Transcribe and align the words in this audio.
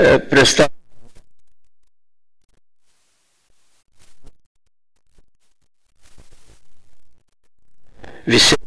E, 0.00 0.18
pristato 0.18 0.72
visi 8.24 8.59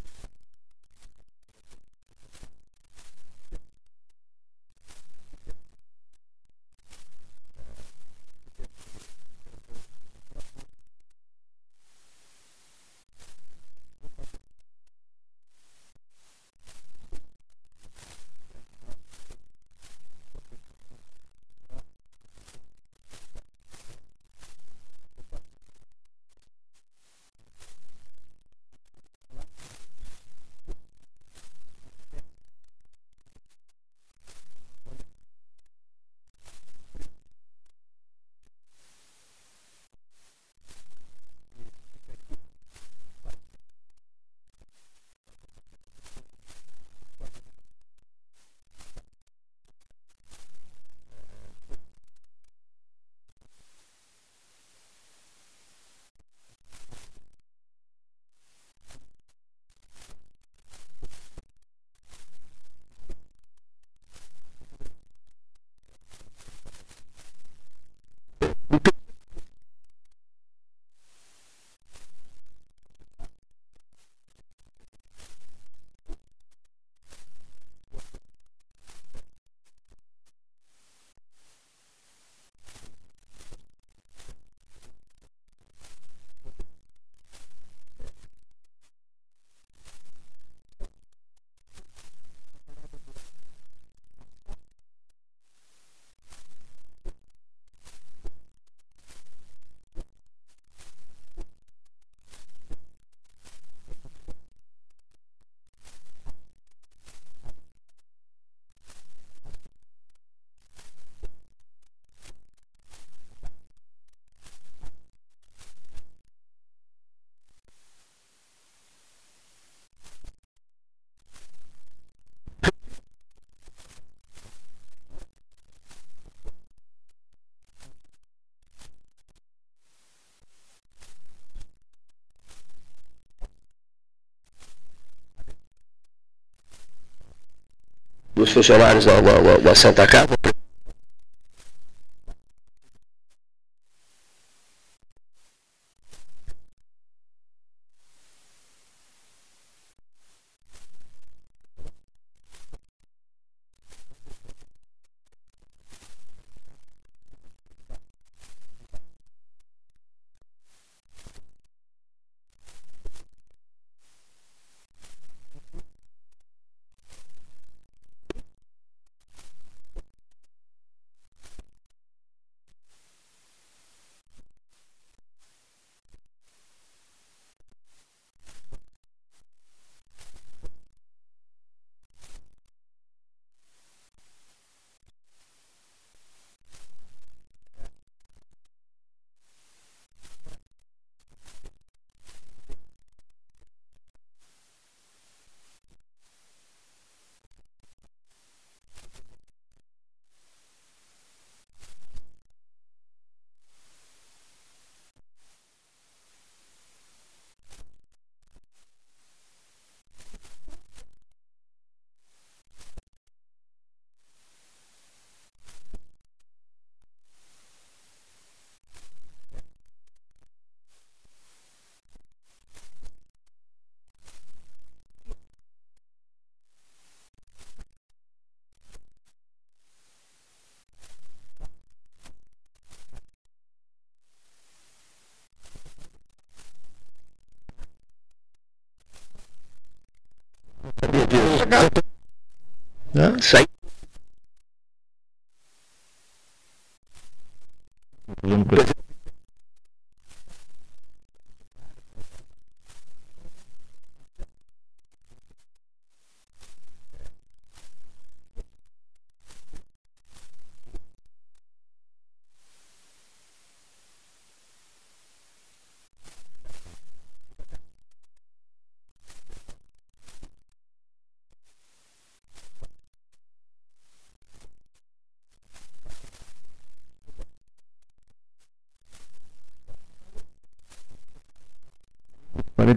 dos 138.44 138.52
funcionários 138.52 139.06
da, 139.06 139.22
da, 139.22 139.58
da 139.58 139.76
Santa 139.76 140.06
Casa, 140.06 140.36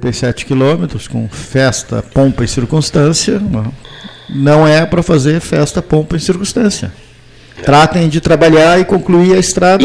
37 0.07 0.47
quilômetros, 0.47 1.09
com 1.09 1.29
festa, 1.29 2.03
pompa 2.03 2.45
e 2.45 2.49
circunstância. 2.49 3.41
Não 4.29 4.67
é 4.67 4.87
para 4.87 5.03
fazer 5.03 5.41
festa, 5.41 5.83
pompa 5.83 6.17
e 6.17 6.21
circunstância. 6.21 6.93
É. 7.59 7.63
Tratem 7.63 8.09
de 8.09 8.21
trabalhar 8.21 8.79
e 8.79 8.85
concluir 8.85 9.35
a 9.35 9.39
estrada. 9.39 9.85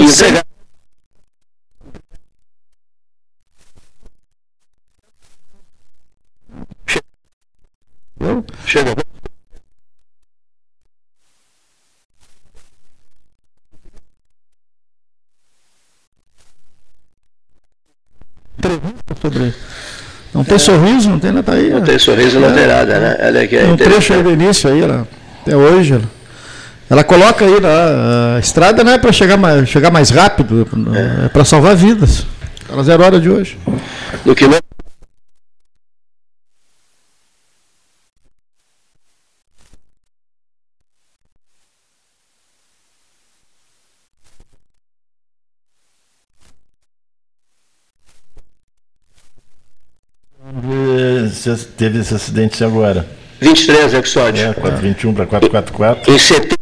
Sorriso, 20.61 21.09
não 21.09 21.19
tem 21.19 21.31
nada 21.31 21.53
aí. 21.53 21.69
Não 21.69 21.81
tem 21.81 21.99
sorriso, 21.99 22.39
não 22.39 22.51
tem 22.53 22.67
nada, 22.67 22.99
né? 22.99 23.17
Olha 23.21 23.47
que 23.47 23.55
é 23.55 23.61
Tem 23.61 23.71
um 23.71 23.77
trecho 23.77 24.13
aí 24.13 24.23
do 24.23 24.31
início 24.31 24.69
aí, 24.69 24.81
ela, 24.81 25.07
até 25.41 25.55
hoje. 25.55 25.93
Ela, 25.93 26.03
ela 26.89 27.03
coloca 27.03 27.45
aí, 27.45 27.59
lá, 27.59 28.35
a 28.35 28.39
estrada 28.39 28.83
não 28.83 28.91
é 28.91 28.97
para 28.97 29.11
chegar 29.11 29.37
mais, 29.37 29.67
chegar 29.67 29.91
mais 29.91 30.09
rápido, 30.09 30.67
é, 30.93 31.27
para 31.29 31.43
salvar 31.43 31.75
vidas. 31.75 32.25
Aquela 32.65 32.83
zero 32.83 33.03
hora 33.03 33.19
de 33.19 33.29
hoje. 33.29 33.57
No 34.25 34.33
quilômetro. 34.33 34.70
Teve 51.77 51.99
esse 51.99 52.13
acidente 52.13 52.63
agora. 52.63 53.05
23 53.39 53.93
episódios. 53.95 54.43
É, 54.43 54.53
421 54.53 55.13
para 55.13 55.25
444. 55.25 56.13
Em 56.13 56.17
setembro. 56.19 56.57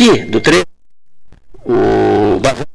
Aqui 0.00 0.24
do 0.24 0.40
trecho, 0.40 0.64
o 1.66 2.40
Bavão 2.40 2.70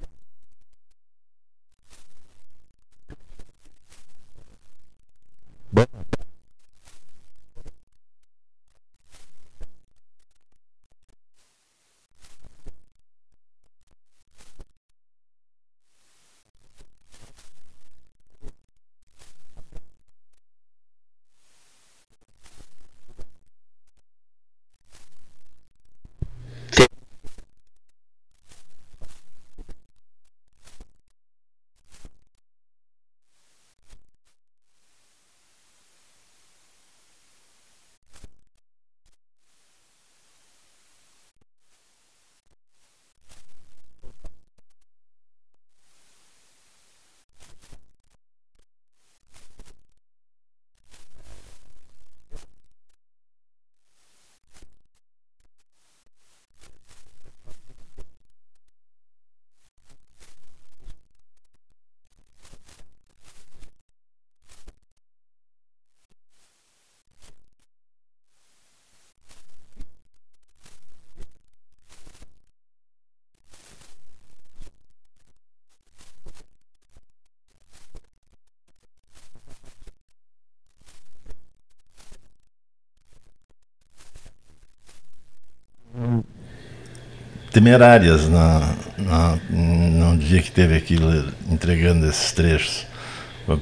temerárias 87.55 88.27
na, 88.27 88.69
na, 88.97 89.37
no 89.49 90.17
dia 90.17 90.41
que 90.41 90.51
teve 90.51 90.75
aquilo 90.75 91.23
entregando 91.49 92.05
esses 92.05 92.33
trechos. 92.33 92.85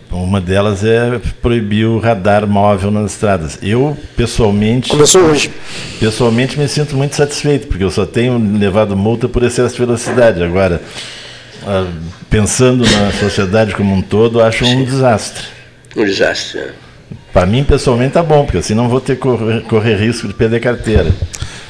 Uma 0.10 0.42
delas 0.42 0.84
é 0.84 1.22
proibir 1.44 1.86
o 1.86 2.00
radar 2.00 2.48
móvel 2.48 2.90
nas 2.90 3.12
estradas. 3.12 3.60
Eu, 3.62 3.96
pessoalmente, 4.18 4.90
começou 4.90 5.22
hoje. 5.22 5.52
pessoalmente 6.00 6.58
me 6.58 6.68
sinto 6.68 6.96
muito 6.96 7.16
satisfeito, 7.16 7.68
porque 7.68 7.84
eu 7.84 7.92
só 7.92 8.04
tenho 8.04 8.36
levado 8.58 8.98
multa 8.98 9.30
por 9.30 9.44
excesso 9.44 9.76
de 9.76 9.86
velocidade. 9.86 10.42
Agora, 10.42 10.82
ah, 11.64 11.86
pensando 12.32 12.84
na 12.90 13.12
sociedade 13.12 13.76
como 13.76 13.94
um 13.94 14.02
todo, 14.02 14.42
acho 14.42 14.66
um 14.66 14.84
desastre. 14.84 15.46
Um 15.96 16.04
desastre. 16.04 16.62
né? 16.62 16.74
Para 17.32 17.46
mim, 17.46 17.64
pessoalmente, 17.64 18.14
tá 18.14 18.24
bom, 18.24 18.44
porque 18.44 18.58
assim 18.58 18.74
não 18.74 18.90
vou 18.90 19.00
ter 19.00 19.18
que 19.18 19.22
correr, 19.22 19.62
correr 19.66 19.96
risco 19.98 20.28
de 20.28 20.34
perder 20.34 20.62
carteira. 20.62 21.12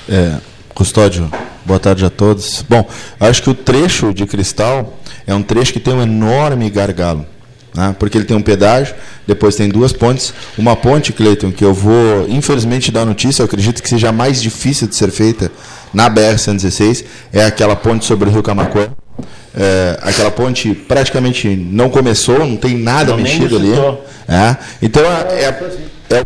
É, 0.08 0.38
Custódio, 0.74 1.30
boa 1.66 1.80
tarde 1.80 2.06
a 2.06 2.10
todos. 2.10 2.64
Bom, 2.68 2.88
acho 3.20 3.42
que 3.44 3.50
o 3.50 3.54
trecho 3.54 4.14
de 4.14 4.26
Cristal 4.26 5.00
é 5.26 5.34
um 5.34 5.42
trecho 5.42 5.74
que 5.74 5.80
tem 5.80 5.94
um 5.94 6.02
enorme 6.02 6.70
gargalo. 6.70 7.26
Né? 7.74 7.96
Porque 7.98 8.18
ele 8.18 8.26
tem 8.26 8.38
um 8.38 8.42
pedágio, 8.42 8.94
depois 9.26 9.56
tem 9.56 9.70
duas 9.70 9.92
pontes. 9.92 10.34
Uma 10.58 10.76
ponte, 10.76 11.12
Cleiton, 11.12 11.52
que 11.52 11.66
eu 11.66 11.74
vou, 11.74 12.28
infelizmente, 12.30 12.92
dar 12.92 13.06
notícia, 13.06 13.42
eu 13.42 13.46
acredito 13.46 13.82
que 13.82 13.90
seja 13.90 14.10
a 14.10 14.12
mais 14.12 14.42
difícil 14.42 14.88
de 14.88 14.96
ser 14.96 15.10
feita 15.10 15.52
na 15.94 16.10
BR-116, 16.10 17.06
é 17.32 17.46
aquela 17.46 17.76
ponte 17.76 18.06
sobre 18.06 18.30
o 18.30 18.32
Rio 18.32 18.44
Camacuã. 18.44 18.90
É, 19.56 20.00
aquela 20.02 20.32
ponte 20.32 20.74
praticamente 20.74 21.48
não 21.48 21.90
começou, 21.90 22.40
não 22.40 22.58
tem 22.58 22.76
nada 22.76 23.12
Não, 23.12 23.18
mexido 23.18 23.56
ali. 23.56 23.72
É, 24.28 24.58
então 24.82 25.04
é, 25.04 25.44
é, 26.10 26.16
é 26.16 26.24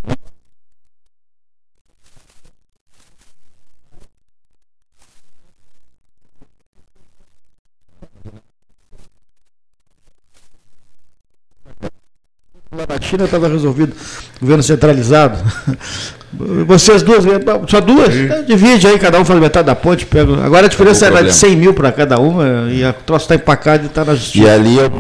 Lá 12.77 12.85
na 12.87 13.01
China 13.01 13.25
estava 13.25 13.47
resolvido, 13.47 13.95
governo 14.39 14.61
centralizado. 14.61 15.37
Vocês 16.67 17.01
duas, 17.01 17.23
só 17.67 17.81
duas? 17.81 18.13
Então, 18.15 18.43
Divide 18.45 18.85
aí, 18.85 18.99
cada 18.99 19.19
um 19.19 19.25
faz 19.25 19.39
metade 19.39 19.65
da 19.65 19.73
ponte. 19.75 20.05
Pega. 20.05 20.45
Agora 20.45 20.67
a 20.67 20.69
diferença 20.69 21.05
era 21.05 21.23
de 21.23 21.29
problema. 21.31 21.39
100 21.39 21.55
mil 21.55 21.73
para 21.73 21.91
cada 21.91 22.19
uma 22.19 22.69
e 22.69 22.85
o 22.85 22.93
troço 22.93 23.23
está 23.23 23.33
empacado 23.35 23.85
e 23.85 23.87
está 23.87 24.05
na 24.05 24.13
E 24.13 24.17
justiça. 24.17 24.53
ali 24.53 24.79
é 24.79 24.85
o 24.85 24.91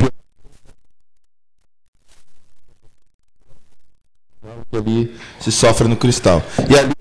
que 4.71 4.77
ali 4.77 5.15
se 5.39 5.51
sofre 5.51 5.87
no 5.87 5.95
cristal. 5.95 6.41
E 6.69 6.77
ali 6.77 6.91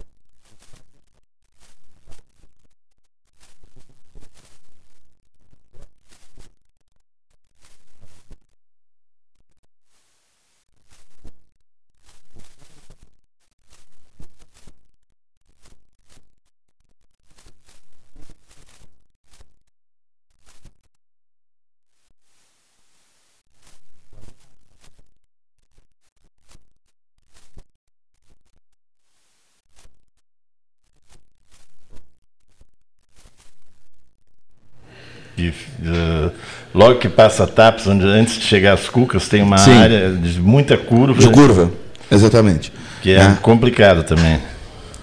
E, 35.38 35.48
uh, 35.50 36.32
logo 36.74 36.98
que 36.98 37.08
passa 37.08 37.46
TAPS, 37.46 37.86
onde 37.86 38.06
antes 38.06 38.38
de 38.38 38.44
chegar 38.44 38.72
às 38.72 38.88
Cucas, 38.88 39.28
tem 39.28 39.42
uma 39.42 39.58
Sim. 39.58 39.76
área 39.78 40.10
de 40.12 40.40
muita 40.40 40.76
curva, 40.78 41.18
de 41.20 41.28
curva, 41.30 41.70
exatamente. 42.10 42.72
que 43.02 43.10
é, 43.12 43.20
É. 43.20 43.34
complicado 43.42 44.02
também. 44.02 44.40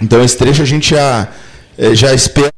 Então 0.02 0.24
esse 0.24 0.38
trecho 0.38 0.62
a 0.62 0.66
gente 0.66 0.90
já, 0.90 1.28
eh, 1.78 1.94
já 1.96 2.14
espera. 2.14 2.52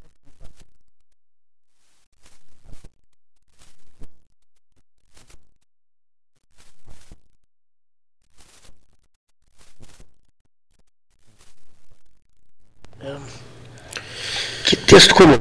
Que 14.65 14.75
texto 14.75 15.13
como. 15.13 15.39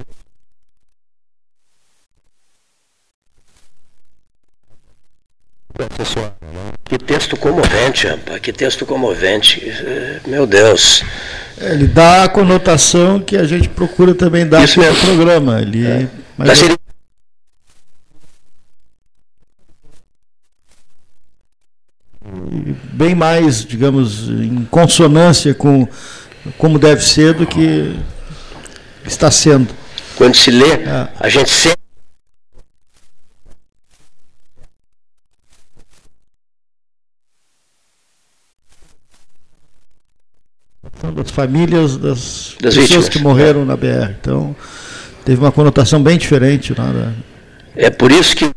Que 6.85 6.99
texto 7.35 7.41
comovente, 7.41 8.07
rapaz. 8.07 8.41
Que 8.41 8.53
texto 8.53 8.87
comovente. 8.87 9.63
Eh, 9.67 10.21
Meu 10.27 10.47
Deus. 10.47 11.03
É, 11.61 11.73
Ele 11.73 11.87
dá 11.87 12.25
a 12.25 12.29
conotação 12.29 13.21
que 13.21 13.37
a 13.37 13.45
gente 13.45 13.69
procura 13.69 14.15
também 14.15 14.47
dar 14.47 14.65
Isso 14.65 14.81
para 14.81 14.93
o 14.93 14.97
programa. 14.97 15.61
Ele, 15.61 16.09
mas 16.37 16.47
Da 16.49 16.53
é- 16.53 16.57
seri- 16.57 16.77
bem 22.93 23.15
mais, 23.15 23.65
digamos, 23.65 24.29
em 24.29 24.65
consonância 24.71 25.55
com 25.55 25.87
como 26.59 26.79
deve 26.79 27.03
ser 27.05 27.35
do 27.35 27.47
que 27.47 27.95
está 29.07 29.31
sendo. 29.31 29.69
Quando 30.17 30.37
se 30.37 30.51
lê, 30.51 30.73
É. 30.73 31.09
a 31.19 31.29
gente 31.29 31.51
sente. 31.51 31.84
Famílias 41.35 41.97
das, 41.97 42.55
Das 42.61 42.75
pessoas 42.75 42.89
vítimas. 42.89 43.09
que 43.09 43.19
morreram 43.19 43.65
na 43.65 43.77
BR. 43.77 44.11
Então, 44.21 44.55
teve 45.25 45.41
uma 45.41 45.53
conotação 45.53 46.03
bem 46.03 46.17
diferente. 46.17 46.71
Né, 46.71 46.77
da- 46.93 47.13
É 47.77 47.91
por 47.91 48.11
isso 48.13 48.37
que. 48.37 48.51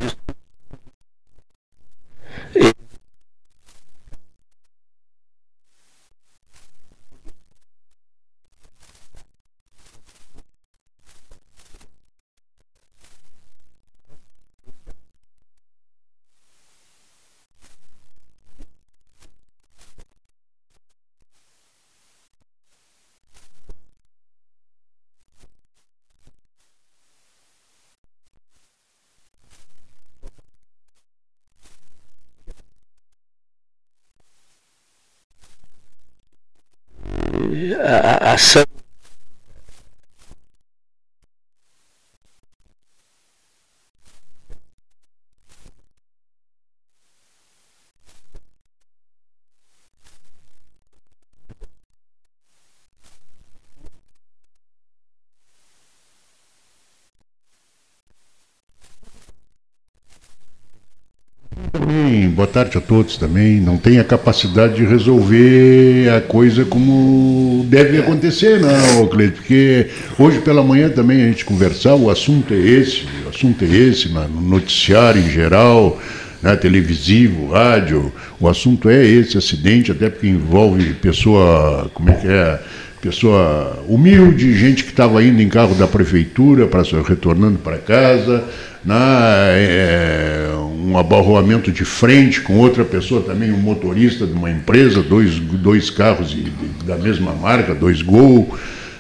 A, 38.38 38.77
boa 62.48 62.54
tarde 62.54 62.78
a 62.78 62.82
todos 62.82 63.18
também. 63.18 63.60
Não 63.60 63.78
tem 63.78 64.00
a 64.00 64.04
capacidade 64.04 64.76
de 64.76 64.86
resolver 64.86 66.10
a 66.16 66.22
coisa 66.22 66.64
como 66.64 67.66
deve 67.68 68.00
acontecer, 68.00 68.60
não, 68.60 69.08
Cleito, 69.08 69.36
porque 69.36 69.88
hoje 70.18 70.40
pela 70.40 70.64
manhã 70.64 70.90
também 70.90 71.24
a 71.24 71.28
gente 71.28 71.44
conversar, 71.44 71.96
o 71.96 72.10
assunto 72.10 72.54
é 72.54 72.58
esse, 72.58 73.06
o 73.26 73.30
assunto 73.30 73.66
é 73.66 73.68
esse, 73.68 74.10
no 74.10 74.42
noticiário 74.42 75.22
em 75.22 75.30
geral, 75.30 76.02
né, 76.42 76.56
televisivo, 76.56 77.52
rádio, 77.52 78.12
o 78.40 78.48
assunto 78.48 78.90
é 78.90 79.06
esse 79.06 79.38
acidente, 79.38 79.92
até 79.92 80.10
porque 80.10 80.28
envolve 80.28 80.94
pessoa, 80.94 81.92
como 81.94 82.10
é 82.10 82.14
que 82.14 82.28
é, 82.28 82.60
pessoa 83.02 83.84
humilde, 83.88 84.58
gente 84.58 84.84
que 84.84 84.92
estava 84.92 85.22
indo 85.24 85.42
em 85.42 85.50
carro 85.50 85.76
da 85.76 85.88
prefeitura, 85.88 86.66
para 86.66 86.82
retornando 87.06 87.60
para 87.60 87.78
casa, 87.78 88.44
na, 88.86 89.48
é, 89.50 90.47
um 90.88 90.98
abarroamento 90.98 91.72
de 91.72 91.84
frente 91.84 92.40
com 92.42 92.58
outra 92.58 92.86
pessoa 92.86 93.22
também, 93.22 93.52
um 93.52 93.58
motorista 93.58 94.26
de 94.26 94.32
uma 94.34 94.50
empresa, 94.50 95.02
dois, 95.02 95.38
dois 95.38 95.90
carros 95.90 96.30
de- 96.30 96.44
de- 96.44 96.86
da 96.86 96.96
mesma 96.96 97.34
marca, 97.34 97.76
dois 97.76 98.02
Gol, 98.02 98.56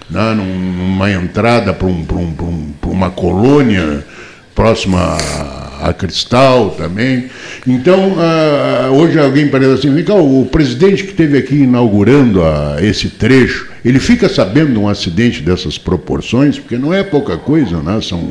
né, 0.10 0.34
num- 0.34 0.60
numa 0.89 1.10
entrada 1.12 1.74
para 1.74 1.88
um, 1.88 2.06
um, 2.12 2.44
um, 2.44 2.91
uma 2.91 3.10
colônia 3.10 4.06
próxima 4.53 5.00
a, 5.00 5.89
a 5.89 5.94
Cristal 5.94 6.72
também. 6.72 7.27
Então, 7.65 8.15
ah, 8.17 8.89
hoje 8.91 9.17
alguém 9.20 9.48
parece 9.48 9.72
assim, 9.74 9.94
vem 9.94 10.03
cá, 10.03 10.15
o 10.15 10.46
presidente 10.51 11.03
que 11.03 11.12
esteve 11.12 11.38
aqui 11.38 11.56
inaugurando 11.56 12.44
a- 12.44 12.77
esse 12.82 13.10
trecho, 13.10 13.67
ele 13.86 14.00
fica 14.00 14.27
sabendo 14.27 14.74
de 14.74 14.79
um 14.79 14.89
acidente 14.89 15.41
dessas 15.41 15.77
proporções, 15.77 16.60
porque 16.60 16.77
não 16.77 16.94
é 16.94 17.01
pouca 17.03 17.38
coisa, 17.38 17.77
né? 17.82 18.00
São 18.01 18.27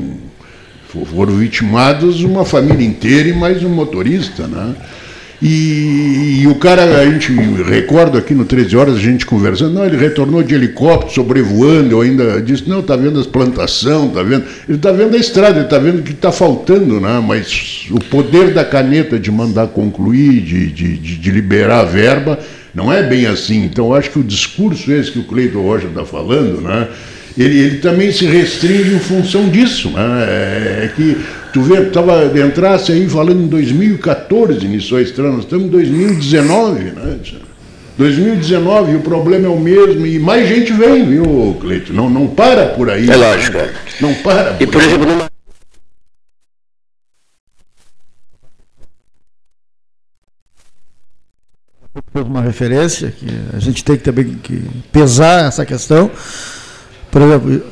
foram 1.04 1.34
vitimados 1.34 2.22
uma 2.22 2.44
família 2.44 2.86
inteira 2.86 3.28
e 3.28 3.32
mais 3.32 3.62
um 3.62 3.68
motorista, 3.68 4.46
né? 4.46 4.74
E, 5.40 6.40
e 6.40 6.46
o 6.46 6.54
cara, 6.54 6.82
a 6.98 7.04
gente 7.04 7.30
recorda 7.62 8.18
aqui 8.18 8.32
no 8.34 8.46
13 8.46 8.74
horas 8.74 8.96
a 8.96 9.00
gente 9.00 9.26
conversando, 9.26 9.74
não, 9.74 9.84
ele 9.84 9.96
retornou 9.96 10.42
de 10.42 10.54
helicóptero, 10.54 11.12
sobrevoando, 11.12 11.90
eu 11.92 12.00
ainda 12.00 12.40
disse, 12.40 12.66
não, 12.66 12.82
tá 12.82 12.96
vendo 12.96 13.20
as 13.20 13.26
plantação, 13.26 14.08
tá 14.08 14.22
vendo? 14.22 14.44
Ele 14.66 14.78
tá 14.78 14.90
vendo 14.92 15.14
a 15.14 15.18
estrada, 15.18 15.58
ele 15.58 15.68
tá 15.68 15.78
vendo 15.78 15.98
o 15.98 16.02
que 16.02 16.12
está 16.12 16.32
faltando, 16.32 17.00
né? 17.00 17.22
Mas 17.26 17.86
o 17.90 17.98
poder 17.98 18.54
da 18.54 18.64
caneta 18.64 19.18
de 19.18 19.30
mandar 19.30 19.66
concluir, 19.68 20.40
de, 20.40 20.72
de, 20.72 20.96
de, 20.96 21.16
de 21.16 21.30
liberar 21.30 21.80
a 21.80 21.84
verba, 21.84 22.38
não 22.74 22.90
é 22.90 23.02
bem 23.02 23.26
assim. 23.26 23.62
Então, 23.64 23.92
acho 23.92 24.10
que 24.10 24.18
o 24.18 24.24
discurso 24.24 24.90
esse 24.90 25.10
que 25.10 25.18
o 25.18 25.24
Cleiton 25.24 25.60
Rocha 25.60 25.86
está 25.86 26.04
falando, 26.04 26.62
né? 26.62 26.88
Ele, 27.36 27.58
ele 27.58 27.78
também 27.78 28.10
se 28.12 28.24
restringe 28.26 28.94
em 28.94 28.98
função 28.98 29.48
disso. 29.48 29.90
Né? 29.90 30.26
É, 30.28 30.84
é 30.84 30.92
que 30.94 31.16
tu 31.52 31.62
vê, 31.62 31.84
tava, 31.86 32.24
entrasse 32.38 32.92
aí 32.92 33.08
falando 33.08 33.42
em 33.42 33.48
2014 33.48 34.66
nisso 34.66 34.98
estranho, 34.98 35.34
nós 35.34 35.44
estamos 35.44 35.66
em 35.66 35.70
2019, 35.70 36.82
né? 36.92 37.18
2019, 37.98 38.92
e 38.92 38.96
o 38.96 39.00
problema 39.00 39.46
é 39.46 39.50
o 39.50 39.58
mesmo, 39.58 40.06
e 40.06 40.18
mais 40.18 40.46
gente 40.46 40.72
vem, 40.72 41.06
viu, 41.06 41.56
Cleito? 41.60 41.94
Não, 41.94 42.10
não 42.10 42.26
para 42.26 42.66
por 42.66 42.90
aí. 42.90 43.08
É 43.08 43.16
lógico, 43.16 43.56
é. 43.56 43.72
Não 44.00 44.12
para 44.14 44.52
por 44.52 44.62
E, 44.62 44.66
por 44.66 44.80
aí. 44.82 44.86
exemplo, 44.86 45.06
numa, 45.06 45.30
uma 52.14 52.42
referência 52.42 53.10
que 53.10 53.26
a 53.54 53.58
gente 53.58 53.82
tem 53.82 53.96
que 53.96 54.02
também 54.04 54.34
que 54.42 54.62
pesar 54.92 55.48
essa 55.48 55.64
questão. 55.64 56.10
Por 57.10 57.22
exemplo, 57.22 57.62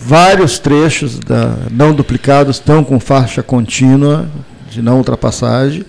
vários 0.00 0.58
trechos 0.58 1.18
da, 1.18 1.56
não 1.70 1.94
duplicados 1.94 2.56
estão 2.56 2.84
com 2.84 3.00
faixa 3.00 3.42
contínua 3.42 4.28
de 4.70 4.82
não 4.82 4.98
ultrapassagem 4.98 5.84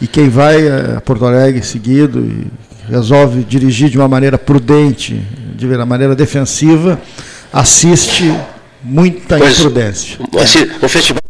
e 0.00 0.06
quem 0.06 0.28
vai 0.28 0.68
a 0.96 1.00
Porto 1.00 1.24
Alegre 1.24 1.62
seguido 1.62 2.20
e 2.20 2.46
resolve 2.90 3.44
dirigir 3.44 3.88
de 3.90 3.96
uma 3.98 4.08
maneira 4.08 4.38
prudente, 4.38 5.14
de 5.54 5.66
uma 5.66 5.86
maneira 5.86 6.14
defensiva, 6.16 7.00
assiste 7.52 8.34
muita 8.82 9.38
Pois- 9.38 9.58
imprudência. 9.58 10.18
Assim, 10.42 10.64
um 10.82 10.88
festival 10.88 11.20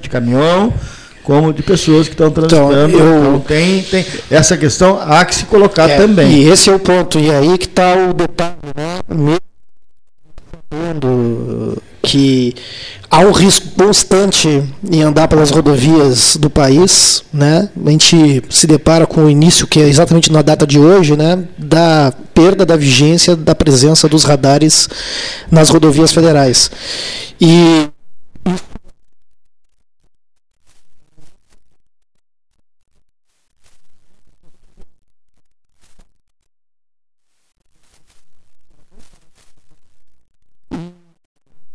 de 0.00 0.08
caminhão, 0.08 0.72
como 1.28 1.52
de 1.52 1.62
pessoas 1.62 2.08
que 2.08 2.14
estão 2.14 2.30
transitando. 2.30 2.88
Então, 2.88 3.06
eu- 3.06 3.20
Então, 3.36 3.40
tem, 3.40 3.82
tem 3.82 4.06
essa 4.30 4.56
questão 4.56 4.98
há 4.98 5.22
que 5.26 5.34
se 5.34 5.44
colocar 5.44 5.86
É, 5.90 5.98
também. 5.98 6.32
E 6.32 6.48
esse 6.48 6.70
é 6.70 6.74
o 6.74 6.78
ponto. 6.78 7.18
E 7.18 7.30
aí 7.30 7.58
que 7.58 7.66
está 7.66 7.94
o 7.94 8.14
detalhe, 8.14 8.56
né? 8.74 9.00
Mesmo 9.14 9.38
que 12.02 12.54
há 13.10 13.18
um 13.20 13.30
risco 13.30 13.66
constante 13.76 14.62
em 14.90 15.02
andar 15.02 15.28
pelas 15.28 15.50
rodovias 15.50 16.36
do 16.36 16.48
país, 16.48 17.22
né? 17.30 17.68
A 17.84 17.90
gente 17.90 18.42
se 18.48 18.66
depara 18.66 19.06
com 19.06 19.26
o 19.26 19.30
início 19.30 19.66
que 19.66 19.80
é 19.80 19.86
exatamente 19.86 20.32
na 20.32 20.40
data 20.40 20.66
de 20.66 20.78
hoje, 20.78 21.14
né? 21.14 21.44
Da 21.58 22.10
perda 22.32 22.64
da 22.64 22.74
vigência 22.76 23.36
da 23.36 23.54
presença 23.54 24.08
dos 24.08 24.24
radares 24.24 24.88
nas 25.50 25.68
rodovias 25.68 26.10
federais. 26.10 26.70
E 27.38 27.88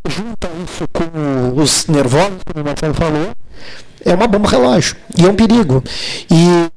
junta 0.08 0.48
isso 0.64 0.86
nervosos, 1.88 2.38
como 2.44 2.62
o 2.62 2.66
Marcelo 2.66 2.94
falou, 2.94 3.32
é 4.04 4.14
uma 4.14 4.26
bomba 4.26 4.48
relógio. 4.48 4.96
E 5.16 5.24
é 5.24 5.28
um 5.28 5.34
perigo. 5.34 5.82
E 6.30 6.70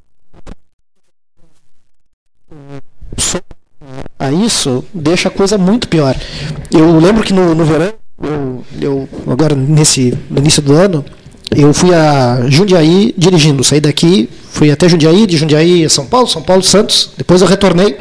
a 4.18 4.32
isso 4.32 4.84
deixa 4.92 5.28
a 5.28 5.30
coisa 5.30 5.56
muito 5.56 5.88
pior. 5.88 6.16
Eu 6.70 6.98
lembro 6.98 7.22
que 7.22 7.32
no, 7.32 7.54
no 7.54 7.64
verão, 7.64 7.92
eu, 8.22 8.64
eu 8.80 9.08
agora 9.30 9.54
nesse 9.54 10.16
no 10.28 10.38
início 10.38 10.62
do 10.62 10.74
ano, 10.74 11.04
eu 11.54 11.72
fui 11.72 11.94
a 11.94 12.48
Jundiaí 12.48 13.14
dirigindo, 13.16 13.64
saí 13.64 13.80
daqui, 13.80 14.28
fui 14.50 14.70
até 14.70 14.88
Jundiaí, 14.88 15.26
de 15.26 15.36
Jundiaí 15.36 15.84
a 15.84 15.88
São 15.88 16.06
Paulo, 16.06 16.26
São 16.26 16.42
Paulo 16.42 16.62
Santos, 16.62 17.10
depois 17.16 17.40
eu 17.40 17.46
retornei 17.46 17.98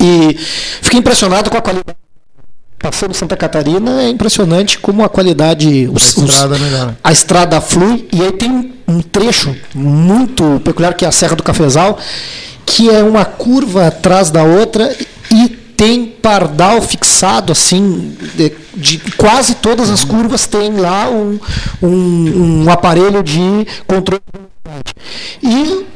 e 0.00 0.36
fiquei 0.80 1.00
impressionado 1.00 1.50
com 1.50 1.56
a 1.56 1.62
qualidade 1.62 2.01
passando 2.82 3.14
Santa 3.14 3.36
Catarina 3.36 4.02
é 4.02 4.08
impressionante 4.08 4.78
como 4.78 5.02
a 5.04 5.08
qualidade 5.08 5.88
os- 5.92 6.18
A 6.18 6.20
os- 6.22 6.30
estrada 6.30 6.58
melhora. 6.58 6.98
a 7.02 7.12
estrada 7.12 7.60
flui 7.60 8.06
e 8.12 8.20
aí 8.20 8.32
tem 8.32 8.72
um 8.88 9.00
trecho 9.00 9.54
muito 9.74 10.60
peculiar 10.64 10.94
que 10.94 11.04
é 11.04 11.08
a 11.08 11.12
Serra 11.12 11.36
do 11.36 11.42
Cafezal 11.42 11.98
que 12.66 12.90
é 12.90 13.02
uma 13.02 13.24
curva 13.24 13.86
atrás 13.86 14.30
da 14.30 14.42
outra 14.42 14.94
e 15.30 15.48
tem 15.76 16.06
pardal 16.06 16.80
fixado 16.82 17.52
assim 17.52 18.14
de, 18.34 18.52
de 18.76 18.98
quase 19.16 19.54
todas 19.56 19.88
as 19.90 20.04
curvas 20.04 20.46
tem 20.46 20.76
lá 20.76 21.08
um, 21.08 21.38
um, 21.82 22.62
um 22.64 22.70
aparelho 22.70 23.22
de 23.22 23.40
controle 23.86 24.20
de 24.32 24.40
velocidade 24.70 24.94
e 25.42 25.86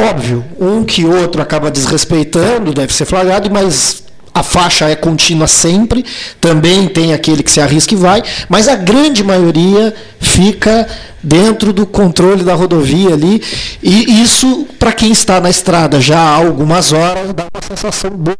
óbvio 0.00 0.44
um 0.60 0.84
que 0.84 1.04
outro 1.04 1.40
acaba 1.42 1.70
desrespeitando 1.70 2.72
deve 2.72 2.92
ser 2.92 3.04
flagrado 3.04 3.50
mas 3.50 4.02
a 4.34 4.42
faixa 4.42 4.88
é 4.88 4.96
contínua 4.96 5.46
sempre, 5.46 6.04
também 6.40 6.88
tem 6.88 7.12
aquele 7.12 7.42
que 7.42 7.50
se 7.50 7.60
arrisca 7.60 7.94
e 7.94 7.96
vai, 7.96 8.22
mas 8.48 8.68
a 8.68 8.76
grande 8.76 9.22
maioria 9.22 9.94
fica 10.20 10.88
dentro 11.22 11.72
do 11.72 11.86
controle 11.86 12.42
da 12.42 12.54
rodovia 12.54 13.12
ali, 13.14 13.42
e 13.82 14.22
isso, 14.22 14.66
para 14.78 14.92
quem 14.92 15.12
está 15.12 15.40
na 15.40 15.50
estrada 15.50 16.00
já 16.00 16.18
há 16.18 16.36
algumas 16.36 16.92
horas, 16.92 17.32
dá 17.32 17.46
uma 17.52 17.62
sensação 17.62 18.10
boa. 18.10 18.36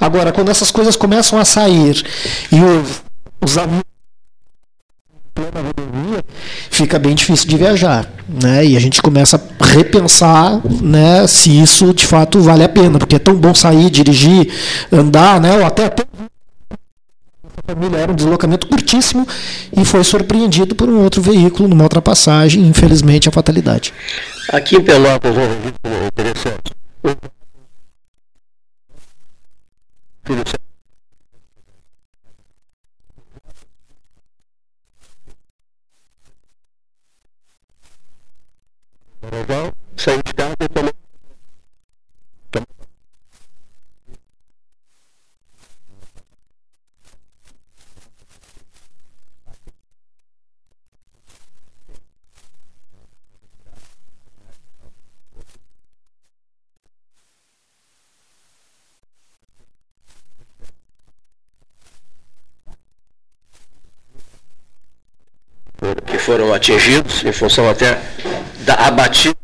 Agora, 0.00 0.32
quando 0.32 0.50
essas 0.50 0.70
coisas 0.70 0.96
começam 0.96 1.38
a 1.38 1.44
sair 1.44 2.04
e 2.50 2.60
os, 2.60 3.02
os 3.40 3.56
amigos 3.56 3.84
rodovia, 6.12 6.24
fica 6.70 6.98
bem 6.98 7.14
difícil 7.14 7.48
de 7.48 7.56
viajar, 7.56 8.10
né? 8.28 8.64
E 8.64 8.76
a 8.76 8.80
gente 8.80 9.00
começa 9.00 9.36
a 9.36 9.64
repensar, 9.64 10.60
né, 10.82 11.26
se 11.26 11.60
isso 11.60 11.94
de 11.94 12.06
fato 12.06 12.40
vale 12.40 12.64
a 12.64 12.68
pena, 12.68 12.98
porque 12.98 13.16
é 13.16 13.18
tão 13.18 13.34
bom 13.34 13.54
sair, 13.54 13.90
dirigir, 13.90 14.52
andar, 14.90 15.40
né? 15.40 15.56
Ou 15.56 15.64
até 15.64 15.86
até 15.86 16.04
família 17.64 17.98
era 17.98 18.10
um 18.10 18.14
deslocamento 18.14 18.66
curtíssimo 18.66 19.26
e 19.76 19.84
foi 19.84 20.02
surpreendido 20.02 20.74
por 20.74 20.88
um 20.88 21.02
outro 21.02 21.22
veículo 21.22 21.68
numa 21.68 21.84
ultrapassagem, 21.84 22.66
infelizmente 22.66 23.28
a 23.28 23.32
fatalidade. 23.32 23.94
Aqui 24.48 24.76
em 24.76 24.82
Pelotas, 24.82 25.34
interessante. 26.18 26.72
Legal, 39.32 39.72
saiu 39.96 40.22
de 40.22 40.34
casa 40.34 40.54
e 40.60 40.68
que 66.06 66.18
foram 66.18 66.52
atingidos 66.52 67.24
em 67.24 67.32
função 67.32 67.68
até 67.70 67.98
da 68.64 68.74
abatida. 68.74 69.36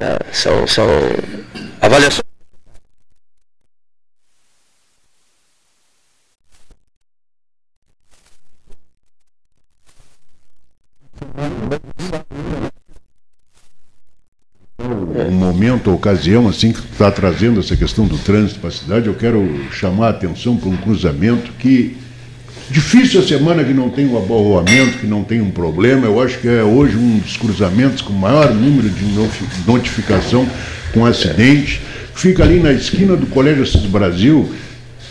Ah, 0.00 0.18
São, 0.32 0.66
são 0.66 0.86
avaliações. 1.80 2.27
Momento, 15.78 15.92
ocasião, 15.94 16.48
assim, 16.48 16.72
que 16.72 16.80
está 16.80 17.10
trazendo 17.10 17.60
essa 17.60 17.76
questão 17.76 18.06
do 18.06 18.18
trânsito 18.18 18.58
para 18.60 18.68
a 18.68 18.72
cidade, 18.72 19.06
eu 19.06 19.14
quero 19.14 19.48
chamar 19.72 20.08
a 20.08 20.10
atenção 20.10 20.56
para 20.56 20.68
um 20.68 20.76
cruzamento 20.76 21.50
que 21.58 21.96
difícil 22.70 23.20
a 23.20 23.24
semana 23.24 23.64
que 23.64 23.72
não 23.72 23.88
tem 23.88 24.06
um 24.06 24.16
abarroamento, 24.18 24.98
que 24.98 25.06
não 25.06 25.22
tem 25.24 25.40
um 25.40 25.50
problema. 25.50 26.06
Eu 26.06 26.20
acho 26.20 26.38
que 26.38 26.48
é 26.48 26.62
hoje 26.62 26.96
um 26.96 27.18
dos 27.18 27.36
cruzamentos 27.36 28.02
com 28.02 28.12
maior 28.12 28.52
número 28.52 28.88
de 28.88 29.04
notificação 29.66 30.46
com 30.92 31.06
acidente. 31.06 31.80
Fica 32.14 32.42
ali 32.42 32.58
na 32.60 32.72
esquina 32.72 33.16
do 33.16 33.26
Colégio 33.26 33.62
Assis 33.62 33.82
Brasil, 33.82 34.50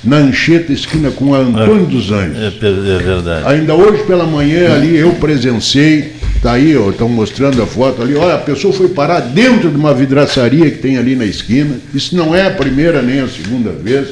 na 0.04 0.18
Anchieta, 0.18 0.72
esquina 0.74 1.10
com 1.10 1.34
a 1.34 1.40
Antônio 1.40 1.86
dos 1.86 2.12
Anjos. 2.12 2.38
É, 2.38 2.52
pe- 2.52 2.66
é 2.66 2.98
verdade. 3.04 3.48
Ainda 3.48 3.74
hoje 3.74 4.04
pela 4.04 4.26
manhã 4.26 4.74
ali 4.76 4.96
eu 4.98 5.12
presenciei, 5.14 6.17
tá 6.42 6.54
aí, 6.54 6.72
estão 6.90 7.10
mostrando 7.10 7.62
a 7.62 7.66
foto 7.66 8.02
ali, 8.02 8.16
olha, 8.16 8.36
a 8.36 8.40
pessoa 8.40 8.74
foi 8.74 8.90
parar 8.90 9.20
dentro 9.20 9.70
de 9.70 9.76
uma 9.76 9.94
vidraçaria 9.94 10.70
que 10.70 10.78
tem 10.78 10.98
ali 10.98 11.16
na 11.16 11.26
esquina. 11.26 11.76
Isso 11.94 12.16
não 12.16 12.36
é 12.36 12.48
a 12.48 12.52
primeira 12.52 13.02
nem 13.02 13.20
a 13.20 13.28
segunda 13.28 13.72
vez. 13.72 14.10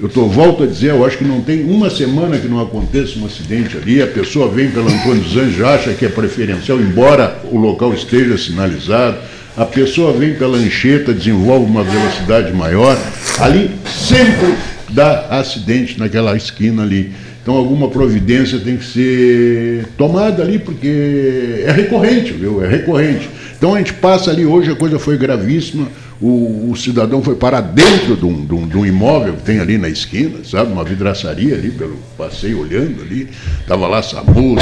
Eu 0.00 0.08
tô, 0.08 0.26
volto 0.26 0.64
a 0.64 0.66
dizer, 0.66 0.90
eu 0.90 1.04
acho 1.04 1.18
que 1.18 1.24
não 1.24 1.40
tem 1.40 1.62
uma 1.62 1.88
semana 1.88 2.36
que 2.36 2.48
não 2.48 2.60
aconteça 2.60 3.18
um 3.18 3.26
acidente 3.26 3.76
ali, 3.76 4.02
a 4.02 4.06
pessoa 4.06 4.48
vem 4.48 4.68
pelo 4.68 4.88
Antônio 4.88 5.22
dos 5.22 5.36
Anjos, 5.36 5.62
acha 5.62 5.92
que 5.92 6.04
é 6.04 6.08
preferencial, 6.08 6.80
embora 6.80 7.40
o 7.44 7.56
local 7.56 7.94
esteja 7.94 8.36
sinalizado. 8.36 9.18
A 9.56 9.64
pessoa 9.64 10.12
vem 10.12 10.34
pela 10.34 10.56
Anchieta, 10.56 11.12
desenvolve 11.12 11.66
uma 11.66 11.84
velocidade 11.84 12.52
maior. 12.52 12.98
Ali 13.38 13.70
sempre 13.86 14.54
dá 14.88 15.26
acidente 15.28 15.98
naquela 15.98 16.36
esquina 16.36 16.82
ali. 16.82 17.12
Então 17.42 17.56
alguma 17.56 17.88
providência 17.88 18.60
tem 18.60 18.76
que 18.76 18.84
ser 18.84 19.88
tomada 19.98 20.42
ali, 20.42 20.60
porque 20.60 21.64
é 21.66 21.72
recorrente, 21.72 22.32
viu? 22.32 22.64
É 22.64 22.68
recorrente. 22.68 23.28
Então 23.58 23.74
a 23.74 23.78
gente 23.78 23.94
passa 23.94 24.30
ali 24.30 24.46
hoje, 24.46 24.70
a 24.70 24.76
coisa 24.76 24.98
foi 24.98 25.18
gravíssima. 25.18 25.88
o, 26.20 26.70
o 26.70 26.76
cidadão 26.76 27.20
foi 27.20 27.34
parar 27.34 27.60
dentro 27.60 28.16
de 28.16 28.24
um, 28.24 28.46
de, 28.46 28.54
um, 28.54 28.68
de 28.68 28.76
um, 28.76 28.86
imóvel 28.86 29.34
que 29.34 29.42
tem 29.42 29.58
ali 29.58 29.76
na 29.76 29.88
esquina, 29.88 30.38
sabe? 30.44 30.72
Uma 30.72 30.84
vidraçaria 30.84 31.56
ali, 31.56 31.72
pelo 31.72 31.96
passeio 32.16 32.60
olhando 32.60 33.02
ali, 33.02 33.28
estava 33.60 33.88
lá 33.88 34.00
SAMU, 34.00 34.56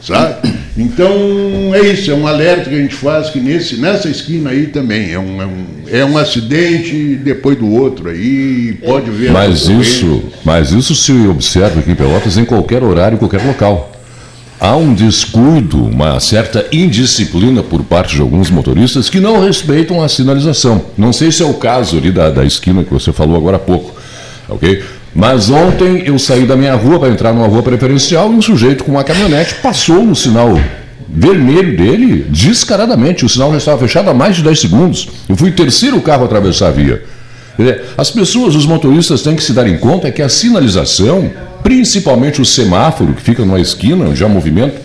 sabe? 0.00 0.54
Então 0.76 1.74
é 1.74 1.80
isso, 1.80 2.10
é 2.10 2.14
um 2.14 2.26
alerta 2.26 2.70
que 2.70 2.74
a 2.74 2.78
gente 2.78 2.94
faz 2.94 3.28
que 3.28 3.38
nesse, 3.38 3.76
nessa 3.76 4.08
esquina 4.08 4.50
aí 4.50 4.68
também 4.68 5.12
é 5.12 5.18
um, 5.18 5.42
é 5.42 5.46
um, 5.46 5.64
é 5.88 6.04
um 6.04 6.16
acidente 6.16 7.14
depois 7.16 7.58
do 7.58 7.70
outro 7.70 8.08
aí, 8.08 8.78
pode 8.84 9.10
ver. 9.10 9.30
Mas 9.32 9.68
isso, 9.68 10.22
mas 10.44 10.72
isso 10.72 10.94
se 10.94 11.12
observa 11.28 11.80
aqui 11.80 11.90
em 11.90 11.94
Pelotas 11.94 12.38
em 12.38 12.44
qualquer 12.44 12.82
horário, 12.82 13.16
em 13.16 13.18
qualquer 13.18 13.44
local 13.46 13.92
há 14.62 14.76
um 14.76 14.94
descuido, 14.94 15.84
uma 15.84 16.20
certa 16.20 16.64
indisciplina 16.70 17.64
por 17.64 17.82
parte 17.82 18.14
de 18.14 18.22
alguns 18.22 18.48
motoristas 18.48 19.10
que 19.10 19.18
não 19.18 19.44
respeitam 19.44 20.00
a 20.00 20.08
sinalização. 20.08 20.80
Não 20.96 21.12
sei 21.12 21.32
se 21.32 21.42
é 21.42 21.44
o 21.44 21.54
caso 21.54 21.98
ali 21.98 22.12
da, 22.12 22.30
da 22.30 22.44
esquina 22.44 22.84
que 22.84 22.92
você 22.92 23.12
falou 23.12 23.36
agora 23.36 23.56
há 23.56 23.60
pouco, 23.60 23.92
ok? 24.48 24.84
Mas 25.14 25.50
ontem 25.50 26.02
eu 26.06 26.18
saí 26.18 26.46
da 26.46 26.56
minha 26.56 26.74
rua 26.74 26.98
para 26.98 27.08
entrar 27.10 27.32
numa 27.32 27.46
rua 27.46 27.62
preferencial 27.62 28.32
e 28.32 28.36
um 28.36 28.42
sujeito 28.42 28.84
com 28.84 28.92
uma 28.92 29.04
caminhonete 29.04 29.56
passou 29.56 30.02
no 30.02 30.16
sinal 30.16 30.58
vermelho 31.08 31.76
dele 31.76 32.26
descaradamente. 32.28 33.24
O 33.24 33.28
sinal 33.28 33.50
já 33.52 33.58
estava 33.58 33.78
fechado 33.78 34.08
há 34.08 34.14
mais 34.14 34.36
de 34.36 34.42
10 34.42 34.60
segundos. 34.60 35.08
Eu 35.28 35.36
fui 35.36 35.50
o 35.50 35.54
terceiro 35.54 36.00
carro 36.00 36.22
a 36.22 36.26
atravessar 36.26 36.68
a 36.68 36.70
via. 36.70 37.02
As 37.98 38.10
pessoas, 38.10 38.54
os 38.54 38.64
motoristas 38.64 39.22
têm 39.22 39.36
que 39.36 39.42
se 39.42 39.52
dar 39.52 39.66
em 39.68 39.76
conta 39.76 40.10
que 40.10 40.22
a 40.22 40.28
sinalização 40.28 41.30
principalmente 41.62 42.42
o 42.42 42.44
semáforo 42.44 43.14
que 43.14 43.22
fica 43.22 43.44
numa 43.44 43.60
esquina, 43.60 44.06
há 44.06 44.28
movimento, 44.28 44.80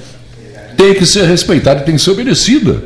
tem 0.76 0.94
que 0.94 1.06
ser 1.06 1.26
respeitado 1.26 1.82
e 1.82 1.86
tem 1.86 1.96
que 1.96 2.02
ser 2.02 2.12
obedecida. 2.12 2.84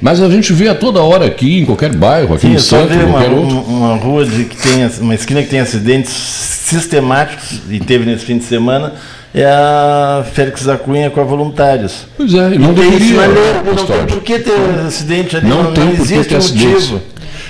Mas 0.00 0.20
a 0.20 0.28
gente 0.28 0.52
vê 0.52 0.68
a 0.68 0.74
toda 0.74 1.00
hora 1.02 1.26
aqui, 1.26 1.58
em 1.58 1.64
qualquer 1.64 1.94
bairro, 1.94 2.34
aqui 2.34 2.46
Sim, 2.46 2.52
no 2.52 2.60
centro, 2.60 2.94
em 2.94 3.10
qualquer 3.10 3.30
uma, 3.30 3.40
outro. 3.40 3.56
Uma 3.60 3.96
rua 3.96 4.24
de, 4.24 4.44
que 4.44 4.56
tem, 4.56 4.86
uma 5.00 5.14
esquina 5.14 5.42
que 5.42 5.48
tem 5.48 5.60
acidentes 5.60 6.12
sistemáticos, 6.12 7.60
e 7.68 7.80
teve 7.80 8.04
nesse 8.04 8.24
fim 8.24 8.38
de 8.38 8.44
semana, 8.44 8.92
é 9.34 9.44
a 9.44 10.24
Félix 10.32 10.64
da 10.64 10.76
Cunha 10.76 11.10
com 11.10 11.20
a 11.20 11.24
Voluntários. 11.24 12.06
Pois 12.16 12.34
é, 12.34 12.54
e 12.54 12.58
não 12.58 12.72
deveria. 12.72 13.28
Não 13.64 13.86
tem 13.86 14.06
por 14.06 14.22
que 14.22 14.38
ter 14.38 14.52
acidente 14.86 15.36
ali, 15.36 15.48
não, 15.48 15.64
não, 15.64 15.72
não 15.72 15.92
existe 15.92 16.34
motivo. 16.34 17.00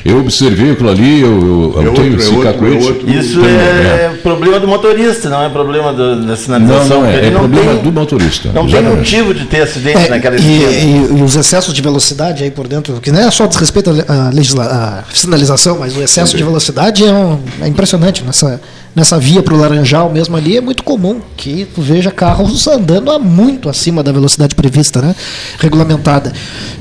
Eu 0.07 0.21
observei 0.21 0.73
aquilo 0.73 0.90
ali, 0.90 1.21
eu, 1.21 1.29
eu, 1.29 1.83
eu 1.83 1.92
é 1.92 1.95
tenho 1.95 2.16
esse 2.16 2.33
é 2.33 2.37
outro, 2.37 2.66
é 2.66 3.12
Isso 3.12 3.45
é, 3.45 3.51
é, 3.51 4.19
problema 4.23 4.61
do 4.61 4.69
motorista, 4.69 5.29
não 5.29 5.42
é 5.42 5.49
problema 5.49 5.92
do, 5.92 6.27
da 6.27 6.37
sinalização. 6.37 7.01
Não, 7.01 7.03
não 7.03 7.07
é, 7.07 7.27
é 7.27 7.31
problema 7.31 7.73
tem, 7.75 7.83
do 7.83 7.92
motorista. 7.92 8.51
Não 8.53 8.66
exatamente. 8.66 9.11
tem 9.11 9.23
motivo 9.23 9.35
de 9.35 9.47
ter 9.47 9.62
acidente 9.62 9.99
é, 9.99 10.09
naquela 10.09 10.37
esquina. 10.37 10.71
E, 10.71 11.19
e, 11.19 11.23
os 11.23 11.35
excessos 11.35 11.75
de 11.75 11.83
velocidade 11.83 12.45
aí 12.45 12.51
por 12.51 12.69
dentro, 12.69 13.01
que 13.01 13.11
não 13.11 13.21
é 13.21 13.31
só 13.31 13.47
desrespeito 13.47 13.90
à, 13.90 14.31
legisla, 14.33 14.64
à 14.64 15.05
sinalização, 15.12 15.79
mas 15.81 15.97
o 15.97 16.03
excesso 16.03 16.37
de 16.37 16.42
velocidade 16.42 17.05
é, 17.05 17.12
um, 17.12 17.38
é 17.61 17.69
impressionante 17.69 18.23
nessa 18.25 18.61
nessa 18.97 19.19
via 19.19 19.42
para 19.42 19.53
o 19.53 19.59
Laranjal 19.59 20.11
mesmo 20.11 20.38
ali, 20.38 20.57
é 20.57 20.61
muito 20.62 20.83
comum 20.83 21.21
que 21.37 21.69
tu 21.75 21.83
veja 21.83 22.11
carros 22.11 22.66
andando 22.66 23.11
a 23.11 23.19
muito 23.19 23.69
acima 23.69 24.03
da 24.03 24.11
velocidade 24.11 24.55
prevista, 24.55 25.03
né? 25.03 25.14
regulamentada. 25.59 26.33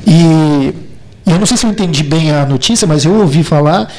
E 0.07 0.73
eu 1.25 1.39
não 1.39 1.45
sei 1.45 1.57
se 1.57 1.65
eu 1.65 1.71
entendi 1.71 2.03
bem 2.03 2.31
a 2.31 2.45
notícia, 2.45 2.87
mas 2.87 3.03
eu 3.03 3.13
ouvi 3.15 3.43
falar 3.43 3.91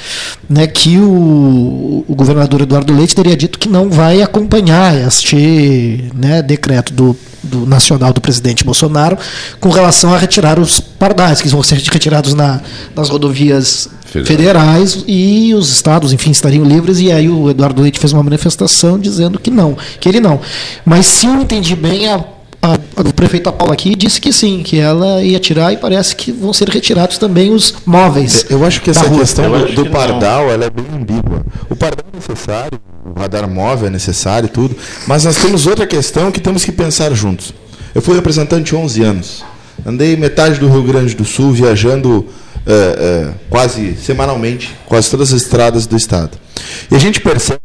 né, 0.49 0.67
que 0.67 0.97
o, 0.99 2.05
o 2.07 2.15
governador 2.15 2.61
Eduardo 2.61 2.95
Leite 2.95 3.17
teria 3.17 3.37
dito 3.37 3.59
que 3.59 3.69
não 3.69 3.91
vai 3.91 4.23
acompanhar 4.23 4.95
este 4.95 6.09
né, 6.15 6.41
decreto 6.41 6.93
do, 6.93 7.17
do 7.43 7.67
nacional 7.67 8.13
do 8.13 8.21
presidente 8.21 8.63
Bolsonaro 8.63 9.19
com 9.59 9.71
relação 9.71 10.15
a 10.15 10.19
retirar 10.19 10.59
os 10.59 10.79
pardais, 10.79 11.43
que 11.43 11.49
vão 11.49 11.65
ser 11.65 11.79
retirados 11.79 12.33
na, 12.33 12.61
nas 12.95 13.09
rodovias 13.09 13.89
federais 14.25 15.05
e 15.07 15.53
os 15.53 15.71
estados, 15.71 16.13
enfim, 16.13 16.31
estariam 16.31 16.65
livres. 16.65 17.01
E 17.01 17.11
aí 17.11 17.29
o 17.29 17.51
Eduardo 17.51 17.83
Leite 17.83 17.99
fez 17.99 18.13
uma 18.13 18.23
manifestação 18.23 18.99
dizendo 18.99 19.39
que 19.39 19.51
não, 19.51 19.77
que 20.01 20.09
ele 20.09 20.21
não. 20.21 20.41
Mas 20.85 21.07
se 21.07 21.27
eu 21.27 21.35
entendi 21.41 21.75
bem, 21.75 22.09
a 22.09 22.25
a, 22.67 22.75
a 23.01 23.13
prefeita 23.13 23.53
Paula 23.53 23.75
aqui 23.75 23.95
disse 23.95 24.21
que 24.21 24.33
sim, 24.33 24.63
que 24.63 24.79
ela 24.79 25.23
ia 25.23 25.39
tirar 25.39 25.73
e 25.73 25.77
parece 25.77 26.17
que 26.17 26.33
vão 26.33 26.53
ser 26.53 26.69
retirados 26.69 27.19
também 27.19 27.53
os 27.53 27.75
móveis. 27.85 28.45
Eu 28.51 28.65
acho 28.65 28.81
que 28.81 28.91
essa 28.91 29.09
questão 29.09 29.51
do, 29.51 29.73
do 29.73 29.91
pardal 29.91 30.51
ela 30.51 30.65
é 30.65 30.71
bem 30.71 30.87
ambígua. 30.93 31.45
O 31.71 31.77
pardal 31.77 32.07
é 32.13 32.17
necessário, 32.17 32.81
o 33.05 33.19
radar 33.19 33.49
móvel 33.49 33.89
é 33.89 33.91
necessário 33.91 34.49
tudo, 34.49 34.77
mas 35.07 35.25
nós 35.25 35.37
temos 35.37 35.67
outra 35.67 35.87
questão 35.87 36.33
que 36.33 36.41
temos 36.41 36.65
que 36.65 36.73
pensar 36.73 37.13
juntos. 37.15 37.55
Eu 37.95 38.03
fui 38.03 38.15
representante 38.15 38.75
11 38.75 39.03
anos. 39.03 39.45
Andei 39.85 40.17
metade 40.17 40.59
do 40.59 40.69
Rio 40.69 40.83
Grande 40.83 41.15
do 41.15 41.25
Sul 41.25 41.53
viajando 41.53 42.27
é, 42.67 42.73
é, 42.73 43.35
quase 43.49 43.97
semanalmente, 43.97 44.75
quase 44.87 45.11
todas 45.11 45.33
as 45.33 45.43
estradas 45.43 45.87
do 45.87 45.97
estado. 45.97 46.37
E 46.91 46.95
a 46.95 46.99
gente 46.99 47.21
percebe 47.21 47.61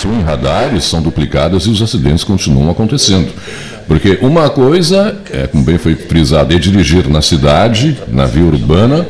possuem 0.00 0.22
radares, 0.22 0.84
são 0.84 1.02
duplicadas 1.02 1.64
e 1.64 1.68
os 1.68 1.82
acidentes 1.82 2.24
continuam 2.24 2.70
acontecendo. 2.70 3.30
Porque 3.86 4.18
uma 4.22 4.48
coisa, 4.48 5.20
é, 5.30 5.46
como 5.46 5.62
bem 5.62 5.76
foi 5.76 5.94
frisado, 5.94 6.54
é 6.54 6.58
dirigir 6.58 7.06
na 7.08 7.20
cidade, 7.20 7.98
na 8.08 8.24
via 8.24 8.44
urbana, 8.44 9.06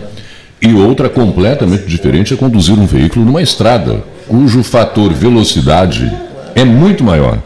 e 0.60 0.74
outra 0.74 1.08
completamente 1.08 1.86
diferente 1.86 2.34
é 2.34 2.36
conduzir 2.36 2.76
um 2.76 2.86
veículo 2.86 3.24
numa 3.24 3.40
estrada, 3.40 4.02
cujo 4.26 4.64
fator 4.64 5.12
velocidade 5.12 6.10
é 6.56 6.64
muito 6.64 7.04
maior, 7.04 7.38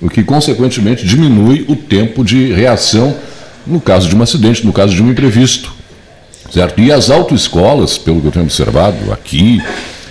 o 0.00 0.10
que 0.10 0.22
consequentemente 0.22 1.06
diminui 1.06 1.64
o 1.68 1.76
tempo 1.76 2.22
de 2.22 2.52
reação 2.52 3.16
no 3.66 3.80
caso 3.80 4.08
de 4.08 4.16
um 4.16 4.22
acidente, 4.22 4.66
no 4.66 4.72
caso 4.72 4.94
de 4.94 5.02
um 5.02 5.10
imprevisto. 5.10 5.72
Certo? 6.52 6.80
E 6.80 6.92
as 6.92 7.10
autoescolas, 7.10 7.96
pelo 7.96 8.20
que 8.20 8.26
eu 8.26 8.32
tenho 8.32 8.44
observado 8.44 9.12
aqui, 9.12 9.62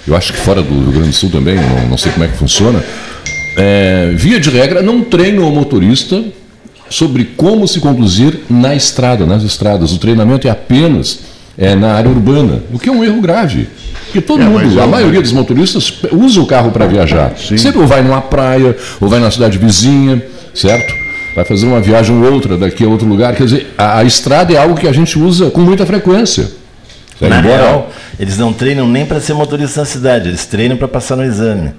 eu 0.10 0.16
acho 0.16 0.34
que 0.34 0.40
fora 0.40 0.62
do 0.62 0.74
Rio 0.74 0.92
Grande 0.92 1.10
do 1.10 1.14
Sul 1.16 1.30
também, 1.30 1.56
não, 1.56 1.90
não 1.90 1.98
sei 1.98 2.12
como 2.12 2.26
é 2.26 2.28
que 2.28 2.38
funciona, 2.38 2.84
é, 3.56 4.12
via 4.16 4.40
de 4.40 4.50
regra, 4.50 4.82
não 4.82 5.02
treinam 5.02 5.48
o 5.48 5.52
motorista 5.52 6.24
sobre 6.90 7.24
como 7.38 7.68
se 7.68 7.80
conduzir 7.80 8.40
na 8.50 8.74
estrada, 8.76 9.26
nas 9.26 9.44
estradas. 9.44 9.92
O 9.92 9.98
treinamento 10.00 10.48
é 10.48 10.52
apenas 10.52 11.20
é, 11.58 11.76
na 11.76 11.94
área 11.94 12.10
urbana, 12.10 12.64
o 12.74 12.80
que 12.80 12.90
é 12.90 12.92
um 12.92 13.04
erro 13.04 13.22
grave. 13.22 13.68
Porque 14.06 14.22
todo 14.22 14.42
É, 14.42 14.46
mundo, 14.46 14.80
a 14.80 14.84
eu- 14.84 14.88
maioria 14.88 15.22
dos 15.22 15.32
motoristas 15.32 15.94
usa 16.12 16.42
o 16.42 16.46
carro 16.48 16.72
para 16.72 16.88
viajar. 16.88 17.34
Sempre 17.38 17.80
ou 17.80 17.86
vai 17.88 18.02
numa 18.02 18.22
praia, 18.22 18.76
ou 19.00 19.08
vai 19.08 19.20
na 19.20 19.30
cidade 19.30 19.58
vizinha, 19.60 20.24
certo? 20.54 20.92
Vai 21.36 21.46
fazer 21.46 21.68
uma 21.68 21.80
viagem 21.80 22.16
ou 22.16 22.34
outra 22.34 22.58
daqui 22.58 22.84
a 22.84 22.88
outro 22.88 23.08
lugar. 23.08 23.36
Quer 23.36 23.44
dizer, 23.44 23.68
a, 23.78 24.00
a 24.00 24.04
estrada 24.04 24.52
é 24.54 24.58
algo 24.58 24.76
que 24.76 24.88
a 24.88 24.92
gente 24.92 25.20
usa 25.20 25.52
com 25.52 25.62
muita 25.62 25.86
frequência. 25.86 26.50
Vai 27.20 27.30
Na 27.30 27.40
embora, 27.40 27.62
real, 27.62 27.92
eles 28.20 28.38
não 28.38 28.54
treinam 28.54 28.88
nem 28.88 29.06
para 29.06 29.20
ser 29.20 29.34
motorista 29.34 29.82
na 29.82 29.86
cidade, 29.86 30.30
eles 30.30 30.46
treinam 30.46 30.78
para 30.78 30.88
passar 30.88 31.16
no 31.18 31.24
exame. 31.24 31.72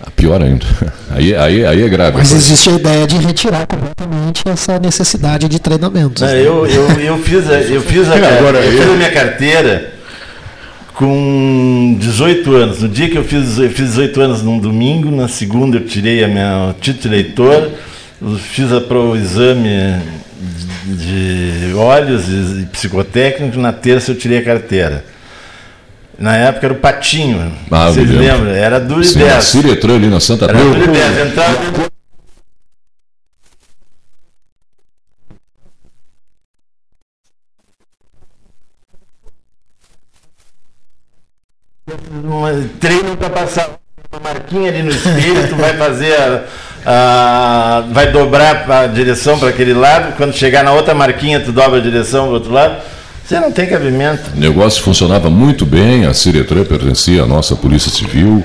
Ah, 0.00 0.10
Pior 0.14 0.42
ainda. 0.42 0.66
Aí, 1.10 1.34
aí, 1.34 1.64
aí 1.64 1.82
é 1.82 1.88
grave. 1.88 2.18
Mas 2.18 2.30
existe 2.32 2.68
a 2.68 2.72
ideia 2.74 3.06
de 3.06 3.16
retirar 3.16 3.66
completamente 3.66 4.42
essa 4.46 4.78
necessidade 4.78 5.48
de 5.48 5.58
treinamentos. 5.58 6.20
Não, 6.20 6.28
né? 6.28 6.40
eu, 6.40 6.66
eu, 6.66 6.90
eu 7.00 7.18
fiz, 7.18 7.48
a, 7.48 7.60
eu 7.60 7.80
fiz, 7.80 8.06
a, 8.10 8.16
É, 8.16 8.36
agora, 8.38 8.58
eu 8.58 8.72
fiz 8.72 8.86
eu- 8.86 8.92
a 8.92 8.96
minha 8.96 9.10
carteira 9.10 9.94
com 10.94 11.96
18 11.98 12.54
anos. 12.54 12.82
No 12.82 12.88
dia 12.88 13.08
que 13.08 13.16
eu 13.16 13.24
fiz, 13.24 13.58
eu 13.58 13.70
fiz 13.70 13.90
18 13.90 14.20
anos 14.20 14.42
num 14.42 14.58
domingo, 14.58 15.10
na 15.10 15.28
segunda 15.28 15.78
eu 15.78 15.86
tirei 15.86 16.24
a 16.24 16.28
minha 16.28 16.68
o 16.70 16.72
título 16.74 17.02
de 17.02 17.08
eleitor, 17.08 17.70
eu 18.20 18.34
fiz 18.36 18.72
a, 18.72 18.80
pro 18.80 19.16
exame 19.16 19.96
de, 20.94 21.74
olhos 21.74 22.28
e, 22.28 22.62
e 22.62 22.66
psicotécnico, 22.66 23.58
na 23.58 23.72
terça 23.72 24.12
eu 24.12 24.16
tirei 24.16 24.38
a 24.38 24.44
carteira. 24.44 25.04
Na 26.18 26.36
época 26.36 26.66
era 26.66 26.74
o 26.74 26.78
Patinho, 26.78 27.52
Ah, 27.70 27.90
vocês 27.90 28.08
lembram? 28.08 28.50
Era 28.50 28.80
duro 28.80 29.04
e 29.04 29.14
10. 29.14 29.44
Ciretran 29.44 29.96
ali 29.96 30.08
na 30.08 30.20
Santa 30.20 30.46
Era 30.46 30.58
duro 30.58 30.82
e 30.82 30.86
10. 30.88 31.26
Entrava 31.28 31.56
dentro 31.58 31.96
um 42.24 42.68
treino 42.80 43.16
para 43.16 43.30
passar 43.30 43.78
uma 44.10 44.20
marquinha 44.20 44.70
ali 44.70 44.82
no 44.82 44.90
espelho, 44.90 45.48
tu 45.48 45.56
vai 45.56 45.76
fazer 45.76 46.14
a, 46.14 46.44
a- 46.86 47.84
vai 47.90 48.10
dobrar 48.12 48.64
a 48.70 48.86
direção 48.86 49.38
para 49.38 49.48
aquele 49.48 49.74
lado, 49.74 50.14
quando 50.16 50.32
chegar 50.32 50.62
na 50.62 50.72
outra 50.72 50.94
marquinha 50.94 51.40
tu 51.40 51.50
dobra 51.52 51.78
a 51.78 51.82
direção 51.82 52.22
para 52.24 52.30
o 52.30 52.34
outro 52.34 52.52
lado. 52.52 52.76
Você 53.24 53.40
não 53.40 53.50
tem 53.50 53.66
cabimento. 53.66 54.30
O 54.36 54.38
negócio 54.40 54.80
funcionava 54.82 55.28
muito 55.28 55.66
bem, 55.66 56.06
a 56.06 56.14
Ciretran 56.14 56.64
pertencia 56.64 57.24
à 57.24 57.26
nossa 57.26 57.56
Polícia 57.56 57.90
Civil. 57.90 58.44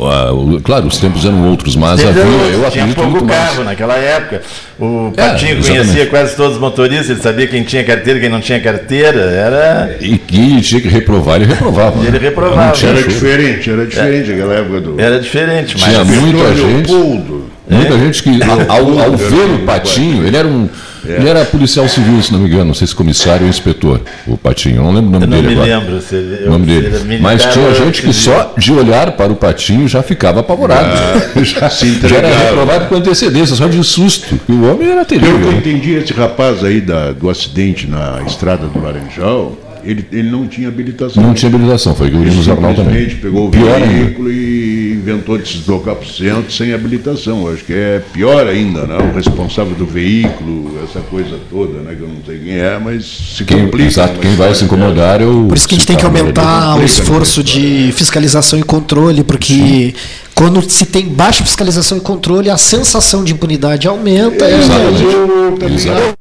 Ah, 0.00 0.30
Claro, 0.64 0.86
os 0.88 0.96
tempos 0.98 1.24
eram 1.24 1.46
outros, 1.48 1.76
mas 1.76 2.04
havia, 2.04 2.24
outros, 2.24 2.52
eu 2.64 2.70
tinha 2.70 2.86
pouco 2.88 3.10
muito 3.10 3.24
mais. 3.26 3.50
carro 3.50 3.62
naquela 3.64 3.94
época. 3.94 4.42
O 4.80 5.12
É, 5.16 5.28
Patinho 5.28 5.58
exatamente. 5.58 5.84
conhecia 5.86 6.06
quase 6.06 6.34
todos 6.34 6.54
os 6.54 6.60
motoristas, 6.60 7.10
ele 7.10 7.20
sabia 7.20 7.46
quem 7.46 7.62
tinha 7.62 7.84
carteira, 7.84 8.18
quem 8.18 8.28
não 8.28 8.40
tinha 8.40 8.58
carteira. 8.58 9.20
Era. 9.20 9.96
E 10.00 10.18
que 10.18 10.60
tinha 10.62 10.80
que 10.80 10.88
reprovar, 10.88 11.36
ele 11.36 11.44
reprovava. 11.44 12.00
Ele 12.00 12.10
né? 12.10 12.18
reprovava. 12.18 12.62
Era 12.62 12.74
choro. 12.96 13.08
diferente, 13.08 13.70
era 13.70 13.86
diferente 13.86 14.32
aquela 14.32 14.54
época 14.54 14.80
do. 14.80 15.00
Era 15.00 15.20
diferente, 15.20 15.76
mas. 15.78 15.84
Tinha 15.84 16.02
muita 16.04 16.38
Doutor 16.38 16.56
gente. 16.56 16.90
Leopoldo. 16.90 17.43
Muita 17.68 17.98
gente 17.98 18.22
que, 18.22 18.30
ao, 18.42 19.00
ao 19.00 19.16
ver 19.16 19.54
o 19.54 19.58
Patinho, 19.64 20.26
ele 20.26 20.36
era 20.36 20.46
um. 20.46 20.68
É. 21.06 21.16
Ele 21.18 21.28
era 21.28 21.44
policial 21.44 21.86
civil, 21.86 22.22
se 22.22 22.32
não 22.32 22.38
me 22.40 22.46
engano, 22.48 22.64
não 22.66 22.74
sei 22.74 22.86
se 22.86 22.94
comissário 22.94 23.42
ou 23.42 23.48
inspetor, 23.50 24.00
o 24.26 24.38
Patinho. 24.38 24.76
Eu 24.76 24.82
não 24.84 24.92
lembro 24.94 25.08
o 25.08 25.12
nome 25.12 25.24
Eu 25.24 25.28
não 25.28 25.36
dele 25.36 25.48
me 25.48 25.60
agora. 25.62 25.78
lembro 25.78 26.00
se 26.00 26.14
ele, 26.14 26.46
O 26.46 26.50
nome 26.50 26.66
dele. 26.66 26.88
militar 27.04 27.20
Mas 27.22 27.44
tinha 27.44 27.74
gente 27.74 28.00
que 28.02 28.12
só 28.14 28.54
de 28.56 28.72
olhar 28.72 29.12
para 29.12 29.30
o 29.30 29.36
Patinho 29.36 29.86
já 29.86 30.02
ficava 30.02 30.40
apavorado. 30.40 30.88
já, 31.44 31.68
se 31.68 32.00
já 32.08 32.16
era 32.16 32.28
reprovado 32.28 32.86
com 32.86 32.94
antecedência, 32.96 33.54
só 33.54 33.66
de 33.66 33.82
susto. 33.84 34.38
que 34.46 34.52
O 34.52 34.70
homem 34.72 34.90
era 34.90 35.04
terrível. 35.04 35.40
eu 35.40 35.52
entendi, 35.52 35.92
esse 35.94 36.12
rapaz 36.14 36.64
aí 36.64 36.80
da- 36.80 37.12
do 37.12 37.28
acidente 37.28 37.86
na 37.86 38.22
estrada 38.26 38.66
do 38.66 38.82
Laranjal, 38.82 39.58
ele, 39.84 40.06
ele 40.12 40.30
não 40.30 40.46
tinha 40.46 40.68
habilitação. 40.68 41.22
Não 41.22 41.34
tinha 41.34 41.48
habilitação, 41.52 41.94
foi 41.94 42.08
o 42.08 42.10
que 42.10 42.16
eu 42.16 42.24
li 42.24 42.30
no 42.34 42.42
jornal 42.42 42.74
também. 42.74 43.08
Pegou 43.10 43.48
o 43.48 43.50
Pior 43.50 43.74
ainda. 43.82 43.86
veículo 43.86 44.30
e 44.32 44.92
inventou 44.94 45.38
de 45.38 45.48
se 45.48 45.58
deslocar 45.58 45.94
para 45.94 46.06
o 46.06 46.10
centro 46.10 46.50
sem 46.52 46.72
habilitação. 46.72 47.46
Eu 47.46 47.54
Acho 47.54 47.64
que 47.64 47.72
é 47.72 48.02
pior 48.12 48.46
ainda, 48.46 48.86
né? 48.86 48.96
O 48.98 49.14
responsável 49.14 49.74
do 49.74 49.86
veículo, 49.86 50.78
essa 50.84 51.00
coisa 51.00 51.38
toda, 51.50 51.80
né? 51.80 51.94
Que 51.94 52.02
eu 52.02 52.08
não 52.08 52.16
sei 52.26 52.38
quem 52.38 52.56
é, 52.58 52.78
mas 52.82 53.04
se 53.36 53.44
Quem, 53.44 53.64
complica. 53.66 53.88
exato, 53.88 54.14
né? 54.14 54.18
quem 54.22 54.34
vai 54.36 54.54
se 54.54 54.64
incomodar 54.64 55.20
é 55.20 55.26
o. 55.26 55.46
Por 55.48 55.56
isso 55.56 55.68
que 55.68 55.74
a 55.74 55.78
gente 55.78 55.86
tem 55.86 55.96
que 55.96 56.04
aumentar 56.04 56.76
o 56.78 56.82
esforço 56.82 57.42
de 57.42 57.92
fiscalização 57.94 58.58
e 58.58 58.62
controle, 58.62 59.22
porque 59.24 59.94
quando 60.34 60.60
se 60.68 60.86
tem 60.86 61.06
baixa 61.08 61.44
fiscalização 61.44 61.98
e 61.98 62.00
controle, 62.00 62.50
a 62.50 62.56
sensação 62.56 63.22
de 63.22 63.32
impunidade 63.32 63.86
aumenta. 63.86 64.48
e- 64.48 64.54
Exatamente. 64.54 65.02
Eu 65.04 65.56
também 65.58 66.14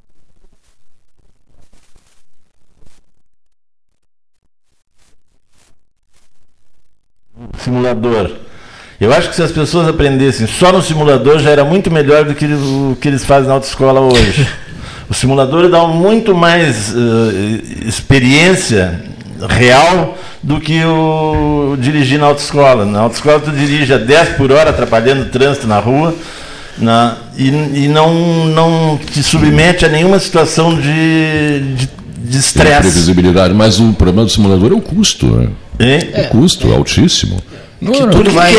simulador. 7.63 8.29
Eu 9.01 9.13
acho 9.13 9.29
que 9.29 9.35
se 9.35 9.41
as 9.43 9.51
pessoas 9.51 9.87
aprendessem 9.87 10.47
só 10.47 10.71
no 10.71 10.81
simulador 10.81 11.39
já 11.39 11.49
era 11.49 11.63
muito 11.65 11.91
melhor 11.91 12.23
do 12.25 12.33
que 12.35 12.45
o 12.45 12.97
que 13.01 13.07
eles 13.07 13.25
fazem 13.25 13.47
na 13.47 13.55
autoescola 13.55 13.99
hoje. 13.99 14.47
O 15.09 15.13
simulador 15.13 15.69
dá 15.69 15.85
muito 15.85 16.33
mais 16.33 16.93
eh, 16.95 17.85
experiência 17.85 19.01
real 19.49 20.17
do 20.41 20.59
que 20.61 20.81
o 20.85 21.75
dirigir 21.77 22.17
na 22.17 22.27
autoescola. 22.27 22.85
Na 22.85 23.01
autoescola 23.01 23.39
tu 23.41 23.51
dirige 23.51 23.93
a 23.93 23.97
10 23.97 24.29
por 24.37 24.49
hora 24.51 24.69
atrapalhando 24.69 25.23
o 25.23 25.25
trânsito 25.25 25.67
na 25.67 25.77
rua 25.77 26.15
na- 26.77 27.17
e, 27.37 27.49
e 27.49 27.87
não, 27.89 28.45
não 28.47 28.97
te 28.97 29.21
submete 29.21 29.85
a 29.85 29.89
nenhuma 29.89 30.17
situação 30.19 30.73
de 30.73 31.59
de- 31.75 31.89
de 32.17 32.37
estresse. 32.37 32.79
previsibilidade, 32.81 33.53
mas 33.53 33.79
o 33.81 33.91
problema 33.93 34.23
do 34.25 34.31
simulador 34.31 34.71
é 34.71 34.75
o 34.75 34.81
custo. 34.81 35.25
Né? 35.27 35.49
Hein? 35.79 35.99
O 36.25 36.29
custo 36.29 36.71
é 36.71 36.75
altíssimo. 36.75 37.37
Que 37.91 38.07
tudo 38.07 38.31
vai. 38.31 38.53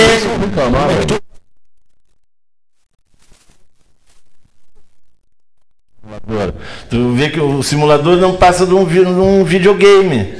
Tu 6.90 7.14
vê 7.14 7.30
que 7.30 7.40
o 7.40 7.62
simulador 7.62 8.16
não 8.16 8.36
passa 8.36 8.66
de 8.66 8.74
um, 8.74 8.84
de 8.84 9.00
um 9.00 9.44
videogame 9.44 10.34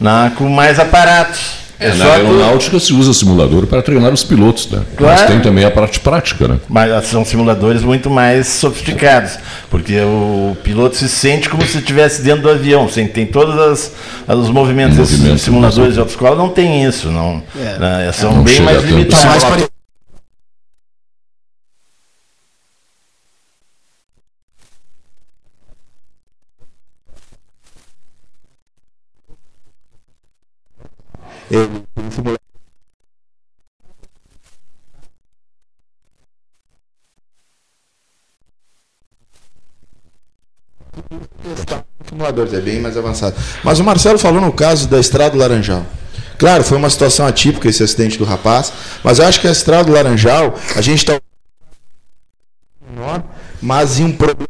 na, 0.00 0.30
com 0.36 0.48
mais 0.48 0.78
aparatos. 0.78 1.57
É, 1.80 1.88
na 1.90 1.96
só 1.96 2.04
tu- 2.04 2.10
aeronáutica 2.10 2.80
se 2.80 2.92
usa 2.92 3.12
simulador 3.14 3.66
para 3.66 3.80
treinar 3.82 4.12
os 4.12 4.24
pilotos, 4.24 4.68
né? 4.70 4.80
Mas 4.88 4.96
Claro. 4.96 5.26
tem 5.32 5.40
também 5.40 5.64
a 5.64 5.70
parte 5.70 6.00
prática, 6.00 6.48
né? 6.48 6.58
Mas 6.68 7.06
são 7.06 7.24
simuladores 7.24 7.82
muito 7.82 8.10
mais 8.10 8.48
sofisticados, 8.48 9.38
porque 9.70 9.98
o 10.00 10.56
piloto 10.64 10.96
se 10.96 11.08
sente 11.08 11.48
como 11.48 11.64
se 11.66 11.78
estivesse 11.78 12.22
dentro 12.22 12.42
do 12.42 12.50
avião, 12.50 12.88
sem, 12.88 13.06
tem 13.06 13.26
todos 13.26 13.56
as, 13.58 13.92
os 14.36 14.50
movimentos. 14.50 14.98
Esses 14.98 15.16
Movimentos, 15.18 15.42
simuladores 15.44 15.94
de 15.94 16.00
autoescola 16.00 16.34
não 16.34 16.48
tem 16.48 16.84
isso, 16.84 17.08
não, 17.10 17.42
né, 17.54 18.10
são 18.12 18.32
Não 18.32 18.42
bem 18.42 18.60
mais 18.60 18.82
limitados. 18.82 19.68
Mais 41.44 41.64
pare- 41.64 41.84
simuladores, 42.08 42.52
é 42.52 42.60
bem 42.60 42.80
mais 42.80 42.96
avançado. 42.96 43.36
Mas 43.62 43.78
o 43.78 43.84
Marcelo 43.84 44.18
falou 44.18 44.40
no 44.40 44.52
caso 44.52 44.88
da 44.88 44.98
Estrada 44.98 45.30
do 45.32 45.38
Laranjal. 45.38 45.84
Claro, 46.38 46.62
foi 46.62 46.78
uma 46.78 46.90
situação 46.90 47.26
atípica 47.26 47.68
esse 47.68 47.82
acidente 47.82 48.16
do 48.18 48.24
rapaz, 48.24 48.72
mas 49.02 49.18
eu 49.18 49.26
acho 49.26 49.40
que 49.40 49.48
a 49.48 49.52
Estrada 49.52 49.84
do 49.84 49.92
Laranjal, 49.92 50.54
a 50.76 50.80
gente 50.80 50.98
está 50.98 51.20
mas 53.60 53.98
em 53.98 54.04
um 54.04 54.12
problema 54.16 54.48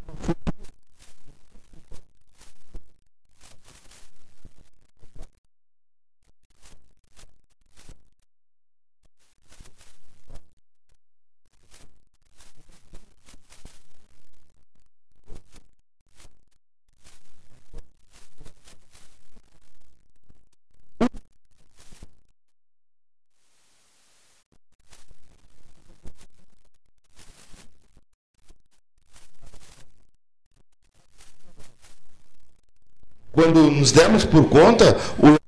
quando 33.38 33.70
nos 33.70 33.92
demos 33.92 34.24
por 34.24 34.48
conta, 34.48 34.96
o 35.16 35.38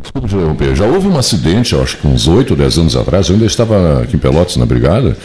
Desculpa 0.00 0.28
te 0.28 0.34
interromper. 0.36 0.76
já 0.76 0.84
houve 0.86 1.08
um 1.08 1.18
acidente, 1.18 1.72
eu 1.72 1.82
acho 1.82 1.96
que 1.96 2.06
uns 2.06 2.28
8 2.28 2.52
ou 2.52 2.56
10 2.56 2.78
anos 2.78 2.94
atrás, 2.96 3.26
eu 3.28 3.34
ainda 3.34 3.46
estava 3.46 4.02
aqui 4.04 4.14
em 4.14 4.20
Pelotas 4.20 4.54
na 4.56 4.64
brigada, 4.64 5.16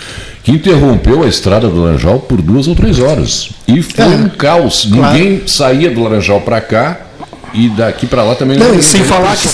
que 0.44 0.52
interrompeu 0.52 1.22
a 1.22 1.28
estrada 1.28 1.70
do 1.70 1.84
Laranjal 1.84 2.20
por 2.22 2.42
duas 2.42 2.68
ou 2.68 2.76
três 2.76 2.98
horas. 2.98 3.52
E 3.68 3.84
foi 3.84 4.04
É. 4.06 4.08
um 4.08 4.30
caos. 4.30 4.86
Ninguém 4.90 5.48
saía 5.48 5.92
do 5.92 6.02
Laranjal 6.02 6.42
para 6.42 6.60
cá 6.62 7.06
e 7.54 7.70
daqui 7.70 8.08
para 8.08 8.24
lá 8.24 8.34
também 8.34 8.58
Não, 8.58 8.74
não 8.74 8.82
sem 8.82 9.04
falar 9.04 9.38
que. 9.38 9.48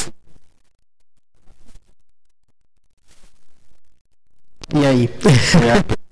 E 4.79 4.85
aí? 4.85 5.09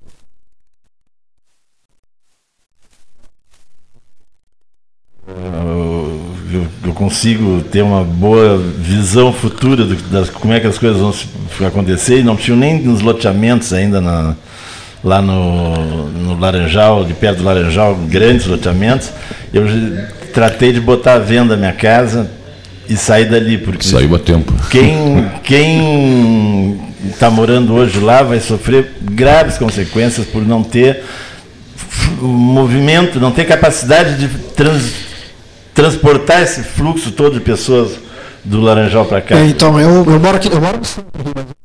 eu, 6.57 6.67
eu- 6.89 6.93
consigo 6.93 7.61
ter 7.71 7.81
uma 7.81 8.03
boa 8.03 8.57
visão 8.57 9.31
futura 9.31 9.85
do, 9.85 9.95
das, 10.09 10.29
como 10.29 10.53
é 10.53 10.59
que 10.59 10.67
as 10.67 10.77
coisas 10.77 10.99
vão 10.99 11.67
acontecer 11.67 12.19
e 12.19 12.23
não 12.23 12.35
tinha 12.35 12.55
nem 12.57 12.81
nos 12.81 13.01
loteamentos 13.01 13.71
ainda 13.73 14.01
na- 14.01 14.35
lá 15.03 15.21
no, 15.21 16.07
no 16.09 16.39
Laranjal, 16.39 17.05
de 17.05 17.13
perto 17.13 17.37
do 17.39 17.43
Laranjal, 17.43 17.95
grandes 18.09 18.45
loteamentos. 18.47 19.09
Eu 19.53 19.63
tratei 20.33 20.71
de 20.73 20.79
botar 20.81 21.13
à 21.13 21.19
venda 21.19 21.53
a 21.53 21.57
minha 21.57 21.71
casa 21.73 22.29
e 22.89 22.95
sair 22.97 23.25
dali, 23.29 23.57
porque 23.57 23.85
Saiu 23.87 24.15
a 24.15 24.19
tempo. 24.19 24.53
quem 24.69 25.25
quem 25.43 26.79
está 27.09 27.29
morando 27.29 27.73
hoje 27.73 27.99
lá 27.99 28.23
vai 28.23 28.39
sofrer 28.39 28.93
graves 29.01 29.57
consequências 29.57 30.25
por 30.27 30.45
não 30.45 30.63
ter 30.63 31.03
f- 31.75 32.11
movimento, 32.21 33.19
não 33.19 33.31
ter 33.31 33.45
capacidade 33.45 34.17
de 34.17 34.27
trans- 34.55 35.06
transportar 35.77 36.41
esse 36.41 36.63
fluxo 36.63 37.11
todo 37.11 37.35
de 37.35 37.39
pessoas 37.39 37.99
do 38.43 38.59
Laranjal 38.59 39.05
para 39.05 39.21
cá. 39.21 39.37
É, 39.37 39.45
então, 39.45 39.79
eu, 39.79 40.03
eu 40.11 40.19
moro 40.19 40.35
aqui, 40.35 40.47
eu 40.51 40.59
moro 40.59 40.79
no 40.79 40.83
centro 40.83 41.11
mas 41.23 41.57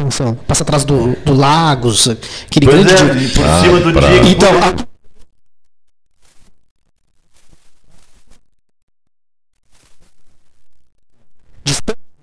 atenção, 0.00 0.34
passa 0.60 0.62
atrás 0.62 0.84
do, 0.84 1.16
do 1.24 1.34
Lagos, 1.34 2.08
aquele 2.08 2.66
Pois 2.66 2.84
grande. 2.84 3.18
é, 3.20 3.24
e 3.24 3.28
por 3.28 3.44
cima 3.62 3.80
do 3.80 3.92
pra- 3.92 4.08
que 4.08 4.28
Então, 4.28 4.48
a- 4.62 4.90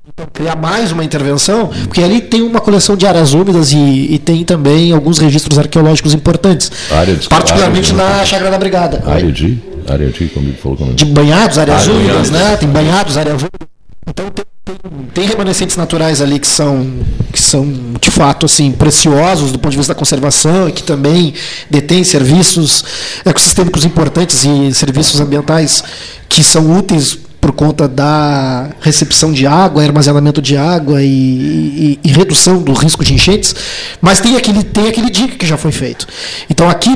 Então, 0.10 0.26
criar 0.34 0.56
mais 0.56 0.92
uma 0.92 1.04
intervenção, 1.04 1.68
porque 1.86 2.02
ali 2.02 2.22
tem 2.22 2.42
uma 2.42 2.60
coleção 2.60 2.96
de 2.96 3.06
áreas 3.06 3.34
úmidas 3.34 3.72
e, 3.72 3.78
e 3.78 4.18
tem 4.20 4.44
também 4.44 4.92
alguns 4.92 5.20
registros 5.20 5.60
arqueológicos 5.60 6.14
importantes, 6.14 6.72
Área 6.92 7.16
de- 7.16 7.28
particularmente 7.30 7.92
área 7.94 8.04
de- 8.14 8.18
na 8.20 8.26
Chácara 8.26 8.52
da 8.52 8.58
Brigada. 8.58 9.04
Área 9.06 9.32
de. 9.32 9.60
Área 9.88 10.10
de, 10.10 10.28
como 10.30 10.48
ele 10.48 10.58
falou. 10.58 10.78
Como... 10.78 10.94
de 10.94 11.06
banhados, 11.06 11.58
áreas 11.58 11.88
Ah, 11.88 11.92
úmidas, 11.92 12.30
né? 12.32 12.58
Tem 12.58 12.68
banhados, 12.70 13.16
áreas 13.18 13.38
úmidas. 13.42 13.77
Então 14.08 14.30
tem, 14.30 14.46
tem, 14.66 14.76
tem 15.14 15.26
remanescentes 15.28 15.76
naturais 15.76 16.22
ali 16.22 16.40
que 16.40 16.48
são, 16.48 16.88
que 17.32 17.40
são 17.42 17.66
de 18.00 18.10
fato 18.12 18.46
assim 18.46 18.72
preciosos 18.72 19.52
do 19.52 19.60
ponto 19.60 19.72
de 19.72 19.78
vista 19.78 19.94
da 19.94 20.00
conservação 20.00 20.70
e 20.70 20.72
que 20.72 20.84
também 20.84 21.34
detêm 21.70 22.04
serviços 22.04 22.84
ecossistêmicos 23.26 23.86
importantes 23.86 24.44
e 24.46 24.74
serviços 24.74 25.20
ambientais 25.20 25.84
que 26.30 26.44
são 26.44 26.78
úteis 26.78 27.18
por 27.40 27.52
conta 27.54 27.88
da 27.88 28.72
recepção 28.82 29.32
de 29.32 29.46
água, 29.46 29.84
armazenamento 29.84 30.42
de 30.42 30.58
água 30.58 31.04
e, 31.04 31.08
e- 31.08 32.00
e 32.04 32.12
redução 32.12 32.62
do 32.62 32.74
risco 32.74 33.06
de 33.06 33.14
enchentes, 33.14 33.56
mas 34.02 34.20
tem 34.20 34.36
aquele, 34.36 34.64
tem 34.64 34.88
aquele 34.88 35.10
dique 35.10 35.36
que 35.38 35.46
já 35.46 35.56
foi 35.56 35.72
feito. 35.72 36.08
Então, 36.50 36.68
aqui, 36.68 36.90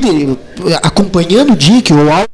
acompanhando 0.82 1.52
o 1.52 1.56
dique 1.56 1.92
ou 1.94 2.10
algo 2.10 2.28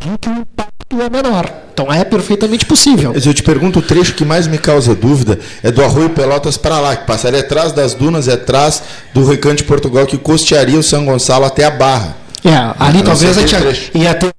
o 0.00 0.77
impacto 0.88 1.02
é 1.02 1.10
menor. 1.10 1.52
Então 1.72 1.92
é 1.92 2.04
perfeitamente 2.04 2.64
possível. 2.64 3.12
Mas 3.14 3.26
eu 3.26 3.34
te 3.34 3.42
pergunto, 3.42 3.78
o 3.78 3.82
trecho 3.82 4.14
que 4.14 4.24
mais 4.24 4.46
me 4.46 4.58
causa 4.58 4.94
dúvida 4.94 5.38
é 5.62 5.70
do 5.70 5.82
Arroio 5.84 6.10
Pelotas 6.10 6.56
para 6.56 6.80
lá, 6.80 6.96
que 6.96 7.06
passaria 7.06 7.40
atrás 7.40 7.72
das 7.72 7.94
dunas, 7.94 8.26
é 8.26 8.32
atrás 8.32 8.82
do 9.14 9.24
Recanto 9.24 9.56
de 9.56 9.64
Portugal, 9.64 10.06
que 10.06 10.18
costearia 10.18 10.78
o 10.78 10.82
São 10.82 11.04
Gonçalo 11.04 11.44
até 11.44 11.64
a 11.64 11.70
Barra. 11.70 12.16
É, 12.44 12.50
ali 12.78 12.98
Não 12.98 13.04
talvez 13.04 13.36
a 13.36 13.46
gente 13.46 13.90
ia 13.94 14.14
ter. 14.14 14.32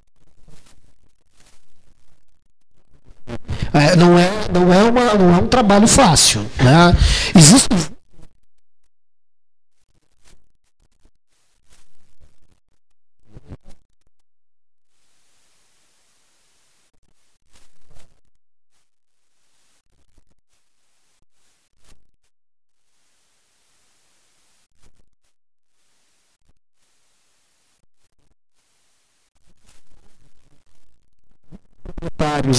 É, 3.72 3.96
não, 3.96 4.18
é, 4.18 4.30
não, 4.52 4.74
é 4.74 4.84
uma, 4.84 5.14
não 5.14 5.36
é 5.36 5.38
um 5.38 5.48
trabalho 5.48 5.88
fácil. 5.88 6.42
Né? 6.60 6.96
Existe. 7.36 7.70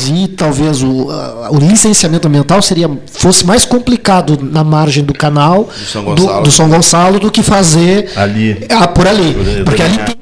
E 0.09 0.29
talvez 0.29 0.83
o, 0.83 1.09
o 1.51 1.59
licenciamento 1.59 2.29
ambiental 2.29 2.61
seria 2.63 2.89
fosse 3.13 3.45
mais 3.47 3.65
complicado 3.65 4.39
na 4.43 4.63
margem 4.65 5.03
do 5.05 5.13
canal 5.15 5.69
São 5.87 6.03
do, 6.05 6.23
Gonçalo. 6.23 6.43
do 6.45 6.51
São 6.51 6.69
Gonçalo 6.69 7.21
do 7.21 7.31
que 7.31 7.43
fazer 7.43 8.11
ali. 8.17 8.67
ah, 8.71 8.87
por 8.89 9.07
ali. 9.07 9.35
Por 9.35 9.49
ali, 9.49 9.65
Porque 9.65 9.83
ali 9.83 9.99
tem 9.99 10.17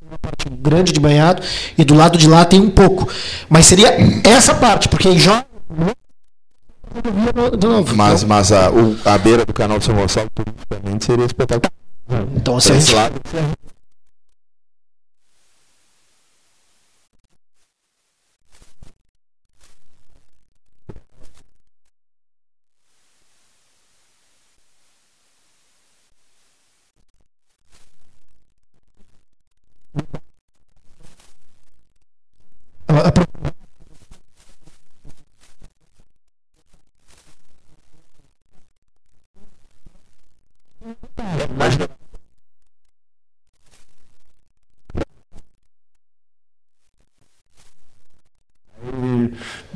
uma 0.00 0.18
parte 0.18 0.48
grande 0.48 0.92
de 0.92 1.00
banhado 1.00 1.42
e 1.76 1.84
do 1.84 1.94
lado 1.94 2.16
de 2.16 2.28
lá 2.28 2.44
tem 2.44 2.60
um 2.60 2.70
pouco. 2.70 3.08
Mas 3.48 3.66
seria 3.66 3.94
essa 4.24 4.54
parte, 4.54 4.88
porque 4.88 5.08
aí 5.08 5.18
já 5.18 5.44
rodovia 6.98 7.50
de 7.56 7.66
novo. 7.66 7.96
Mas, 7.96 8.24
mas 8.24 8.52
a, 8.52 8.70
o- 8.70 8.96
a 9.04 9.18
beira 9.18 9.44
do 9.44 9.52
canal 9.52 9.78
de 9.78 9.84
São 9.84 9.94
Gonçalo, 9.94 10.28
turisticamente, 10.34 11.04
seria 11.04 11.24
espetacular. 11.26 11.72
Então, 12.36 12.58
se 12.60 12.68
Pra 12.68 12.76
a 12.76 12.78
esse 12.78 12.94
lado. 12.94 13.20
a- 32.88 33.08
a- 33.08 33.12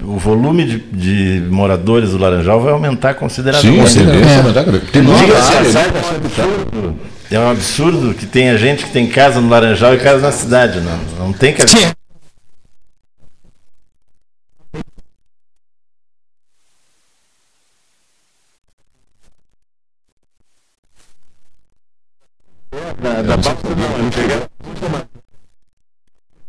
O 0.03 0.17
volume 0.53 0.65
de, 0.65 0.79
de 0.79 1.41
moradores 1.49 2.11
do 2.11 2.19
Laranjal 2.19 2.61
vai 2.61 2.73
aumentar 2.73 3.11
Sim, 3.11 3.17
a 3.17 3.19
consideravelmente. 3.19 3.95
tendência 3.95 4.31
É. 4.31 4.35
é 4.35 4.43
aumentar. 4.43 4.65
Tem 4.93 5.03
área, 5.03 5.69
é 5.69 5.81
um 5.81 6.17
absurdo. 6.17 6.99
É 7.31 7.39
um 7.39 7.51
absurdo 7.51 8.15
que 8.15 8.27
tenha 8.27 8.59
gente 8.59 8.85
que 8.85 8.91
tem 8.93 9.09
casa 9.09 9.41
no 9.41 9.49
Laranjal 9.49 9.95
e 9.95 9.99
casa 9.99 10.21
na 10.21 10.33
cidade. 10.33 10.81
Não, 10.81 11.27
não 11.27 11.33
tem 11.33 11.55
que 11.55 11.67
Sim, 11.67 11.93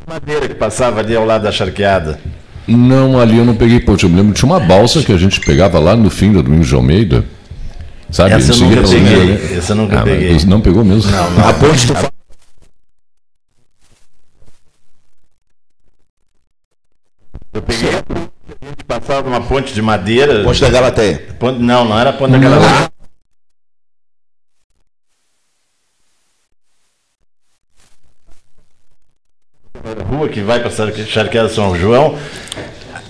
madeira 0.05 0.47
que 0.47 0.53
passava 0.53 0.99
ali 0.99 1.15
ao 1.15 1.25
lado 1.25 1.43
da 1.43 1.51
charqueada. 1.51 2.19
Não, 2.67 3.19
ali 3.19 3.37
eu 3.37 3.45
não 3.45 3.55
peguei 3.55 3.79
ponte. 3.79 4.03
Eu 4.03 4.09
me 4.09 4.15
lembro, 4.15 4.33
tinha 4.33 4.49
uma 4.49 4.59
balsa 4.59 5.01
que 5.03 5.11
a 5.11 5.17
gente 5.17 5.39
pegava 5.41 5.79
lá 5.79 5.95
no 5.95 6.09
fim 6.09 6.31
da 6.31 6.41
Domingos 6.41 6.67
de 6.67 6.75
Almeida. 6.75 7.25
Sabe? 8.09 8.35
Essa 8.35 8.53
eu 8.53 8.57
nunca 8.59 8.81
peguei, 8.83 9.21
ali. 9.21 9.57
essa 9.57 9.71
eu 9.73 9.75
nunca 9.75 9.99
Ah, 9.99 10.03
peguei. 10.03 10.37
Não 10.45 10.61
pegou 10.61 10.85
mesmo? 10.85 11.11
Não, 11.11 11.25
A 11.49 11.53
ponte 11.53 11.87
do 11.87 11.93
Eu 17.53 17.61
peguei 17.61 17.89
a 17.89 18.65
gente 18.65 18.83
passava 18.87 19.27
uma 19.27 19.41
ponte 19.41 19.73
de 19.73 19.81
madeira. 19.81 20.43
Ponte 20.43 20.61
da 20.61 20.69
Galateia. 20.69 21.27
Ponte- 21.39 21.59
não, 21.59 21.85
não 21.85 21.99
era 21.99 22.09
a 22.11 22.13
ponte 22.13 22.31
da 22.31 22.37
Galateia. 22.37 22.92
Rua 30.23 30.29
que 30.29 30.41
vai 30.41 30.59
para 30.59 30.71
Charqueada 31.05 31.49
São 31.49 31.75
João. 31.77 32.17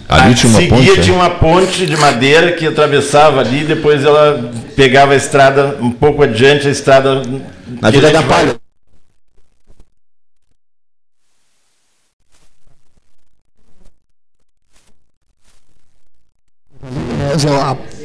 Ali 0.10 0.36
tinha 0.36 0.50
uma 0.52 0.60
seguia 0.60 0.78
ponte. 0.78 1.02
tinha 1.02 1.16
é? 1.16 1.20
uma 1.20 1.30
ponte 1.30 1.86
de 1.86 1.98
madeira 1.98 2.52
que 2.52 2.68
atravessava 2.68 3.40
ali, 3.40 3.64
depois 3.64 4.04
ela 4.04 4.52
pegava 4.76 5.14
a 5.14 5.16
estrada 5.16 5.78
um 5.82 5.92
pouco 5.92 6.22
adiante, 6.24 6.68
a 6.68 6.72
estrada 6.72 7.24
Na 7.82 7.90
Vila 7.90 8.12
da 8.12 8.22
vai- 8.22 8.46
Palha. 8.46 8.56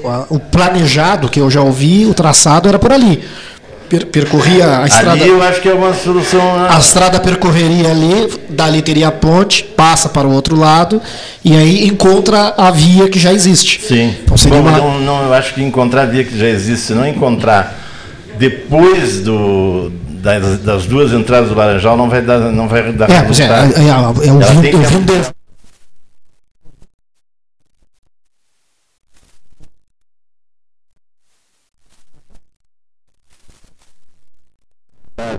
A- 0.06 0.26
o 0.30 0.38
planejado 0.38 1.28
que 1.28 1.40
eu 1.40 1.50
já 1.50 1.60
ouvi, 1.60 2.06
o 2.06 2.14
traçado 2.14 2.68
era 2.68 2.78
por 2.78 2.92
ali. 2.92 3.22
Per- 3.88 4.06
percorria 4.06 4.80
a 4.80 4.86
estrada. 4.86 5.12
Ali 5.12 5.28
eu 5.28 5.42
acho 5.42 5.60
que 5.62 5.68
é 5.68 5.72
uma 5.72 5.94
solução. 5.94 6.40
né? 6.58 6.68
A 6.70 6.78
estrada 6.78 7.18
percorreria 7.18 7.90
ali, 7.90 8.30
dali 8.50 8.82
teria 8.82 9.08
a 9.08 9.12
ponte, 9.12 9.64
passa 9.64 10.08
para 10.08 10.26
o 10.28 10.32
outro 10.32 10.56
lado 10.58 11.00
e 11.44 11.56
aí 11.56 11.86
encontra 11.86 12.54
a 12.56 12.70
via 12.70 13.08
que 13.08 13.18
já 13.18 13.32
existe. 13.32 13.80
Sim. 13.82 14.14
Então 14.22 14.36
seria 14.36 14.60
Bom, 14.60 14.68
uma- 14.68 14.78
não, 14.78 15.00
não, 15.00 15.22
eu 15.24 15.32
acho 15.34 15.54
que 15.54 15.62
encontrar 15.62 16.02
a 16.02 16.06
via 16.06 16.24
que 16.24 16.38
já 16.38 16.48
existe, 16.48 16.86
se 16.88 16.92
não 16.94 17.06
encontrar 17.08 17.78
depois 18.38 19.20
do, 19.20 19.90
das, 20.22 20.58
das 20.60 20.86
duas 20.86 21.12
entradas 21.12 21.48
do 21.48 21.54
Laranjal, 21.56 21.96
não 21.96 22.08
vai 22.08 22.20
dar, 22.22 22.38
não 22.38 22.68
vai 22.68 22.92
dar 22.92 23.08
É, 23.10 23.12
é, 23.12 23.16
é, 23.16 23.18
é, 23.18 23.26
resultado. 23.26 24.22
eu 24.22 24.42
Ela 24.42 24.52
vi, 24.60 24.70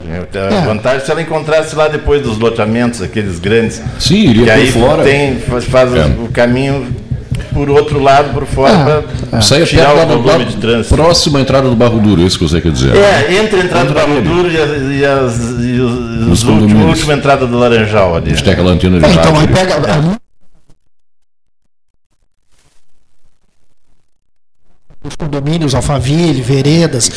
tem 0.05 0.15
eu 0.15 0.23
que- 0.25 0.37
vi 0.39 0.45
um 0.45 0.49
de- 0.49 0.55
A 0.55 0.61
vantagem 0.61 1.05
se 1.05 1.11
ela 1.11 1.21
encontrasse 1.21 1.75
lá 1.75 1.87
depois 1.87 2.21
dos 2.21 2.37
loteamentos, 2.37 3.01
aqueles 3.01 3.39
grandes. 3.39 3.81
Sim, 3.99 4.29
iria 4.29 4.43
que 4.45 4.49
por 4.51 4.51
aí 4.59 4.71
fora. 4.71 5.03
tem, 5.03 5.35
faz, 5.39 5.65
faz 5.65 5.93
É. 5.95 6.05
o 6.05 6.27
caminho 6.31 6.87
por 7.53 7.67
outro 7.69 7.99
lado, 8.01 8.31
por 8.33 8.45
fora, 8.45 8.71
É, 8.73 9.27
para 9.29 9.41
Saia 9.41 9.65
tirar 9.65 9.85
perto 9.93 9.97
lá 9.97 10.03
o 10.03 10.17
do 10.17 10.21
volume 10.23 10.45
de 10.45 10.55
trânsito. 10.57 10.95
próximo 10.95 11.37
à 11.37 11.41
entrada 11.41 11.67
do 11.67 11.75
Barro 11.75 11.99
Duro, 11.99 12.21
é 12.21 12.25
isso 12.25 12.37
que 12.37 12.43
você 12.47 12.61
quer 12.61 12.71
dizer. 12.71 12.95
É, 12.95 13.33
entre 13.39 13.59
a 13.61 13.63
entrada 13.63 13.85
do 13.87 13.93
Barro. 13.93 14.21
Duro 14.21 14.51
e, 14.51 14.57
as, 14.57 14.69
e, 14.69 15.05
as, 15.05 15.39
e 15.65 15.79
os, 15.79 16.27
Os 16.27 16.27
os 16.27 16.43
últimos, 16.43 16.83
a 16.83 16.85
última 16.89 17.13
entrada 17.13 17.47
do 17.47 17.57
Laranjal 17.57 18.15
ali. 18.15 18.33
Tem 18.33 18.53
aquela 18.53 18.71
antena 18.71 18.99
de 18.99 19.05
É, 19.05 19.09
então 19.13 19.39
aí 19.39 19.47
pega 19.47 19.75
ali- 19.75 20.15
os 25.09 25.15
condomínios, 25.15 25.75
Alphaville, 25.75 26.41
veredas, 26.41 27.11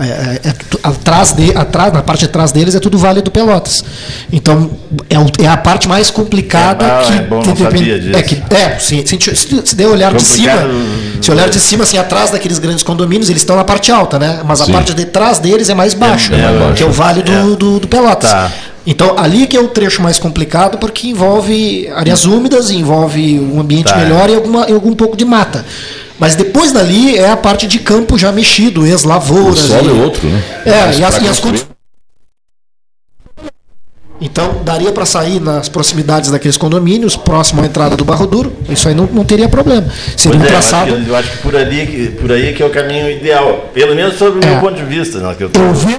é, 0.00 0.04
é, 0.04 0.40
é 0.48 0.54
atrás 0.82 1.32
de, 1.32 1.56
atrás, 1.56 1.92
na 1.92 2.02
parte 2.02 2.20
de 2.26 2.28
trás 2.28 2.52
deles 2.52 2.74
é 2.74 2.80
tudo 2.80 2.98
Vale 2.98 3.20
do 3.22 3.30
Pelotas. 3.30 3.84
Então 4.32 4.70
é, 5.08 5.44
é 5.44 5.48
a 5.48 5.56
parte 5.56 5.88
mais 5.88 6.10
complicada 6.10 6.84
É, 6.84 6.90
ah, 6.90 7.02
que 7.06 7.12
é 7.12 7.22
bom, 7.22 7.42
não 7.44 7.56
sabia 7.56 7.98
disso. 8.00 8.16
é 8.16 8.22
que 8.22 8.42
é, 8.54 8.78
se, 8.78 9.04
se, 9.06 9.62
se, 9.64 9.74
der 9.76 9.86
olhar 9.86 10.12
de 10.14 10.22
cima, 10.22 10.52
se 11.20 11.30
olhar 11.30 11.48
de 11.48 11.60
cima 11.60 11.84
assim 11.84 11.98
atrás 11.98 12.30
daqueles 12.30 12.58
grandes 12.58 12.82
condomínios, 12.82 13.28
eles 13.30 13.42
estão 13.42 13.56
na 13.56 13.64
parte 13.64 13.92
alta, 13.92 14.18
né? 14.18 14.40
Mas 14.44 14.60
a 14.60 14.66
Sim. 14.66 14.72
parte 14.72 14.94
de 14.94 15.04
trás 15.06 15.38
deles 15.38 15.68
é 15.68 15.74
mais 15.74 15.94
é 15.94 15.96
mais 15.96 16.10
baixo. 16.12 16.30
que 16.76 16.82
é 16.82 16.86
o 16.86 16.92
Vale 16.92 17.22
do, 17.22 17.32
É. 17.32 17.42
do, 17.56 17.80
do 17.80 17.88
Pelotas. 17.88 18.30
Tá. 18.30 18.50
Então, 18.86 19.18
ali 19.18 19.46
que 19.46 19.54
é 19.56 19.60
o 19.60 19.68
trecho 19.68 20.00
mais 20.00 20.18
complicado, 20.18 20.78
porque 20.78 21.08
envolve 21.08 21.88
áreas 21.94 22.24
úmidas, 22.24 22.70
envolve 22.70 23.38
um 23.38 23.60
ambiente 23.60 23.88
Tá. 23.92 23.96
melhor 23.98 24.30
e, 24.30 24.34
alguma, 24.34 24.66
e 24.68 24.72
algum 24.72 24.94
pouco 24.94 25.14
de 25.16 25.26
mata. 25.26 25.64
Mas 26.18 26.34
depois 26.34 26.72
dali 26.72 27.16
é 27.16 27.30
a 27.30 27.36
parte 27.36 27.66
de 27.66 27.78
campo 27.78 28.18
já 28.18 28.32
mexido, 28.32 28.82
O 28.82 28.86
ex-lavouras. 28.86 29.58
solo 29.60 29.94
e- 29.94 29.98
é 30.00 30.02
outro, 30.04 30.28
né? 30.28 30.42
É, 30.64 30.86
Mas 30.86 30.98
e 30.98 31.04
as, 31.04 31.14
pra 31.14 31.24
e 31.24 31.28
as 31.28 31.38
construir- 31.38 31.60
condi- 31.60 31.78
Então, 34.20 34.64
daria 34.64 34.90
para 34.90 35.06
sair 35.06 35.38
nas 35.40 35.68
proximidades 35.68 36.28
daqueles 36.32 36.56
condomínios, 36.56 37.14
próximo 37.14 37.62
à 37.62 37.66
entrada 37.66 37.96
do 37.96 38.04
Barro 38.04 38.26
Duro. 38.26 38.52
Isso 38.68 38.88
aí 38.88 38.94
não, 38.94 39.06
não 39.06 39.24
teria 39.24 39.48
problema. 39.48 39.86
Seria 40.16 40.40
Pois 40.40 40.42
um 40.50 40.52
é, 40.52 40.54
eu 40.54 40.58
acho 40.58 40.68
traçado. 40.68 40.96
que- 41.04 41.08
eu 41.08 41.16
acho 41.16 41.30
que 41.30 41.36
por 41.38 41.54
ali, 41.54 41.86
que- 41.86 42.08
por 42.20 42.32
aí 42.32 42.52
que 42.52 42.60
é 42.60 42.66
o 42.66 42.70
caminho 42.70 43.08
ideal. 43.08 43.70
Pelo 43.72 43.94
menos 43.94 44.16
sob 44.18 44.40
o 44.40 44.42
É. 44.44 44.50
meu 44.50 44.60
ponto 44.60 44.74
de 44.74 44.84
vista. 44.84 45.20
Né, 45.20 45.34
que 45.36 45.44
eu 45.44 45.50
tô- 45.50 45.60
Eu 45.60 45.72
vi. 45.72 45.96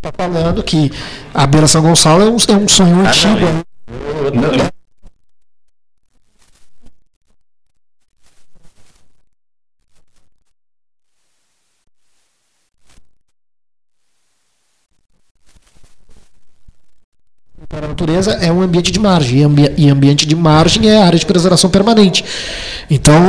Tá 0.00 0.10
falando 0.16 0.62
que 0.62 0.90
a 1.34 1.46
Beira 1.46 1.68
São 1.68 1.82
Gonçalo 1.82 2.22
é 2.22 2.26
um, 2.30 2.36
é 2.36 2.56
um 2.56 2.68
sonho 2.68 3.04
Ah, 3.04 3.08
antigo. 3.10 3.34
não, 3.34 3.52
né? 3.52 3.62
Para 4.56 4.71
natureza 17.96 18.32
é 18.40 18.50
um 18.50 18.62
ambiente 18.62 18.90
de 18.90 18.98
margem, 18.98 19.40
e, 19.40 19.44
ambi- 19.44 19.72
e 19.76 19.88
ambiente 19.90 20.26
de 20.26 20.34
margem 20.34 20.88
é 20.88 21.02
área 21.02 21.18
de 21.18 21.26
preservação 21.26 21.68
permanente. 21.70 22.24
Então, 22.90 23.26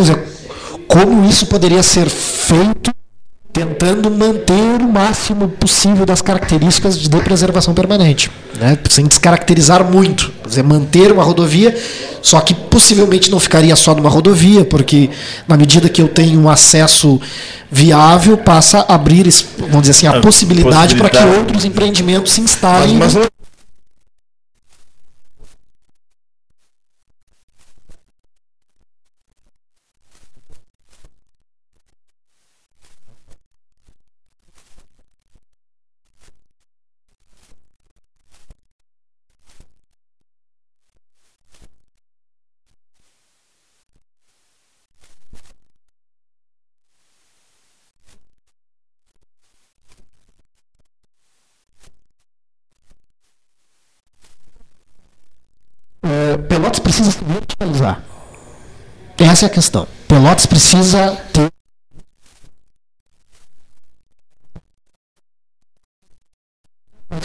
como 0.87 1.27
isso 1.29 1.45
poderia 1.47 1.83
ser 1.83 2.09
feito 2.09 2.91
tentando 3.51 4.09
manter 4.09 4.81
o 4.81 4.91
máximo 4.91 5.47
possível 5.47 6.07
das 6.07 6.21
características 6.23 6.97
de 6.97 7.17
preservação 7.17 7.71
permanente, 7.73 8.31
né? 8.59 8.75
sem 8.89 9.05
descaracterizar 9.05 9.83
muito, 9.83 10.31
quer 10.41 10.49
dizer, 10.49 10.63
manter 10.63 11.11
uma 11.11 11.23
rodovia, 11.23 11.75
só 12.19 12.39
que 12.41 12.55
possivelmente 12.55 13.29
não 13.29 13.39
ficaria 13.39 13.75
só 13.75 13.93
numa 13.93 14.09
rodovia, 14.09 14.65
porque 14.65 15.11
na 15.47 15.55
medida 15.55 15.87
que 15.87 16.01
eu 16.01 16.07
tenho 16.07 16.39
um 16.39 16.49
acesso 16.49 17.21
viável, 17.71 18.37
passa 18.39 18.79
a 18.87 18.95
abrir, 18.95 19.29
vamos 19.59 19.81
dizer 19.81 19.91
assim, 19.91 20.07
a 20.07 20.17
A 20.17 20.21
possibilidade 20.21 20.95
para 20.95 21.09
que 21.09 21.17
possibilidade. 21.17 21.39
outros 21.41 21.63
empreendimentos 21.65 22.31
se 22.31 22.41
instalem. 22.41 22.95
Mas, 22.97 23.13
mas 23.13 23.27
É, 56.05 56.35
Pelotas 56.37 56.72
precisa 56.83 57.11
se 57.11 57.23
verticalizar. 57.23 58.03
Essa 59.17 59.45
é 59.45 59.47
a 59.47 59.49
questão. 59.49 59.87
Pelotas 60.07 60.45
precisa 60.45 61.15
ter. 61.31 61.49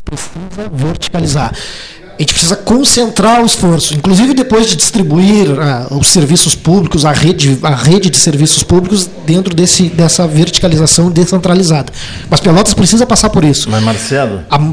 Precisa 0.04 0.68
verticalizar. 0.72 1.52
A 1.54 2.20
gente 2.20 2.32
precisa 2.34 2.56
concentrar 2.56 3.40
o 3.42 3.46
esforço, 3.46 3.94
inclusive 3.94 4.34
depois 4.34 4.66
de 4.68 4.74
distribuir 4.76 5.48
ah, 5.61 5.86
os 5.92 6.09
serviços 6.09 6.54
públicos, 6.56 7.04
a 7.06 7.12
rede, 7.12 7.56
a 7.62 7.74
rede 7.76 8.11
de 8.11 8.16
serviços 8.18 8.62
públicos 8.64 9.09
dentro 9.24 9.54
desse, 9.54 9.84
dessa 9.88 10.26
verticalização 10.26 11.11
descentralizada. 11.11 11.92
Mas 12.28 12.40
Pelotas 12.40 12.74
precisa 12.74 13.06
passar 13.06 13.30
por 13.30 13.44
isso. 13.44 13.70
Mas, 13.70 13.82
Marcelo, 13.84 14.42
A- 14.50 14.72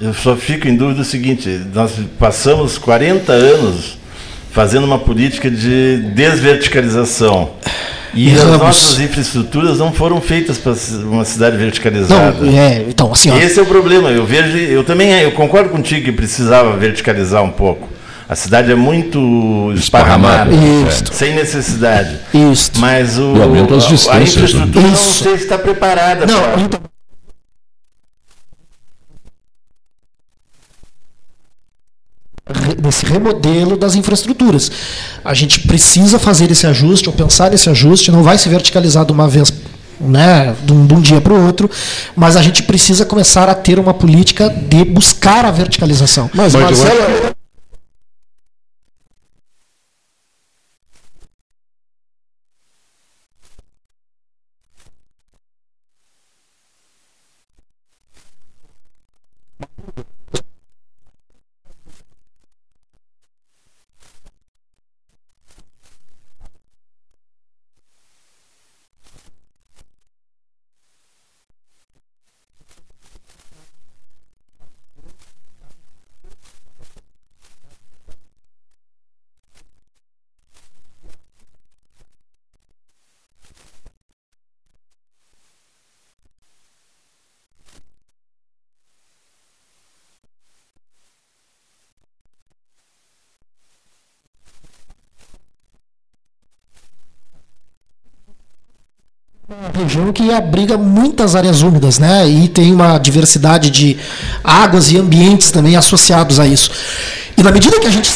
eu 0.00 0.12
só 0.12 0.36
fico 0.36 0.68
em 0.68 0.76
dúvida 0.76 1.00
o 1.00 1.04
seguinte: 1.04 1.48
nós 1.72 1.92
passamos 2.18 2.76
40 2.76 3.32
anos 3.32 3.96
fazendo 4.52 4.84
uma 4.84 4.98
política 4.98 5.50
de 5.50 5.96
desverticalização. 6.14 7.52
E 8.14 8.30
as 8.30 8.44
nossas 8.44 9.00
infraestruturas 9.00 9.78
não 9.78 9.90
foram 9.90 10.20
feitas 10.20 10.58
para 10.58 10.74
uma 11.04 11.24
cidade 11.24 11.56
verticalizada. 11.56 12.38
não, 12.40 12.58
é, 12.58 12.84
então, 12.86 13.10
assim, 13.10 13.30
ó, 13.30 13.36
Esse 13.38 13.58
é 13.58 13.62
o 13.62 13.66
problema. 13.66 14.10
Eu 14.10 14.26
vejo, 14.26 14.54
eu 14.58 14.84
também, 14.84 15.10
eu 15.20 15.32
concordo 15.32 15.70
contigo 15.70 16.04
que 16.04 16.12
precisava 16.12 16.76
verticalizar 16.76 17.42
um 17.42 17.50
pouco. 17.50 17.88
A 18.28 18.34
cidade 18.34 18.70
é 18.70 18.74
muito 18.74 19.72
esparramada. 19.74 20.50
Isso. 20.54 21.04
sem 21.12 21.34
necessidade. 21.34 22.18
isso. 22.34 22.70
Mas 22.76 23.18
o, 23.18 23.32
a- 23.40 23.44
a 23.44 24.16
né? 24.18 24.22
infraestrutura 24.22 24.86
não 24.86 24.96
sei 24.96 25.36
se 25.38 25.44
está 25.44 25.58
preparada. 25.58 26.26
Não, 26.26 26.40
pra- 26.40 26.60
então, 26.60 26.80
re- 32.54 32.76
nesse 32.82 33.01
remodelo 33.12 33.76
das 33.76 33.94
infraestruturas. 33.94 34.70
A 35.24 35.34
gente 35.34 35.60
precisa 35.60 36.18
fazer 36.18 36.50
esse 36.50 36.66
ajuste, 36.66 37.08
ou 37.08 37.14
pensar 37.14 37.50
nesse 37.50 37.68
ajuste, 37.70 38.10
não 38.10 38.22
vai 38.22 38.38
se 38.38 38.48
verticalizar 38.48 39.04
de 39.04 39.12
uma 39.12 39.28
vez 39.28 39.52
né, 40.00 40.54
de 40.64 40.72
um, 40.72 40.86
de 40.86 40.94
um 40.94 41.00
dia 41.00 41.20
para 41.20 41.32
o 41.32 41.46
outro, 41.46 41.70
mas 42.16 42.36
a 42.36 42.42
gente 42.42 42.62
precisa 42.64 43.04
começar 43.04 43.48
a 43.48 43.54
ter 43.54 43.78
uma 43.78 43.94
política 43.94 44.48
de 44.48 44.84
buscar 44.84 45.44
a 45.44 45.50
verticalização. 45.50 46.28
Mas, 46.34 46.54
Marcelo, 46.54 47.32
região 99.92 100.12
que 100.12 100.30
abriga 100.62 100.78
muitas 100.78 101.34
áreas 101.34 101.62
úmidas, 101.62 101.98
né? 101.98 102.28
E 102.28 102.48
tem 102.48 102.72
uma 102.72 102.98
diversidade 102.98 103.70
de 103.70 103.96
águas 104.44 104.90
e 104.92 104.98
ambientes 104.98 105.50
também 105.50 105.76
associados 105.76 106.38
a 106.38 106.46
isso. 106.46 106.70
E 107.36 107.42
na 107.42 107.50
medida 107.50 107.78
que 107.80 107.86
a 107.86 107.90
gente 107.90 108.10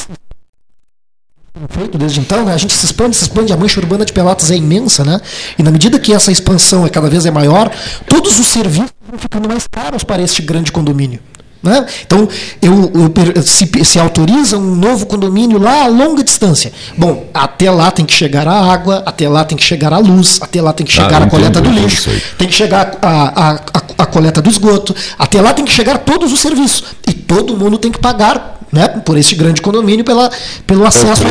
feito 1.71 1.97
desde 1.97 2.21
então, 2.21 2.45
né? 2.45 2.53
A 2.53 2.57
gente 2.57 2.75
se 2.75 2.85
expande, 2.85 3.17
se 3.17 3.23
expande, 3.23 3.53
a 3.53 3.57
mancha 3.57 3.81
urbana 3.81 4.05
de 4.05 4.13
Pelotas 4.13 4.51
é 4.51 4.57
imensa, 4.57 5.05
né? 5.05 5.21
E 5.59 5.63
na 5.63 5.71
medida 5.71 5.99
que 5.99 6.13
essa 6.13 6.31
expansão 6.31 6.87
é 6.87 6.89
cada 6.89 7.09
vez 7.09 7.25
é 7.27 7.31
maior, 7.31 7.71
todos 8.07 8.39
os 8.39 8.47
serviços 8.47 8.93
vão 9.09 9.19
ficando 9.19 9.49
mais 9.49 9.67
caros 9.67 10.05
para 10.05 10.23
este 10.23 10.43
grande 10.43 10.71
condomínio. 10.71 11.21
Né? 11.67 11.85
Então, 12.07 12.29
eu, 12.63 12.93
eu 12.95 13.43
se, 13.43 13.69
se 13.85 13.99
autoriza 13.99 14.57
um 14.57 14.77
novo 14.77 15.05
condomínio 15.05 15.59
lá 15.59 15.83
a 15.83 15.87
longa 15.89 16.23
distância. 16.23 16.73
Bom, 16.97 17.27
até 17.35 17.69
lá 17.71 17.91
tem 17.91 18.07
que 18.07 18.13
chegar 18.15 18.47
a 18.47 18.73
água, 18.73 19.03
até 19.05 19.29
lá 19.29 19.45
tem 19.45 19.59
que 19.59 19.65
chegar 19.65 19.93
a 19.93 19.99
luz, 19.99 20.39
até 20.41 20.63
lá 20.63 20.73
tem 20.73 20.87
que 20.87 20.93
Ah, 20.93 21.05
chegar 21.05 21.21
eu 21.21 21.27
a 21.27 21.31
coleta 21.31 21.61
do 21.61 21.71
lixo, 21.71 22.11
tem 22.39 22.47
que 22.47 22.55
chegar 22.55 22.97
a, 23.03 23.09
a, 23.09 23.51
a, 23.55 23.61
a 23.99 24.07
coleta 24.07 24.41
do 24.41 24.49
esgoto, 24.49 24.95
até 25.19 25.43
lá 25.43 25.53
tem 25.53 25.65
que 25.65 25.73
chegar 25.73 25.99
todos 25.99 26.33
os 26.33 26.39
serviços. 26.39 26.85
E 27.09 27.13
todo 27.13 27.57
mundo 27.57 27.79
tem 27.79 27.91
que 27.91 27.99
pagar 27.99 28.61
né, 28.73 28.89
por 28.89 29.17
este 29.17 29.35
grande 29.35 29.61
condomínio 29.61 30.05
pela, 30.05 30.31
pelo 30.67 30.87
acesso. 30.87 31.25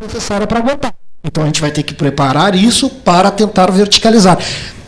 Necessária 0.00 0.46
para 0.46 0.58
aguentar. 0.58 0.92
Então 1.24 1.42
a 1.42 1.46
gente 1.46 1.60
vai 1.60 1.70
ter 1.70 1.82
que 1.82 1.94
preparar 1.94 2.54
isso 2.54 2.88
para 2.88 3.30
tentar 3.30 3.70
verticalizar. 3.70 4.38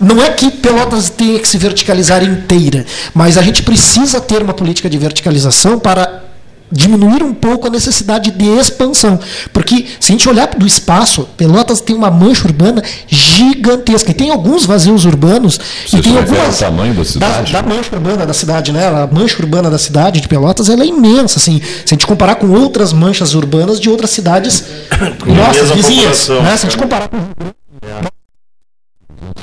Não 0.01 0.23
é 0.23 0.31
que 0.31 0.51
Pelotas 0.51 1.11
tenha 1.11 1.39
que 1.39 1.49
se 1.49 1.59
verticalizar 1.59 2.23
inteira, 2.23 2.87
mas 3.13 3.37
a 3.37 3.43
gente 3.43 3.63
precisa 3.63 4.21
ter 4.21 4.43
uma 4.43 4.55
política 4.55 4.89
de 4.89 4.97
verticalização 4.97 5.79
para 5.79 6.28
diminuir 6.71 7.23
um 7.23 7.35
pouco 7.35 7.67
a 7.67 7.71
necessidade 7.71 8.31
de 8.31 8.47
expansão. 8.47 9.19
Porque 9.53 9.87
se 9.99 10.13
a 10.13 10.15
gente 10.15 10.29
olhar 10.29 10.49
do 10.49 10.67
espaço, 10.67 11.29
Pelotas 11.37 11.81
tem 11.81 11.97
uma 11.97 12.11
mancha 12.11 12.47
urbana 12.47 12.83
gigantesca. 13.07 14.11
E 14.11 14.15
tem 14.15 14.31
alguns 14.31 14.67
vazios 14.67 15.05
urbanos. 15.05 15.59
Você 15.87 15.99
e 15.99 16.03
tem 16.03 16.17
algumas. 16.17 16.59
tamanho 16.59 16.95
da 16.95 17.05
cidade? 17.05 17.53
Da, 17.53 17.63
da 17.63 17.69
mancha 17.69 17.95
urbana 17.95 18.27
da 18.27 18.35
cidade, 18.35 18.73
né? 18.73 18.87
A 18.87 19.09
mancha 19.11 19.37
urbana 19.41 19.71
da 19.71 19.79
cidade 19.79 20.21
de 20.21 20.29
Pelotas 20.29 20.69
ela 20.69 20.83
é 20.83 20.87
imensa. 20.87 21.39
Assim, 21.39 21.61
se 21.61 21.87
a 21.87 21.95
gente 21.95 22.07
comparar 22.07 22.37
com 22.37 22.49
outras 22.49 22.93
manchas 22.93 23.35
urbanas 23.35 23.81
de 23.81 23.89
outras 23.89 24.11
cidades 24.11 24.65
nossas, 25.27 25.71
vizinhas. 25.71 26.29
Né? 26.29 26.57
Se 26.57 26.67
a 26.67 26.71
gente 26.71 26.79
comparar 26.79 27.09
com. 27.09 27.19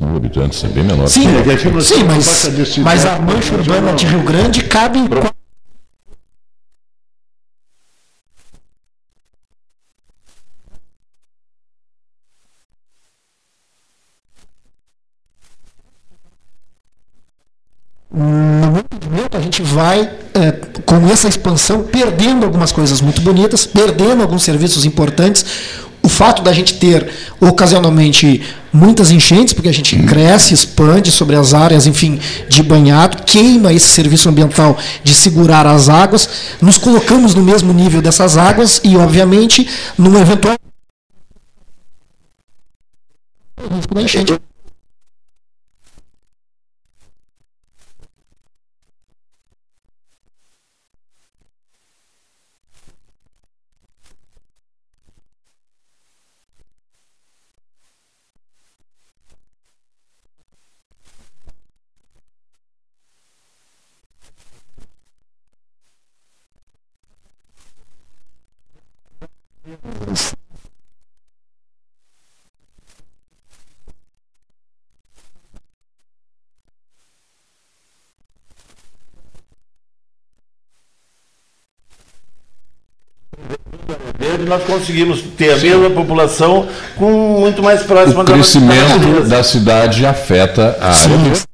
mil 0.05 0.17
habitantes, 0.17 0.63
é 0.63 0.67
bem 0.67 0.83
menor. 0.83 1.07
Sim, 1.07 1.27
É 1.27 1.81
sim 1.81 2.03
mas, 2.03 2.49
mas 2.83 3.05
a 3.05 3.19
mancha 3.19 3.55
urbana 3.55 3.93
de 3.93 4.05
Rio 4.05 4.23
Grande 4.23 4.63
cabe. 4.63 4.99
No 18.15 18.79
entendimento, 18.79 19.37
a 19.37 19.41
gente 19.41 19.61
vai, 19.61 20.09
é, 20.33 20.51
com 20.85 20.95
essa 21.09 21.27
expansão, 21.27 21.83
perdendo 21.83 22.45
algumas 22.45 22.71
coisas 22.71 23.01
muito 23.01 23.21
bonitas, 23.21 23.65
perdendo 23.65 24.21
alguns 24.21 24.43
serviços 24.43 24.85
importantes. 24.85 25.45
O 26.01 26.07
fato 26.07 26.41
da 26.41 26.53
gente 26.53 26.75
ter, 26.75 27.09
ocasionalmente, 27.41 28.41
muitas 28.71 29.11
enchentes, 29.11 29.53
porque 29.53 29.67
a 29.67 29.73
gente 29.73 29.97
cresce, 30.03 30.53
expande 30.53 31.11
sobre 31.11 31.35
as 31.35 31.53
áreas, 31.53 31.87
enfim, 31.87 32.19
de 32.47 32.63
banhado, 32.63 33.23
queima 33.23 33.73
esse 33.73 33.87
serviço 33.87 34.29
ambiental 34.29 34.77
de 35.03 35.13
segurar 35.13 35.65
as 35.65 35.89
águas, 35.89 36.29
nos 36.61 36.77
colocamos 36.77 37.33
no 37.33 37.43
mesmo 37.43 37.73
nível 37.73 38.01
dessas 38.01 38.37
águas 38.37 38.79
e, 38.83 38.95
obviamente, 38.95 39.67
num 39.97 40.17
eventual 40.17 40.55
risco 43.71 43.93
da 43.93 44.01
enchente. 44.01 44.39
Nós 84.55 84.63
conseguimos 84.63 85.21
ter 85.37 85.51
a 85.53 85.57
mesma 85.57 85.89
população 85.89 86.67
com 86.95 87.39
muito 87.39 87.61
mais 87.61 87.83
próxima 87.83 88.21
O 88.21 88.23
da 88.23 88.33
crescimento 88.33 88.97
natureza. 88.97 89.29
da 89.29 89.43
cidade 89.43 90.05
afeta 90.05 90.77
a 90.79 90.87
área. 90.87 91.35
Sim. 91.35 91.45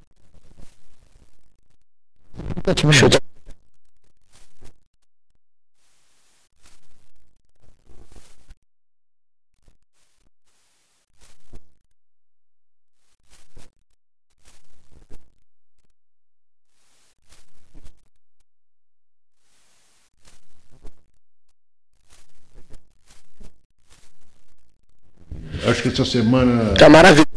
Acho 25.67 25.80
que 25.80 25.80
essa 25.91 26.05
semana 26.05 26.73
Tá 26.75 26.89
maravilhoso. 26.89 27.27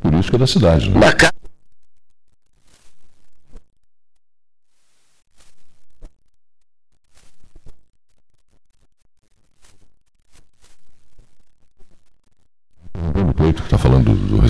turística 0.00 0.38
da 0.38 0.46
cidade. 0.46 0.90
Né? 0.90 1.00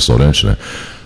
Restaurante, 0.08 0.46
né? 0.46 0.56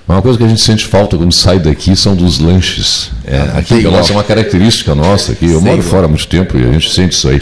Uma 0.06 0.20
coisa 0.20 0.36
que 0.36 0.44
a 0.44 0.48
gente 0.48 0.60
sente 0.60 0.84
falta 0.84 1.16
quando 1.16 1.32
sai 1.32 1.58
daqui 1.58 1.94
são 1.96 2.14
dos 2.14 2.38
lanches. 2.38 3.10
É, 3.24 3.58
aqui 3.58 3.74
em 3.74 3.82
Pelotas 3.82 4.10
é 4.10 4.12
uma 4.12 4.24
característica 4.24 4.94
nossa. 4.94 5.32
Aqui. 5.32 5.50
Eu 5.50 5.60
moro 5.60 5.82
fora 5.82 6.06
há 6.06 6.08
muito 6.08 6.26
tempo 6.26 6.58
e 6.58 6.64
a 6.64 6.72
gente 6.72 6.90
sente 6.90 7.14
isso 7.14 7.28
aí. 7.28 7.40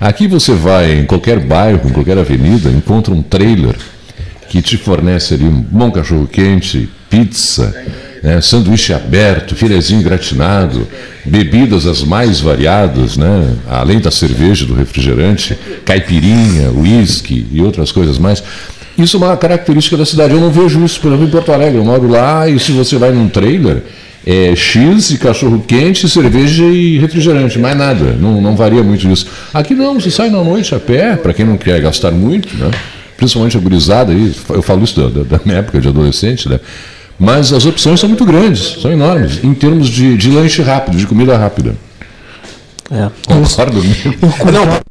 Aqui 0.00 0.26
você 0.26 0.52
vai 0.52 1.00
em 1.00 1.04
qualquer 1.04 1.38
bairro, 1.38 1.88
em 1.88 1.92
qualquer 1.92 2.16
avenida, 2.18 2.70
encontra 2.70 3.12
um 3.12 3.22
trailer 3.22 3.74
que 4.48 4.62
te 4.62 4.76
fornece 4.76 5.34
ali 5.34 5.44
um 5.44 5.60
bom 5.60 5.90
cachorro-quente, 5.90 6.88
pizza, 7.10 7.74
né, 8.22 8.40
sanduíche 8.40 8.92
aberto, 8.94 9.54
filezinho 9.54 10.02
gratinado, 10.02 10.88
bebidas 11.24 11.86
as 11.86 12.02
mais 12.02 12.40
variadas, 12.40 13.16
né, 13.16 13.54
além 13.68 14.00
da 14.00 14.10
cerveja, 14.10 14.64
do 14.64 14.74
refrigerante, 14.74 15.56
caipirinha, 15.84 16.70
uísque 16.70 17.46
e 17.52 17.60
outras 17.60 17.92
coisas 17.92 18.18
mais. 18.18 18.42
Isso 18.98 19.16
é 19.16 19.20
uma 19.20 19.36
característica 19.36 19.96
da 19.96 20.04
cidade. 20.04 20.34
Eu 20.34 20.40
não 20.40 20.50
vejo 20.50 20.84
isso, 20.84 21.00
por 21.00 21.08
exemplo, 21.08 21.28
em 21.28 21.30
Porto 21.30 21.52
Alegre. 21.52 21.78
Eu 21.78 21.84
moro 21.84 22.08
lá 22.08 22.48
e 22.48 22.58
se 22.58 22.72
você 22.72 22.96
vai 22.98 23.12
num 23.12 23.28
trailer, 23.28 23.82
é 24.26 24.54
X 24.56 25.10
e 25.10 25.18
cachorro 25.18 25.64
quente, 25.66 26.08
cerveja 26.08 26.64
e 26.64 26.98
refrigerante, 26.98 27.58
mais 27.58 27.78
nada. 27.78 28.16
Não, 28.20 28.40
não 28.40 28.56
varia 28.56 28.82
muito 28.82 29.08
isso. 29.08 29.28
Aqui 29.54 29.74
não, 29.74 30.00
você 30.00 30.10
sai 30.10 30.30
na 30.30 30.42
noite 30.42 30.74
a 30.74 30.80
pé, 30.80 31.16
para 31.16 31.32
quem 31.32 31.46
não 31.46 31.56
quer 31.56 31.80
gastar 31.80 32.10
muito, 32.10 32.54
né? 32.56 32.70
principalmente 33.18 33.56
a 33.56 33.60
gurizada 33.60 34.12
aí, 34.12 34.32
eu 34.50 34.62
falo 34.62 34.84
isso 34.84 34.98
da, 34.98 35.08
da, 35.08 35.36
da 35.36 35.40
minha 35.44 35.58
época 35.58 35.80
de 35.80 35.88
adolescente, 35.88 36.48
né? 36.48 36.60
Mas 37.18 37.52
as 37.52 37.66
opções 37.66 37.98
são 37.98 38.08
muito 38.08 38.24
grandes, 38.24 38.80
são 38.80 38.92
enormes, 38.92 39.42
em 39.42 39.52
termos 39.52 39.88
de, 39.88 40.16
de 40.16 40.30
lanche 40.30 40.62
rápido, 40.62 40.96
de 40.96 41.04
comida 41.04 41.36
rápida. 41.36 41.74
É. 42.90 43.10
Concordo? 43.26 43.82
Eu 44.04 44.12
concordo. 44.20 44.87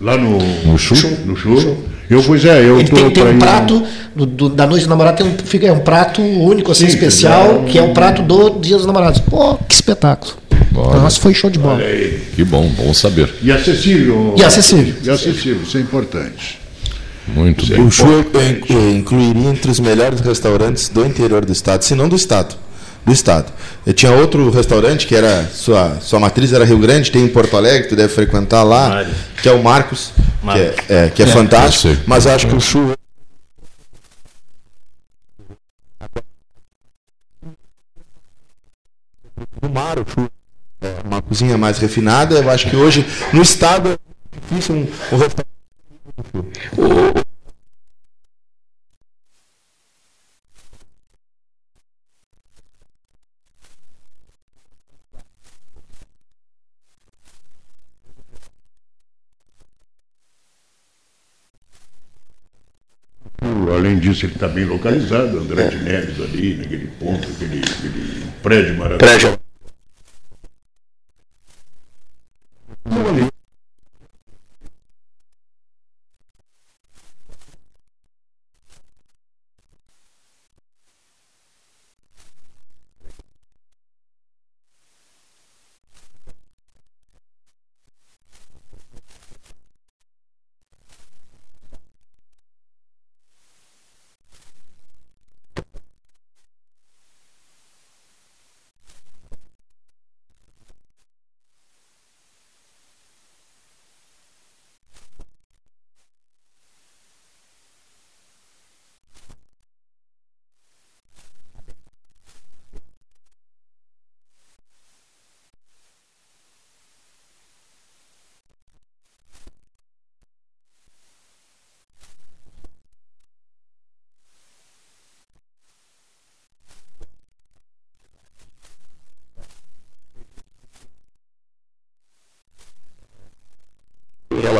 Lá 0.00 0.16
no, 0.16 0.38
No 0.64 0.78
Chu? 0.78 0.94
No 1.24 1.36
Chu. 1.36 1.76
Eu, 2.08 2.22
pois 2.22 2.44
é, 2.44 2.60
eu 2.64 2.78
Ele 2.78 2.88
tô 2.88 2.96
tem, 2.96 3.10
tem 3.10 3.12
pra 3.14 3.24
um 3.32 3.34
ir- 3.34 3.38
prato 3.38 3.82
do, 4.14 4.26
do- 4.26 4.48
da 4.48 4.64
noite 4.66 4.84
do 4.84 4.90
namorado, 4.90 5.16
tem 5.16 5.26
um, 5.26 5.36
fica, 5.44 5.66
é 5.66 5.72
um 5.72 5.80
prato 5.80 6.22
único, 6.22 6.70
assim, 6.70 6.84
Sim, 6.86 6.94
especial, 6.94 7.62
já- 7.64 7.72
que 7.72 7.78
é 7.78 7.82
o 7.82 7.92
prato 7.92 8.22
do 8.22 8.50
Dia 8.60 8.76
dos 8.76 8.86
Namorados. 8.86 9.20
Pô, 9.20 9.56
que 9.56 9.74
espetáculo. 9.74 10.34
Olha. 10.74 11.00
Nossa, 11.00 11.18
foi 11.20 11.34
show 11.34 11.50
de 11.50 11.58
bola. 11.58 11.80
Que 12.36 12.44
bom, 12.44 12.68
bom 12.68 12.94
saber. 12.94 13.34
E 13.42 13.50
acessível. 13.50 14.34
E 14.36 14.44
acessível. 14.44 14.94
E 15.02 15.10
acessível, 15.10 15.62
isso 15.62 15.76
é 15.78 15.80
importante. 15.80 16.58
Muito 17.26 17.66
bem. 17.66 17.80
O 17.84 17.90
Chu 17.90 18.06
eu- 18.06 18.24
eu 18.70 18.90
incluiria 18.96 19.48
entre 19.50 19.68
os 19.70 19.80
melhores 19.80 20.20
restaurantes 20.20 20.88
do 20.88 21.04
interior 21.04 21.44
do 21.44 21.52
estado, 21.52 21.82
se 21.82 21.94
não 21.96 22.08
do 22.08 22.14
estado. 22.14 22.54
Do 23.06 23.12
estado. 23.12 23.52
Eu 23.86 23.94
tinha 23.94 24.10
outro 24.10 24.50
restaurante 24.50 25.06
que 25.06 25.14
era 25.14 25.44
sua 25.46 26.00
sua 26.00 26.18
matriz 26.18 26.52
era 26.52 26.64
Rio 26.64 26.78
Grande, 26.78 27.12
tem 27.12 27.22
em 27.22 27.28
Porto 27.28 27.56
Alegre, 27.56 27.88
tu 27.88 27.94
deve 27.94 28.12
frequentar 28.12 28.64
lá, 28.64 28.88
Vários. 28.88 29.16
que 29.40 29.48
é 29.48 29.52
o 29.52 29.62
Marcos, 29.62 30.12
que 30.42 30.58
é, 30.58 30.74
é, 30.88 31.10
que 31.10 31.22
é 31.22 31.26
fantástico. 31.26 31.86
eu 31.86 31.94
sei. 31.94 32.04
Mas 32.04 32.26
eu 32.26 32.32
acho 32.32 32.48
que 32.48 32.56
o 32.56 32.60
Chu 32.60 32.92
Mar, 39.72 39.98
o 40.00 40.04
Chu 40.04 40.28
é 40.80 40.94
uma 41.04 41.22
cozinha 41.22 41.56
mais 41.56 41.78
refinada. 41.78 42.34
Eu 42.34 42.50
acho 42.50 42.68
que 42.68 42.74
hoje 42.76 43.06
no 43.32 43.42
estado 43.42 43.90
é 43.90 43.98
difícil 44.40 44.74
um, 44.74 44.88
um 45.12 45.16
restaurante 45.16 45.46
Disso, 64.06 64.26
ele 64.26 64.34
está 64.34 64.46
bem 64.46 64.64
localizado, 64.64 65.38
André 65.38 65.68
de 65.68 65.76
Neves 65.78 66.20
ali, 66.20 66.54
naquele 66.54 66.86
ponto, 67.00 67.28
aquele, 67.28 67.60
aquele 67.60 68.22
prédio 68.40 68.74
maravilhoso. 68.76 69.18
Prédio. 69.18 69.35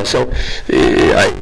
Relação. 0.06 0.28
E, 0.68 1.12
aí, 1.12 1.34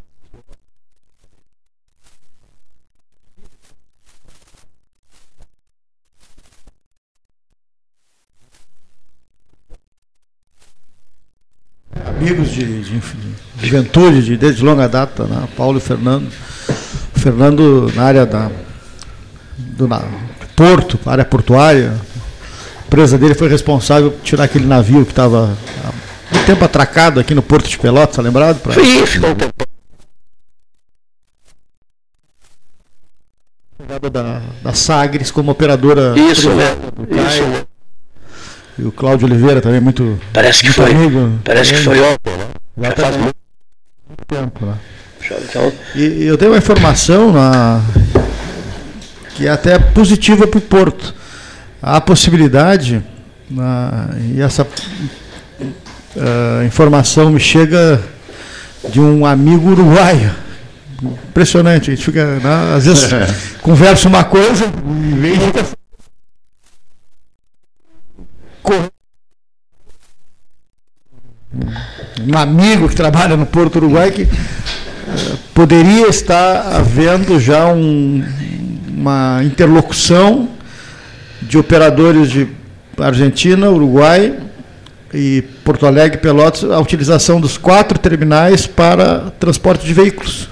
amigos 12.06 12.50
de, 12.50 12.82
de, 12.82 12.98
de 12.98 13.66
juventude, 13.66 14.22
de, 14.22 14.36
desde 14.36 14.64
longa 14.64 14.88
data, 14.88 15.24
né? 15.24 15.46
Paulo 15.56 15.78
e 15.78 15.80
Fernando. 15.80 16.30
Fernando 17.14 17.90
na 17.94 18.02
área 18.02 18.26
da, 18.26 18.50
do 19.56 19.86
na, 19.86 20.02
porto, 20.56 20.98
área 21.06 21.24
portuária. 21.24 21.92
A 21.92 22.86
empresa 22.86 23.18
dele 23.18 23.34
foi 23.34 23.48
responsável 23.48 24.10
por 24.10 24.22
tirar 24.22 24.44
aquele 24.44 24.66
navio 24.66 25.04
que 25.04 25.12
estava 25.12 25.56
um 26.38 26.44
tempo 26.44 26.64
atracado 26.64 27.20
aqui 27.20 27.34
no 27.34 27.42
Porto 27.42 27.68
de 27.68 27.78
Pelotas, 27.78 28.16
tá 28.16 28.22
lembrado? 28.22 28.60
Pra, 28.60 28.72
ficou 28.72 29.30
um 29.30 29.34
tempo. 29.34 29.52
da, 34.10 34.40
da 34.62 34.72
Sagres 34.72 35.30
como 35.30 35.50
operadora 35.50 36.14
Isso, 36.18 36.50
né? 36.50 36.64
Isso, 37.10 37.42
né? 37.42 37.64
E 38.78 38.82
o 38.82 38.90
Cláudio 38.90 39.26
Oliveira 39.28 39.60
também 39.60 39.80
muito, 39.80 40.18
Parece 40.32 40.60
que 40.60 40.66
muito 40.66 40.82
foi. 40.82 40.90
amigo. 40.90 41.38
Parece 41.44 41.74
que 41.74 41.80
foi 41.80 42.00
ontem, 42.00 42.36
né? 42.36 42.46
Já 42.78 42.88
Já 42.88 42.96
faz 42.96 43.16
muito 43.16 43.34
tempo, 44.26 44.66
né? 44.66 44.74
Então, 45.48 45.72
E, 45.94 46.00
e 46.00 46.26
eu 46.26 46.36
tenho 46.36 46.50
uma 46.50 46.58
informação 46.58 47.32
na, 47.32 47.80
que 49.36 49.46
é 49.46 49.50
até 49.50 49.78
positiva 49.78 50.46
para 50.46 50.58
o 50.58 50.60
Porto. 50.60 51.14
Há 51.82 51.96
a 51.96 52.00
possibilidade, 52.00 53.02
na, 53.48 54.10
e 54.34 54.40
essa 54.40 54.66
ah, 56.16 56.64
informação 56.64 57.30
me 57.30 57.40
chega 57.40 58.00
de 58.88 59.00
um 59.00 59.24
amigo 59.26 59.70
uruguaio. 59.70 60.30
Impressionante, 61.28 61.90
a 61.90 61.94
gente 61.94 62.04
fica, 62.04 62.24
né, 62.38 62.74
às 62.76 62.86
vezes 62.86 63.08
conversa 63.62 64.08
uma 64.08 64.24
coisa 64.24 64.64
e 64.66 65.14
vem 65.18 65.38
outra. 65.42 65.64
Um 72.26 72.36
amigo 72.36 72.88
que 72.88 72.94
trabalha 72.96 73.36
no 73.36 73.46
Porto 73.46 73.76
Uruguai 73.76 74.10
que 74.10 74.26
poderia 75.54 76.08
estar 76.08 76.74
havendo 76.74 77.38
já 77.38 77.66
um- 77.68 78.24
uma 78.88 79.40
interlocução 79.44 80.48
de 81.42 81.58
operadores 81.58 82.30
de 82.30 82.48
Argentina, 82.98 83.68
Uruguai 83.70 84.38
e 85.14 85.42
Porto 85.64 85.86
Alegre, 85.86 86.18
Pelotas, 86.18 86.64
a 86.70 86.78
utilização 86.80 87.40
dos 87.40 87.56
quatro 87.56 87.98
terminais 87.98 88.66
para 88.66 89.32
transporte 89.38 89.86
de 89.86 89.94
veículos, 89.94 90.48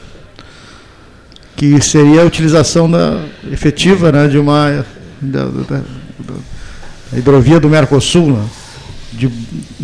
que 1.57 1.81
seria 1.81 2.23
a 2.23 2.25
utilização 2.25 2.91
da, 2.91 3.21
efetiva 3.51 4.11
né, 4.13 4.29
de 4.29 4.39
uma 4.39 4.85
da, 5.21 5.45
da- 5.47 5.81
da 7.13 7.19
hidrovia 7.19 7.59
do 7.61 7.69
Mercosul. 7.69 8.33
né? 8.33 8.45
de 9.15 9.27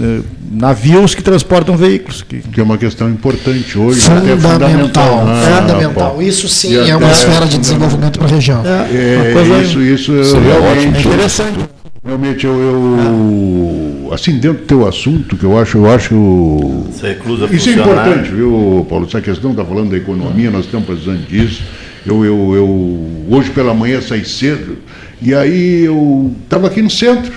eh, 0.01 0.21
navios 0.51 1.15
que 1.15 1.23
transportam 1.23 1.77
veículos. 1.77 2.23
Que, 2.23 2.39
Que 2.39 2.61
é 2.61 2.63
uma 2.65 2.79
questão 2.79 3.11
importante 3.11 3.79
hoje. 3.79 4.01
até 4.11 4.35
Fundamental. 4.39 5.27
né, 5.27 5.61
Fundamental. 5.61 5.93
Paulo? 5.93 6.23
Isso 6.23 6.49
sim 6.49 6.75
é 6.75 6.97
uma 6.97 7.11
esfera 7.11 7.45
de 7.45 7.57
fundamental. 7.57 7.61
desenvolvimento 7.61 8.19
para 8.19 8.27
a 8.27 8.31
região. 8.31 8.63
É, 8.65 9.17
uma 9.23 9.33
coisa 9.35 9.63
isso, 9.63 9.83
isso 9.83 10.25
Seria 10.25 10.53
realmente. 10.59 10.97
ótimo. 10.97 11.13
interessante. 11.13 11.59
Realmente, 12.09 12.47
eu, 12.47 12.55
eu- 12.55 14.15
assim, 14.15 14.39
dentro 14.39 14.63
do 14.63 14.65
teu 14.65 14.89
assunto, 14.89 15.37
que 15.37 15.45
eu 15.45 15.59
acho, 15.59 15.77
eu 15.77 15.91
acho. 15.91 16.15
Isso 17.55 17.69
é 17.69 17.73
importante, 17.83 18.31
viu, 18.31 18.87
Paulo? 18.89 19.05
Essa 19.07 19.21
questão 19.21 19.51
está 19.51 19.63
falando 19.63 19.91
da 19.91 19.99
economia, 19.99 20.51
nós 20.51 20.65
estamos 20.65 20.87
precisando 20.87 21.27
disso. 21.29 21.63
Eu, 22.07 22.25
eu, 22.25 22.55
eu 22.55 23.07
hoje 23.29 23.51
pela 23.51 23.75
manhã 23.75 24.01
saí 24.01 24.25
cedo 24.25 24.79
e 25.21 25.35
aí 25.35 25.85
eu 25.85 26.35
estava 26.45 26.69
aqui 26.69 26.81
no 26.81 26.89
centro. 26.89 27.31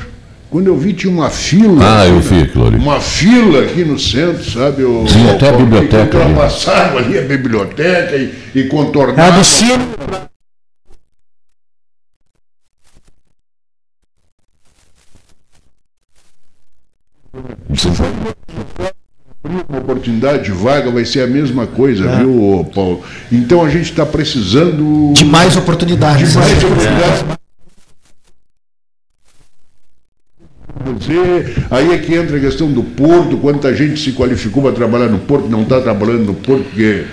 Quando 0.49 0.67
eu 0.67 0.78
vi 0.78 0.93
tinha 0.93 1.11
uma 1.11 1.30
fila. 1.30 1.82
Ah, 1.82 2.07
eu 2.07 2.19
assim, 2.19 2.43
vi 2.45 2.61
ali. 2.65 2.78
Uma 2.78 3.01
fila 3.01 3.63
aqui 3.63 3.84
no 3.84 3.99
centro, 3.99 4.49
sabe? 4.49 4.84
Eu, 4.84 5.03
Tinha 5.05 5.34
até 5.34 5.49
a 5.49 5.51
biblioteca 5.51 6.05
que 6.07 6.17
ali. 6.97 7.17
A 7.17 7.22
biblioteca 7.24 8.15
e, 8.15 8.34
e 8.55 8.63
É 8.63 9.32
Ciro. 17.78 17.93
uma 19.69 19.80
oportunidade 19.80 20.43
de 20.45 20.51
vaga 20.51 20.91
vai 20.91 21.03
ser 21.05 21.22
a 21.22 21.28
mesma 21.28 21.65
coisa, 21.67 22.07
É. 22.09 22.17
viu, 22.17 22.69
Paulo? 22.74 23.03
Então 23.32 23.63
a 23.65 23.69
gente 23.69 23.89
está 23.91 24.05
precisando 24.05 25.13
De 25.13 25.26
mais 25.26 25.57
oportunidades. 25.57 26.32
de 26.34 26.38
mais 26.38 26.63
oportunidades. 26.63 27.26
Aí 31.69 31.91
é 31.93 31.97
que 31.97 32.13
entra 32.13 32.38
a 32.38 32.39
questão 32.39 32.72
do 32.72 32.84
porto, 32.84 33.38
quanta 33.38 33.74
gente 33.76 33.99
se 33.99 34.11
qualificou 34.13 34.63
para 34.63 34.72
trabalhar 34.74 35.07
no 35.07 35.19
porto, 35.19 35.47
não 35.49 35.63
está 35.63 35.80
trabalhando 35.82 36.26
no 36.26 36.34
porto, 36.34 36.63
porque 36.65 37.05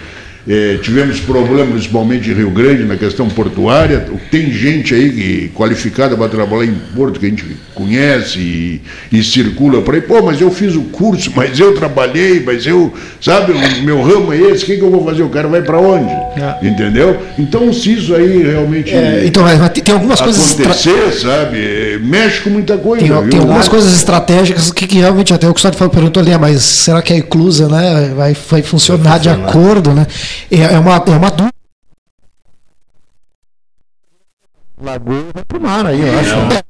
eh, 0.48 0.78
tivemos 0.82 1.20
problemas, 1.20 1.68
principalmente 1.74 2.30
em 2.30 2.34
Rio 2.34 2.50
Grande, 2.50 2.84
na 2.84 2.96
questão 2.96 3.28
portuária. 3.28 4.06
Tem 4.30 4.50
gente 4.50 4.94
aí 4.94 5.10
que, 5.10 5.48
qualificada 5.54 6.16
para 6.16 6.28
trabalhar 6.28 6.64
em 6.64 6.74
porto, 6.94 7.20
que 7.20 7.26
a 7.26 7.28
gente 7.28 7.44
conhece 7.74 8.38
e, 8.38 8.80
e 9.12 9.22
circula 9.22 9.82
por 9.82 9.94
aí. 9.94 10.00
Pô, 10.00 10.22
mas 10.22 10.40
eu 10.40 10.50
fiz 10.50 10.74
o 10.74 10.82
curso, 10.84 11.30
mas 11.36 11.58
eu 11.58 11.74
trabalhei, 11.74 12.42
mas 12.44 12.66
eu, 12.66 12.92
sabe, 13.20 13.52
o 13.52 13.82
meu 13.82 14.02
ramo 14.02 14.32
é 14.32 14.38
esse, 14.38 14.64
o 14.64 14.66
que, 14.66 14.76
que 14.76 14.82
eu 14.82 14.90
vou 14.90 15.04
fazer? 15.04 15.22
O 15.22 15.28
cara 15.28 15.48
vai 15.48 15.62
para 15.62 15.78
onde? 15.78 16.12
Entendeu? 16.62 17.16
Então, 17.38 17.72
se 17.72 17.92
isso 17.94 18.14
aí 18.14 18.42
realmente 18.42 18.90
É, 18.94 19.24
então, 19.26 19.46
é, 19.46 19.68
tem 19.68 19.82
tem 19.82 19.94
algumas 19.94 20.20
coisas. 20.20 20.44
estra- 20.50 20.64
acontecer, 20.66 21.12
sabe, 21.20 22.00
mexe 22.02 22.40
com 22.40 22.50
muita 22.50 22.76
coisa. 22.76 23.04
Tem, 23.06 23.12
viu? 23.14 23.30
tem 23.30 23.40
algumas 23.40 23.68
coisas 23.68 23.94
estratégicas 23.94 24.70
que, 24.72 24.86
que 24.86 24.98
realmente 24.98 25.32
até 25.32 25.48
o 25.48 25.52
Gustavo 25.52 25.76
falou, 25.76 25.92
perguntou 25.92 26.22
ali, 26.22 26.32
ah, 26.32 26.38
mas 26.38 26.62
será 26.62 27.02
que 27.02 27.12
a 27.12 27.16
Eclusa 27.16 27.68
né, 27.68 28.12
vai, 28.16 28.34
vai 28.50 28.62
funcionar 28.62 29.18
de 29.18 29.28
funcionar. 29.28 29.48
acordo? 29.50 29.92
Né? 29.92 30.06
É, 30.50 30.74
é 30.74 30.78
uma, 30.78 30.96
é 30.96 31.10
uma 31.10 31.30
dúvida. 31.30 31.54
Lagoa 34.80 35.32
vai 35.34 35.44
pro 35.44 35.60
mar 35.60 35.86
aí, 35.86 36.00
eu 36.00 36.18
acho. 36.18 36.36
Não. 36.36 36.67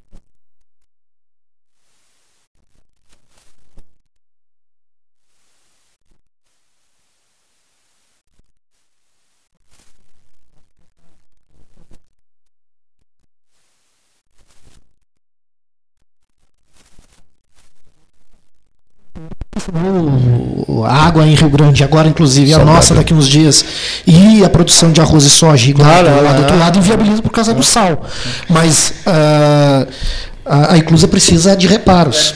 A 20.87 20.95
água 21.07 21.27
em 21.27 21.35
Rio 21.35 21.51
Grande, 21.51 21.85
agora 21.85 22.09
inclusive 22.09 22.53
a 22.53 22.57
Saudade. 22.57 22.77
nossa 22.77 22.95
daqui 22.95 23.15
uns 23.15 23.29
dias, 23.29 23.65
e 24.07 24.45
a 24.45 24.49
produção 24.49 24.93
de 24.93 25.01
arroz 25.01 25.25
e 25.25 25.31
soja 25.31 25.71
igual 25.71 25.89
Claro, 25.89 26.09
do, 26.09 26.25
lado, 26.25 26.35
do 26.35 26.39
é. 26.39 26.41
outro 26.41 26.59
lado 26.59 26.79
inviabiliza 26.79 27.23
por 27.23 27.31
causa 27.31 27.53
do 27.53 27.63
sal. 27.63 28.05
Mas 28.49 28.95
ah, 29.07 29.87
a, 30.49 30.73
a 30.73 30.79
Inclusa 30.79 31.07
precisa 31.07 31.55
de 31.55 31.67
reparos. 31.67 32.35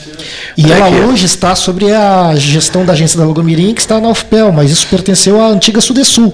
E 0.55 0.71
ela 0.71 0.87
hoje 0.87 1.25
está 1.25 1.55
sobre 1.55 1.91
a 1.91 2.35
gestão 2.35 2.85
da 2.85 2.93
agência 2.93 3.17
da 3.17 3.25
Logomirim, 3.25 3.73
que 3.73 3.81
está 3.81 3.99
na 3.99 4.09
UFPEL, 4.09 4.51
mas 4.51 4.69
isso 4.69 4.87
pertenceu 4.87 5.41
à 5.41 5.47
antiga 5.47 5.81
Sudesul. 5.81 6.33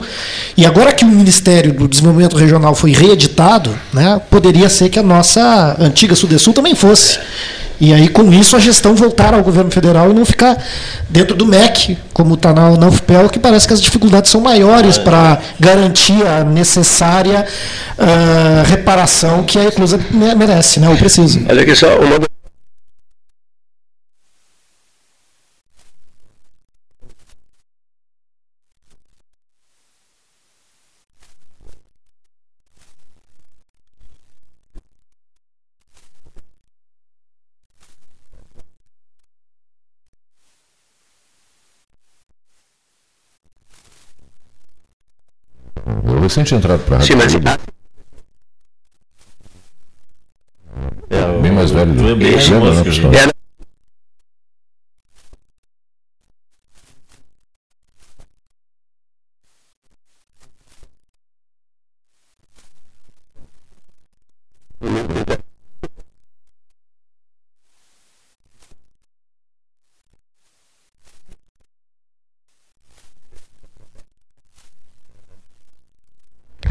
E 0.58 0.66
agora 0.66 0.92
que 0.92 1.06
o 1.06 1.08
Ministério 1.08 1.74
do 1.74 1.88
Desenvolvimento 1.88 2.36
Regional 2.36 2.76
foi 2.76 2.92
reeditado, 2.92 3.74
né, 3.94 4.22
poderia 4.30 4.68
ser 4.68 4.90
que 4.90 5.00
a 5.00 5.04
nossa 5.04 5.78
antiga 5.80 6.16
Sudesul 6.16 6.54
também 6.54 6.76
fosse. 6.76 7.18
E 7.82 7.94
aí, 7.94 8.10
com 8.10 8.32
isso, 8.34 8.56
a 8.56 8.60
gestão 8.60 8.94
voltar 8.94 9.34
ao 9.34 9.42
governo 9.42 9.72
federal 9.72 10.12
e 10.12 10.14
não 10.14 10.26
ficar 10.26 10.62
dentro 11.10 11.36
do 11.36 11.46
MEC, 11.46 11.98
como 12.14 12.34
está 12.34 12.54
na, 12.54 12.72
na 12.72 12.88
UFPEL, 12.90 13.30
que 13.30 13.40
parece 13.40 13.66
que 13.68 13.74
as 13.74 13.82
dificuldades 13.82 14.30
são 14.30 14.42
maiores 14.42 14.98
para 14.98 15.40
garantir 15.60 16.26
a 16.28 16.44
necessária 16.44 17.46
ah, 17.98 18.64
reparação 18.66 19.44
que 19.44 19.58
a 19.58 19.64
Eclusa 19.66 20.00
me- 20.12 20.36
merece, 20.36 20.80
né, 20.80 20.90
ou 20.90 20.98
precisa. 20.98 21.40
Olha 21.48 21.62
aqui 21.62 21.76
só, 21.76 21.88
uma 22.00 22.20
Eu 46.30 46.32
recente 46.32 46.54
entrado 46.54 46.84
para 46.86 46.98
a 46.98 47.02
Sim, 47.02 47.16
mas 47.16 47.34
É, 51.10 51.26
o- 51.26 51.42
Bem 51.42 51.52
mais 51.52 51.72
velho. 51.72 51.92
tu 51.96 52.08
é 52.08 52.16
né, 52.76 52.84
que 52.84 52.90
a 52.90 52.92
Gustavo? 52.92 53.14
gente. 53.16 53.30
é, 53.30 53.34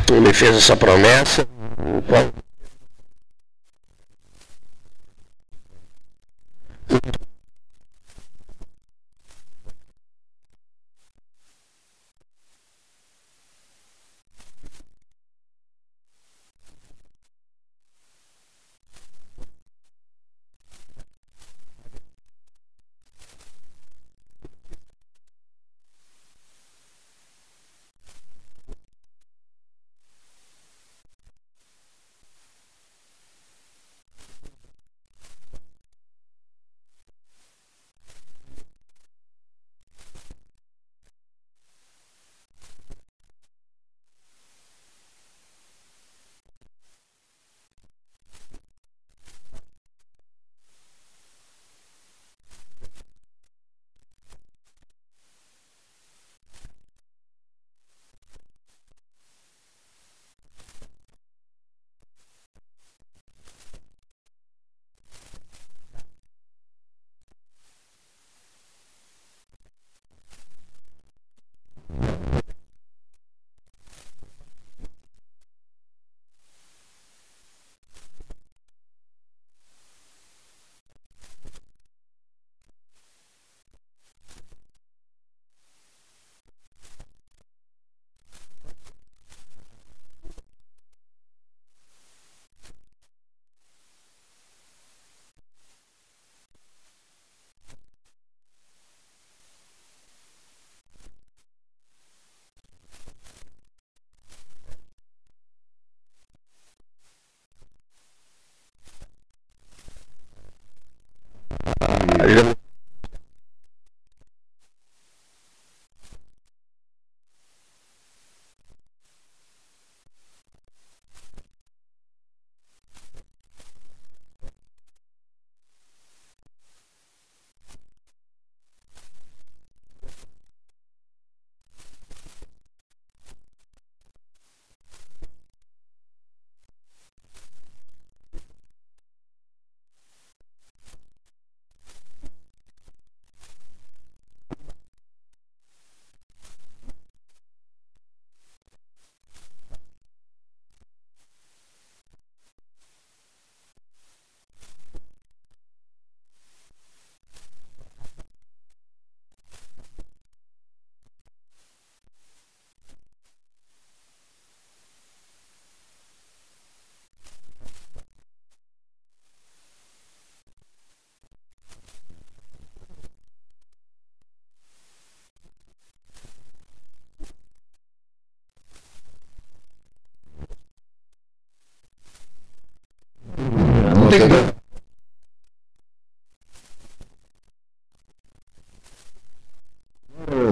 tu 0.06 0.14
me 0.20 0.27
fez 0.38 0.56
essa 0.56 0.76
promessa, 0.76 1.48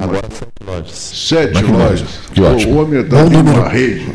Agora 0.00 0.22
sete 0.30 0.64
lojas. 0.64 0.96
Sete 0.96 1.54
Mas 1.54 1.64
que 1.64 1.72
lojas. 1.72 2.08
Que 2.32 2.42
ótimo. 2.42 2.74
O 2.74 2.82
homem 2.82 3.00
em 3.32 3.36
uma 3.36 3.68
rede. 3.68 4.06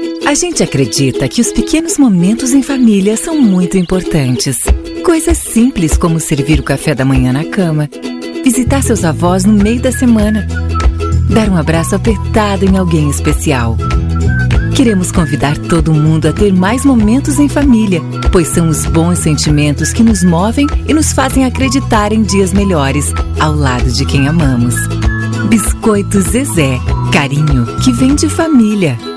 A 0.31 0.33
gente 0.33 0.63
acredita 0.63 1.27
que 1.27 1.41
os 1.41 1.51
pequenos 1.51 1.97
momentos 1.97 2.53
em 2.53 2.63
família 2.63 3.17
são 3.17 3.41
muito 3.41 3.77
importantes. 3.77 4.55
Coisas 5.03 5.37
simples 5.37 5.97
como 5.97 6.21
servir 6.21 6.57
o 6.57 6.63
café 6.63 6.95
da 6.95 7.03
manhã 7.03 7.33
na 7.33 7.43
cama, 7.43 7.89
visitar 8.41 8.81
seus 8.81 9.03
avós 9.03 9.43
no 9.43 9.51
meio 9.51 9.81
da 9.81 9.91
semana, 9.91 10.47
dar 11.29 11.49
um 11.49 11.57
abraço 11.57 11.97
apertado 11.97 12.63
em 12.63 12.77
alguém 12.77 13.09
especial. 13.09 13.75
Queremos 14.73 15.11
convidar 15.11 15.57
todo 15.57 15.93
mundo 15.93 16.29
a 16.29 16.31
ter 16.31 16.53
mais 16.53 16.85
momentos 16.85 17.37
em 17.37 17.49
família, 17.49 17.99
pois 18.31 18.47
são 18.47 18.69
os 18.69 18.85
bons 18.85 19.19
sentimentos 19.19 19.91
que 19.91 20.01
nos 20.01 20.23
movem 20.23 20.65
e 20.87 20.93
nos 20.93 21.11
fazem 21.11 21.43
acreditar 21.43 22.13
em 22.13 22.23
dias 22.23 22.53
melhores, 22.53 23.13
ao 23.37 23.53
lado 23.53 23.91
de 23.91 24.05
quem 24.05 24.29
amamos. 24.29 24.75
Biscoito 25.49 26.21
Zezé, 26.21 26.79
carinho 27.11 27.65
que 27.83 27.91
vem 27.91 28.15
de 28.15 28.29
família. 28.29 29.10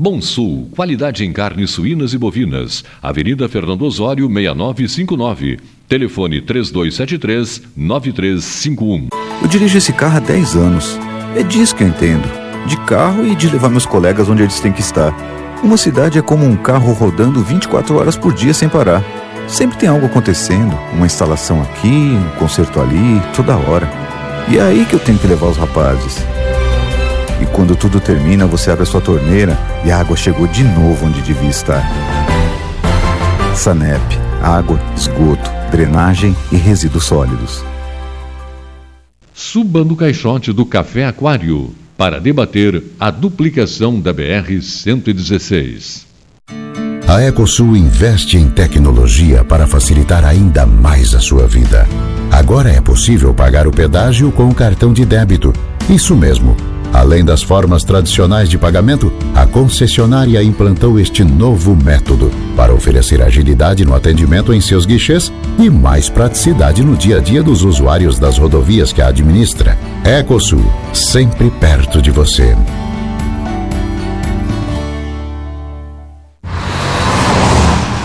Bom 0.00 0.20
Sul, 0.20 0.70
qualidade 0.76 1.24
em 1.24 1.32
carnes 1.32 1.72
suínas 1.72 2.14
e 2.14 2.18
bovinas. 2.18 2.84
Avenida 3.02 3.48
Fernando 3.48 3.82
Osório, 3.82 4.28
6959. 4.28 5.58
Telefone 5.88 6.40
3273-9351. 6.40 9.08
Eu 9.42 9.48
dirijo 9.48 9.76
esse 9.76 9.92
carro 9.92 10.18
há 10.18 10.20
10 10.20 10.54
anos. 10.54 10.96
É 11.34 11.42
disso 11.42 11.74
que 11.74 11.82
eu 11.82 11.88
entendo. 11.88 12.28
De 12.68 12.76
carro 12.84 13.26
e 13.26 13.34
de 13.34 13.48
levar 13.48 13.70
meus 13.70 13.86
colegas 13.86 14.28
onde 14.28 14.44
eles 14.44 14.60
têm 14.60 14.72
que 14.72 14.82
estar. 14.82 15.12
Uma 15.64 15.76
cidade 15.76 16.16
é 16.16 16.22
como 16.22 16.46
um 16.46 16.54
carro 16.54 16.92
rodando 16.92 17.42
24 17.42 17.96
horas 17.96 18.16
por 18.16 18.32
dia 18.32 18.54
sem 18.54 18.68
parar. 18.68 19.02
Sempre 19.48 19.78
tem 19.78 19.88
algo 19.88 20.06
acontecendo. 20.06 20.78
Uma 20.92 21.06
instalação 21.06 21.60
aqui, 21.60 21.88
um 21.88 22.30
concerto 22.38 22.80
ali, 22.80 23.20
toda 23.34 23.56
hora. 23.56 23.90
E 24.48 24.58
é 24.58 24.62
aí 24.62 24.84
que 24.84 24.94
eu 24.94 25.00
tenho 25.00 25.18
que 25.18 25.26
levar 25.26 25.48
os 25.48 25.56
rapazes. 25.56 26.24
E 27.40 27.46
quando 27.46 27.76
tudo 27.76 28.00
termina, 28.00 28.46
você 28.46 28.70
abre 28.70 28.82
a 28.82 28.86
sua 28.86 29.00
torneira 29.00 29.56
e 29.84 29.90
a 29.90 29.98
água 29.98 30.16
chegou 30.16 30.46
de 30.46 30.64
novo 30.64 31.06
onde 31.06 31.22
devia 31.22 31.50
estar. 31.50 31.84
Sanep, 33.54 34.00
água, 34.42 34.80
esgoto, 34.96 35.50
drenagem 35.70 36.36
e 36.50 36.56
resíduos 36.56 37.04
sólidos. 37.04 37.64
Suba 39.32 39.84
no 39.84 39.94
caixote 39.94 40.52
do 40.52 40.66
Café 40.66 41.06
Aquário 41.06 41.74
para 41.96 42.20
debater 42.20 42.82
a 42.98 43.10
duplicação 43.10 44.00
da 44.00 44.12
BR-116. 44.14 46.06
A 47.08 47.22
Ecosul 47.22 47.76
investe 47.76 48.36
em 48.36 48.50
tecnologia 48.50 49.42
para 49.42 49.66
facilitar 49.66 50.24
ainda 50.24 50.66
mais 50.66 51.14
a 51.14 51.20
sua 51.20 51.46
vida. 51.46 51.88
Agora 52.30 52.70
é 52.70 52.80
possível 52.80 53.32
pagar 53.32 53.66
o 53.66 53.72
pedágio 53.72 54.30
com 54.30 54.48
o 54.48 54.54
cartão 54.54 54.92
de 54.92 55.04
débito. 55.06 55.52
Isso 55.88 56.14
mesmo. 56.14 56.54
Além 56.92 57.24
das 57.24 57.42
formas 57.42 57.84
tradicionais 57.84 58.48
de 58.48 58.56
pagamento, 58.56 59.12
a 59.34 59.46
concessionária 59.46 60.42
implantou 60.42 60.98
este 60.98 61.22
novo 61.22 61.76
método 61.76 62.30
para 62.56 62.72
oferecer 62.72 63.22
agilidade 63.22 63.84
no 63.84 63.94
atendimento 63.94 64.52
em 64.52 64.60
seus 64.60 64.86
guichês 64.86 65.32
e 65.58 65.68
mais 65.68 66.08
praticidade 66.08 66.82
no 66.82 66.96
dia 66.96 67.18
a 67.18 67.20
dia 67.20 67.42
dos 67.42 67.62
usuários 67.62 68.18
das 68.18 68.38
rodovias 68.38 68.92
que 68.92 69.02
a 69.02 69.08
administra. 69.08 69.78
Ecosul, 70.04 70.64
sempre 70.92 71.50
perto 71.50 72.00
de 72.00 72.10
você. 72.10 72.56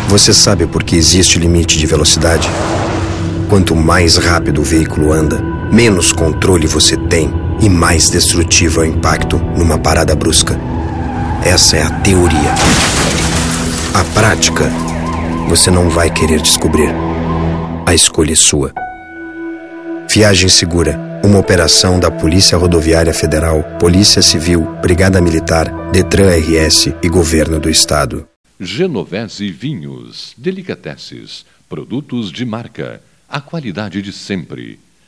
Você 0.09 0.31
sabe 0.31 0.67
por 0.67 0.83
que 0.83 0.95
existe 0.95 1.39
limite 1.39 1.79
de 1.79 1.87
velocidade? 1.87 2.47
Quanto 3.49 3.75
mais 3.75 4.17
rápido 4.17 4.61
o 4.61 4.63
veículo 4.63 5.11
anda, 5.11 5.41
menos 5.71 6.11
controle 6.11 6.67
você 6.67 6.95
tem 6.95 7.33
e 7.63 7.69
mais 7.69 8.09
destrutivo 8.09 8.83
é 8.83 8.83
o 8.83 8.89
impacto 8.89 9.37
numa 9.37 9.79
parada 9.79 10.13
brusca. 10.13 10.59
Essa 11.45 11.77
é 11.77 11.81
a 11.81 11.89
teoria. 12.01 12.53
A 13.93 14.03
prática, 14.13 14.65
você 15.47 15.71
não 15.71 15.89
vai 15.89 16.11
querer 16.11 16.41
descobrir. 16.41 16.89
A 17.85 17.93
escolha 17.93 18.33
é 18.33 18.35
sua. 18.35 18.73
Viagem 20.09 20.49
Segura, 20.49 20.99
uma 21.23 21.39
operação 21.39 22.01
da 22.01 22.11
Polícia 22.11 22.57
Rodoviária 22.57 23.13
Federal, 23.13 23.63
Polícia 23.79 24.21
Civil, 24.21 24.65
Brigada 24.81 25.21
Militar, 25.21 25.71
Detran 25.89 26.35
RS 26.35 26.89
e 27.01 27.07
Governo 27.07 27.61
do 27.61 27.69
Estado. 27.69 28.27
Genovese 28.59 29.49
Vinhos, 29.49 30.33
Delicateces, 30.37 31.45
produtos 31.69 32.29
de 32.29 32.45
marca, 32.45 33.01
a 33.29 33.39
qualidade 33.39 34.01
de 34.01 34.11
sempre. 34.11 34.79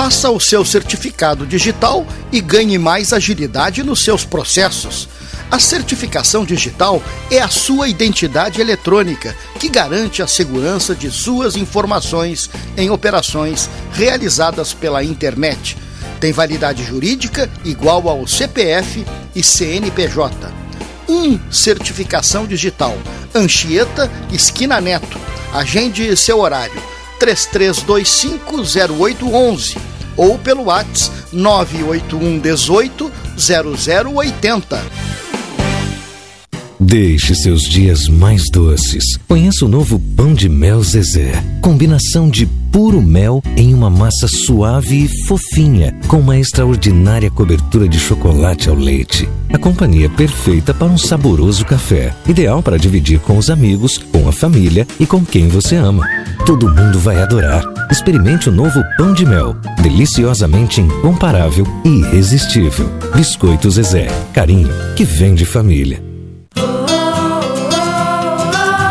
Faça 0.00 0.30
o 0.30 0.38
seu 0.38 0.64
certificado 0.64 1.44
digital 1.44 2.06
e 2.30 2.40
ganhe 2.40 2.78
mais 2.78 3.12
agilidade 3.12 3.82
nos 3.82 4.04
seus 4.04 4.24
processos. 4.24 5.08
A 5.50 5.58
certificação 5.58 6.44
digital 6.44 7.02
é 7.32 7.40
a 7.40 7.48
sua 7.48 7.88
identidade 7.88 8.60
eletrônica 8.60 9.34
que 9.58 9.68
garante 9.68 10.22
a 10.22 10.28
segurança 10.28 10.94
de 10.94 11.10
suas 11.10 11.56
informações 11.56 12.48
em 12.76 12.90
operações 12.90 13.68
realizadas 13.92 14.72
pela 14.72 15.02
internet. 15.02 15.76
Tem 16.20 16.30
validade 16.30 16.84
jurídica 16.84 17.50
igual 17.64 18.08
ao 18.08 18.24
CPF 18.24 19.04
e 19.34 19.42
CNPJ. 19.42 20.48
1. 21.08 21.12
Um, 21.12 21.40
certificação 21.50 22.46
digital. 22.46 22.96
Anchieta, 23.34 24.08
esquina 24.30 24.80
Neto. 24.80 25.18
Agende 25.52 26.16
seu 26.16 26.38
horário 26.38 26.97
33250811 27.18 29.76
ou 30.16 30.38
pelo 30.38 30.64
WhatsApp 30.64 31.18
981 31.32 32.40
18 32.40 33.12
0080. 33.36 34.80
Deixe 36.80 37.34
seus 37.34 37.62
dias 37.62 38.06
mais 38.06 38.44
doces. 38.52 39.02
Conheça 39.26 39.64
o 39.64 39.68
novo 39.68 39.98
pão 39.98 40.32
de 40.32 40.48
mel 40.48 40.80
Zezé. 40.82 41.32
Combinação 41.60 42.30
de 42.30 42.46
puro 42.46 43.02
mel 43.02 43.42
em 43.56 43.74
uma 43.74 43.90
massa 43.90 44.28
suave 44.28 45.04
e 45.04 45.26
fofinha, 45.26 45.92
com 46.06 46.20
uma 46.20 46.38
extraordinária 46.38 47.30
cobertura 47.32 47.88
de 47.88 47.98
chocolate 47.98 48.68
ao 48.68 48.76
leite. 48.76 49.28
A 49.52 49.58
companhia 49.58 50.08
perfeita 50.08 50.72
para 50.72 50.86
um 50.86 50.96
saboroso 50.96 51.64
café. 51.64 52.14
Ideal 52.28 52.62
para 52.62 52.78
dividir 52.78 53.18
com 53.18 53.36
os 53.36 53.50
amigos, 53.50 53.98
com 53.98 54.28
a 54.28 54.32
família 54.32 54.86
e 55.00 55.06
com 55.06 55.24
quem 55.24 55.48
você 55.48 55.74
ama. 55.74 56.06
Todo 56.46 56.72
mundo 56.72 57.00
vai 57.00 57.20
adorar. 57.20 57.64
Experimente 57.90 58.48
o 58.48 58.52
novo 58.52 58.80
pão 58.96 59.12
de 59.12 59.26
mel. 59.26 59.56
Deliciosamente 59.82 60.80
incomparável 60.80 61.66
e 61.84 61.88
irresistível. 61.88 62.88
Biscoito 63.16 63.68
Zezé. 63.68 64.06
Carinho 64.32 64.70
que 64.94 65.04
vem 65.04 65.34
de 65.34 65.44
família. 65.44 66.07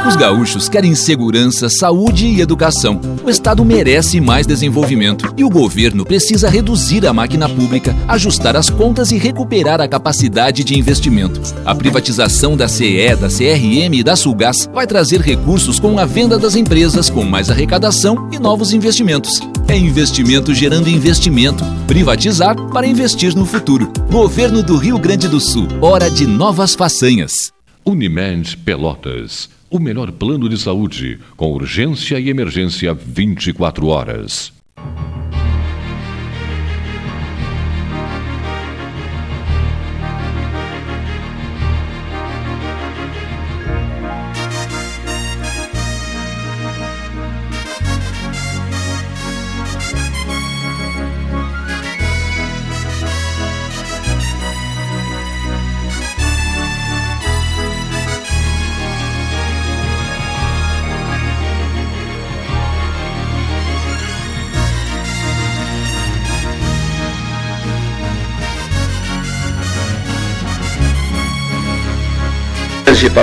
Os 0.08 0.16
gaúchos 0.16 0.70
querem 0.70 0.95
segurança, 0.95 1.68
saúde 1.68 2.28
e 2.28 2.39
educação. 2.39 3.01
O 3.26 3.30
Estado 3.30 3.66
merece 3.66 4.22
mais 4.22 4.47
desenvolvimento 4.47 5.34
e 5.36 5.43
o 5.43 5.49
governo 5.49 6.05
precisa 6.05 6.49
reduzir 6.49 7.05
a 7.05 7.12
máquina 7.12 7.49
pública, 7.49 7.93
ajustar 8.08 8.55
as 8.55 8.70
contas 8.70 9.12
e 9.12 9.18
recuperar 9.18 9.82
a 9.82 9.88
capacidade 9.88 10.64
de 10.64 10.80
investimento. 10.80 11.41
A 11.66 11.76
privatização 11.76 12.55
da 12.55 12.70
CE, 12.70 13.18
da 13.20 13.28
CRM 13.28 13.95
e 13.95 14.01
da 14.01 14.16
Sulgás 14.16 14.70
vai 14.74 14.88
trazer 14.88 15.20
recursos 15.20 15.78
com 15.78 15.99
a 15.99 16.05
venda 16.05 16.39
das 16.39 16.55
empresas, 16.55 17.10
com 17.10 17.26
mais 17.26 17.51
arrecadação 17.51 18.30
e 18.32 18.39
novos 18.39 18.72
investimentos. 18.72 19.41
É 19.68 19.76
investimento 19.76 20.53
gerando 20.55 20.88
investimento. 20.88 21.66
Privatizar 21.86 22.55
para 22.72 22.88
investir 22.88 23.36
no 23.36 23.45
futuro. 23.45 23.91
Governo 24.10 24.64
do 24.64 24.78
Rio 24.78 24.97
Grande 24.97 25.28
do 25.28 25.41
Sul. 25.41 25.68
Hora 25.82 26.10
de 26.10 26.26
novas 26.26 26.76
façanhas. 26.76 27.51
Unimed 27.86 28.55
Pelotas. 28.55 29.57
O 29.70 29.80
melhor 29.80 30.13
plano 30.13 30.47
de 30.47 30.57
saúde, 30.57 31.20
com 31.36 31.51
urgência 31.51 32.18
e 32.18 32.30
emergência 32.30 32.93
24 32.93 33.88
horas. 33.88 34.53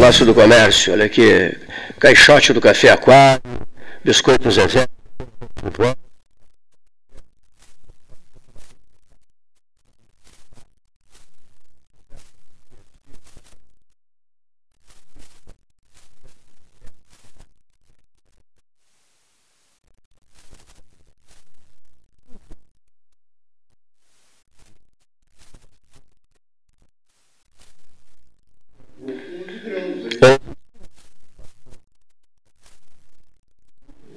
Palácio 0.05 0.27
do 0.27 0.35
Comércio, 0.35 0.93
olha 0.93 1.07
aqui, 1.07 1.57
caixote 1.99 2.53
do 2.53 2.61
Café 2.61 2.91
Aquário, 2.91 3.41
biscoito 4.05 4.51
Zezé. 4.51 4.87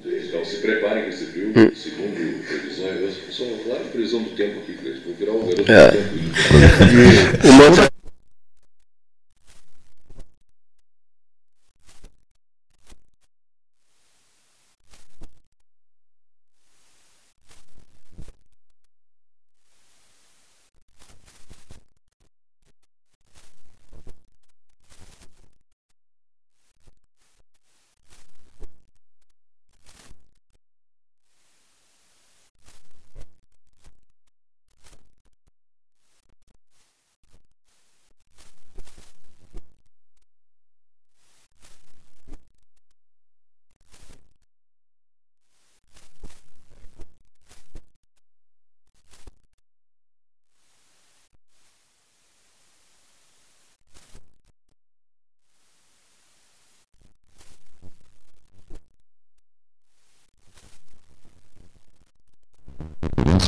Então 0.04 0.44
se 0.44 0.58
preparem 0.58 1.04
que 1.04 1.08
esse 1.10 1.26
frio, 1.26 1.52
segundo 1.74 2.46
previsões, 2.46 3.00
eu 3.00 3.32
só 3.32 3.44
falar 3.64 3.82
de 3.82 3.90
previsão 3.90 4.22
do 4.22 4.30
tempo 4.30 4.60
aqui, 4.60 4.74
Cleiton, 4.74 5.00
vou 5.04 5.14
virar 5.14 5.32
o 5.32 5.44
garoto 5.44 5.72
É. 5.72 5.90
do 5.90 6.67
tempo. 6.78 7.48
Uma 7.48 7.64
outra 7.64 7.88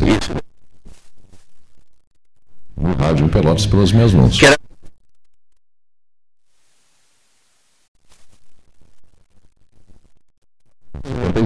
Isso. 0.06 0.34
No 2.76 2.94
rádio 2.94 3.19
em 3.19 3.19
Pelotas 3.32 3.66
pelas 3.66 3.92
minhas 3.92 4.12
mãos. 4.12 4.38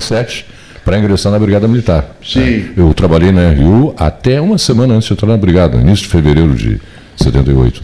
sete 0.00 0.46
para 0.84 0.98
ingressar 0.98 1.32
na 1.32 1.38
Brigada 1.38 1.66
Militar. 1.66 2.16
Sim. 2.22 2.74
Eu 2.76 2.92
trabalhei 2.92 3.32
na 3.32 3.50
RU 3.50 3.94
até 3.96 4.40
uma 4.40 4.58
semana 4.58 4.94
antes 4.94 5.08
de 5.08 5.14
entrar 5.14 5.28
na 5.28 5.36
Brigada, 5.36 5.78
início 5.78 6.04
de 6.04 6.10
fevereiro 6.10 6.54
de 6.54 6.80
78. 7.16 7.82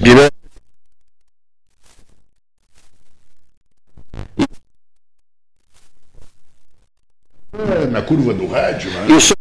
É, 7.53 7.87
Na 7.87 8.03
curva 8.03 8.35
do 8.35 8.47
rádio, 8.47 8.91
né? 8.91 9.17
Isso. 9.17 9.35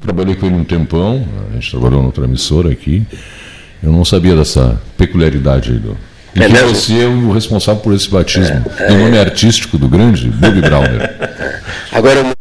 Trabalhei 0.00 0.34
com 0.34 0.46
ele 0.46 0.56
um 0.56 0.64
tempão, 0.64 1.24
a 1.51 1.51
gente 1.62 1.70
trabalhou 1.70 2.02
noutra 2.02 2.24
emissora 2.24 2.70
aqui. 2.70 3.06
Eu 3.82 3.92
não 3.92 4.04
sabia 4.04 4.36
dessa 4.36 4.80
peculiaridade 4.98 5.70
aí 5.70 5.78
do. 5.78 5.96
E 6.34 6.42
É 6.42 6.48
que 6.48 6.62
você 6.62 7.02
é 7.02 7.06
o 7.06 7.32
responsável 7.32 7.80
por 7.80 7.94
esse 7.94 8.10
batismo. 8.10 8.64
É, 8.78 8.88
do 8.88 8.94
é. 8.94 8.98
nome 8.98 9.18
artístico 9.18 9.78
do 9.78 9.88
grande 9.88 10.28
Bob 10.28 10.60
Browner. 10.60 11.14
Agora 11.92 12.34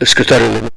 Est-ce 0.00 0.14
que 0.14 0.22
tu 0.22 0.32
as 0.32 0.38
le 0.38 0.68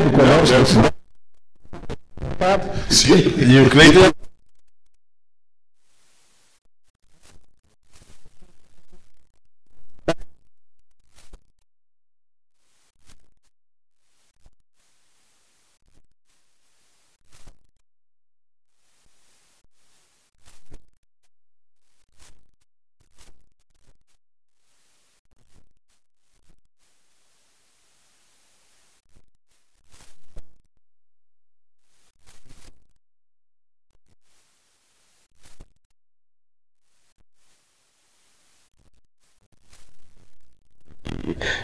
do 0.00 0.10
comércio. 0.10 0.56
E 3.38 3.60
o 3.60 3.70
Cleiton. 3.70 4.12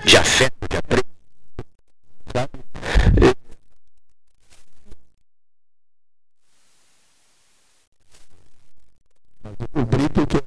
de 0.04 0.16
afeto, 0.16 0.68
de 0.68 0.76
apreço. 0.76 1.04
sabe? 2.32 2.50
porque 10.14 10.38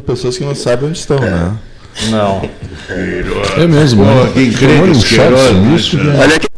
pessoas 0.00 0.38
que 0.38 0.44
não 0.44 0.54
sabem 0.54 0.88
onde 0.88 0.98
estão, 0.98 1.18
né? 1.18 1.56
Não. 2.10 2.42
É 3.56 3.66
mesmo, 3.66 4.04
Pô, 4.04 4.10
né? 4.10 4.30
quem 4.34 4.52
crê 4.52 4.66
né? 5.96 6.04
né? 6.04 6.18
Olha 6.20 6.36
aqui. 6.36 6.53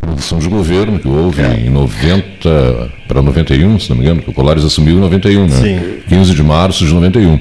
Transição 0.00 0.38
de 0.38 0.48
governo 0.48 0.98
que 0.98 1.08
houve 1.08 1.42
em 1.42 1.70
90 1.70 2.90
para 3.06 3.22
91, 3.22 3.78
se 3.78 3.90
não 3.90 3.96
me 3.96 4.02
engano, 4.04 4.22
que 4.22 4.30
o 4.30 4.32
Colares 4.32 4.64
assumiu 4.64 4.96
em 4.96 5.00
91, 5.00 5.46
né? 5.46 5.56
Sim. 5.56 5.80
15 6.08 6.34
de 6.34 6.42
março 6.42 6.84
de 6.86 6.92
91. 6.94 7.40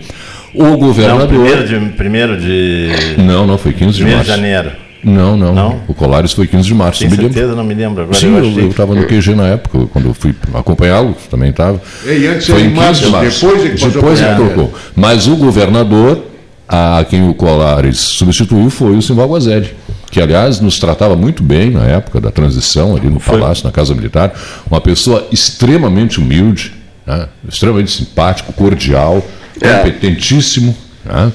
O 0.54 0.78
governador. 0.78 1.20
Não, 1.20 1.28
primeiro 1.28 1.68
de, 1.68 1.90
primeiro 1.92 2.38
de. 2.38 2.90
Não, 3.18 3.46
não, 3.46 3.58
foi 3.58 3.74
15 3.74 3.98
de 3.98 4.04
março. 4.06 4.22
de 4.22 4.28
janeiro. 4.28 4.72
Não, 5.04 5.38
não, 5.38 5.54
Não? 5.54 5.82
O 5.88 5.94
Colares 5.94 6.34
foi 6.34 6.48
15 6.48 6.64
de 6.68 6.74
março. 6.74 7.04
Eu 7.04 7.12
me 7.12 7.16
lembro. 7.16 7.34
certeza? 7.34 7.56
Não 7.56 7.64
me 7.64 7.74
lembro 7.76 8.02
agora. 8.04 8.18
Sim, 8.18 8.36
eu 8.36 8.68
estava 8.70 8.96
no 8.96 9.06
QG 9.06 9.36
na 9.36 9.48
época, 9.50 9.86
quando 9.94 10.08
eu 10.08 10.14
fui 10.14 10.34
acompanhá-lo, 10.54 11.16
também 11.30 11.52
estava. 11.52 11.80
E 12.06 12.26
antes 12.28 12.48
Foi 12.48 12.62
em 12.62 12.66
em 12.66 12.70
15 12.74 12.76
março, 12.82 13.06
de 13.06 13.10
março. 13.12 13.46
depois 13.48 13.66
é 13.66 13.70
que 13.70 13.86
Depois 13.88 14.20
ele 14.20 14.28
janeiro. 14.30 14.46
trocou. 14.54 14.74
Mas 14.96 15.28
o 15.28 15.36
governador, 15.36 16.24
a 16.68 17.06
quem 17.08 17.30
o 17.30 17.34
Colares 17.36 18.00
substituiu, 18.00 18.70
foi 18.72 18.98
o 18.98 19.02
Simval 19.02 19.30
Guazelli, 19.30 19.70
que, 20.18 20.22
aliás, 20.24 20.60
nos 20.60 20.80
tratava 20.80 21.16
muito 21.16 21.44
bem 21.44 21.70
na 21.70 21.84
época 21.86 22.20
da 22.20 22.32
transição, 22.32 22.96
ali 22.98 23.08
no 23.08 23.20
Palácio, 23.20 23.64
na 23.64 23.72
Casa 23.72 23.94
Militar. 23.94 24.34
Uma 24.70 24.82
pessoa 24.82 25.28
extremamente 25.32 26.20
humilde, 26.20 26.74
né? 27.06 27.28
extremamente 27.48 27.92
simpático, 27.92 28.52
cordial, 28.52 29.24
É. 29.62 29.78
competentíssimo. 29.78 30.76
né? 31.06 31.32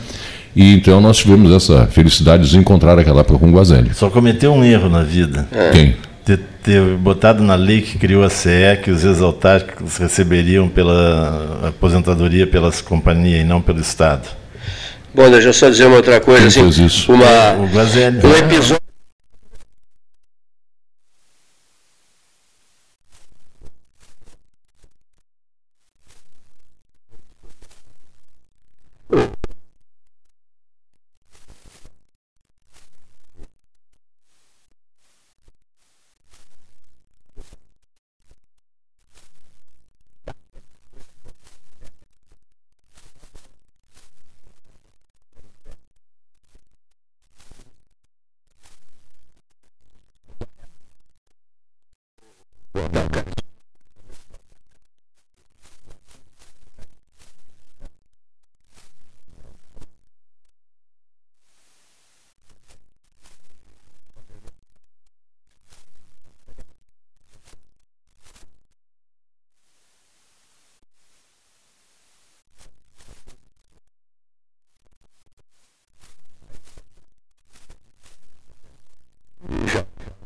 E 0.56 0.74
então 0.74 1.00
nós 1.00 1.18
tivemos 1.18 1.52
essa 1.52 1.86
felicidade 1.86 2.50
de 2.50 2.58
encontrar 2.58 2.98
aquela 2.98 3.20
época 3.20 3.38
com 3.38 3.48
o 3.50 3.52
Guazelli. 3.52 3.94
Só 3.94 4.10
cometeu 4.10 4.52
um 4.52 4.64
erro 4.64 4.88
na 4.88 5.02
vida. 5.04 5.46
Quem? 5.72 5.94
Ter, 6.24 6.40
ter 6.62 6.82
botado 6.96 7.40
na 7.42 7.54
lei 7.54 7.82
que 7.82 7.96
criou 7.98 8.24
a 8.24 8.30
CE 8.30 8.78
que 8.82 8.90
os 8.90 9.04
exaltados 9.04 9.96
receberiam 9.96 10.68
pela 10.68 11.68
aposentadoria 11.68 12.46
pelas 12.48 12.80
companhias 12.80 13.40
e 13.42 13.44
não 13.44 13.62
pelo 13.62 13.80
Estado. 13.80 14.28
Bom, 15.14 15.30
deixa 15.30 15.48
eu 15.48 15.52
só 15.52 15.68
dizer 15.68 15.86
uma 15.86 15.96
outra 15.96 16.20
coisa. 16.20 16.48
Quem 16.48 16.68
Assim? 16.68 17.12
Uma, 17.12 17.66
Guazelli. 17.70 18.26
um 18.26 18.34
episódio. 18.34 18.82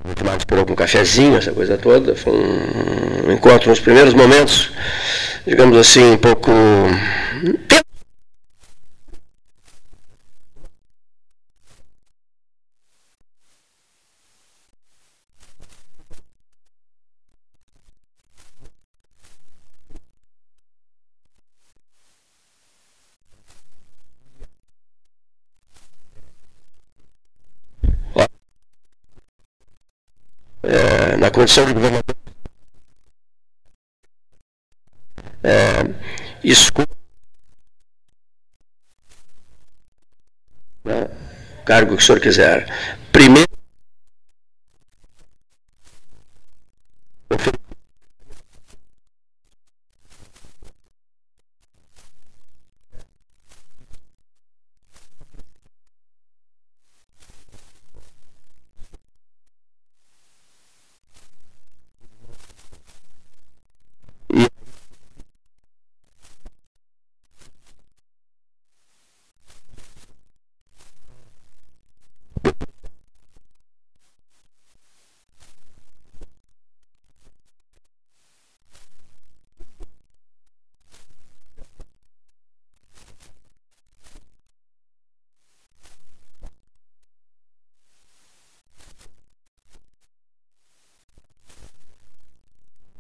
A 0.05 0.09
gente 0.09 0.25
mais 0.25 0.39
esperou 0.39 0.65
com 0.65 0.73
um 0.73 0.75
cafezinho, 0.87 1.37
essa 1.37 1.53
coisa 1.53 1.77
toda. 1.77 2.15
Foi 2.15 2.33
um 2.33 3.33
encontro 3.33 3.69
nos 3.69 3.81
primeiros 3.81 4.15
momentos, 4.15 4.71
digamos 5.45 5.77
assim, 5.77 6.13
um 6.13 6.17
pouco. 6.17 6.53
Condição 31.47 31.65
de 31.65 31.75
governador, 31.75 32.17
é, 35.45 35.95
escolha 36.43 36.89
né, 40.85 41.09
cargo 41.65 41.97
que 41.97 42.03
o 42.03 42.05
senhor 42.05 42.21
quiser. 42.21 42.67
Primeiro, 43.13 43.47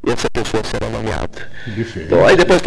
e 0.06 0.10
essa 0.12 0.30
pessoa 0.30 0.62
será 0.62 0.88
nomeada. 0.88 1.50
Diferente. 1.66 2.05
Então, 2.05 2.05
aí 2.24 2.36
depois 2.36 2.62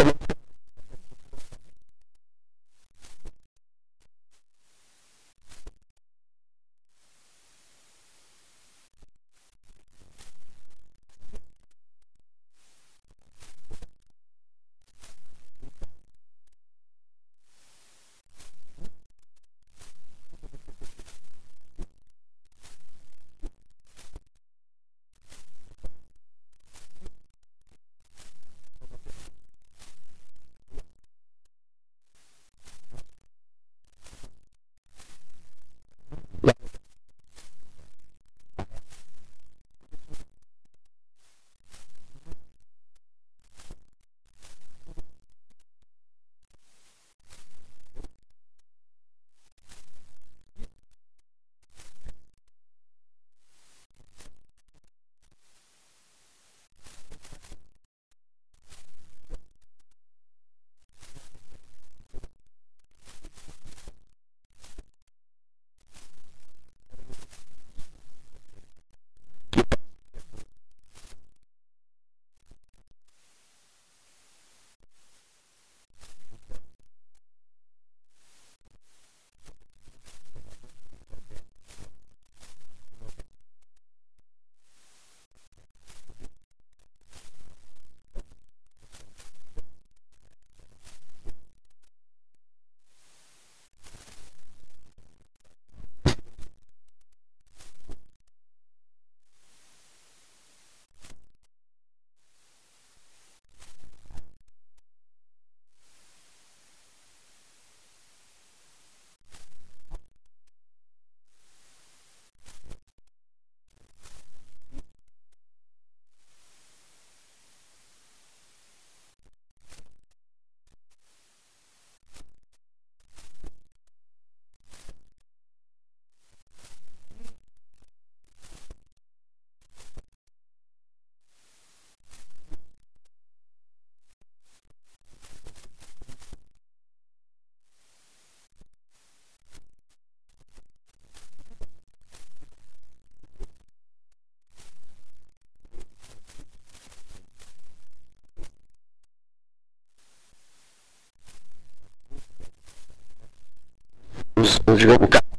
os, 154.40 154.60
os, 154.66 154.84
o 154.84 155.30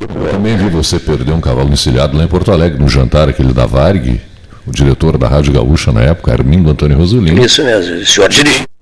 Eu 0.00 0.30
também 0.30 0.56
vi 0.56 0.68
você 0.68 0.98
perder 0.98 1.32
um 1.32 1.40
cavalo 1.40 1.72
encilhado 1.72 2.16
lá 2.16 2.24
em 2.24 2.28
Porto 2.28 2.50
Alegre, 2.52 2.78
no 2.78 2.88
jantar 2.88 3.28
aquele 3.28 3.52
da 3.52 3.64
Varg, 3.64 4.20
o 4.66 4.72
diretor 4.72 5.16
da 5.16 5.28
Rádio 5.28 5.52
Gaúcha 5.52 5.92
na 5.92 6.02
época, 6.02 6.32
Armindo 6.32 6.68
Antônio 6.70 6.98
Rosolino. 6.98 7.42
Isso 7.44 7.62
mesmo, 7.64 7.96
o 7.96 8.06
senhor 8.06 8.28
dirigiu. 8.28 8.73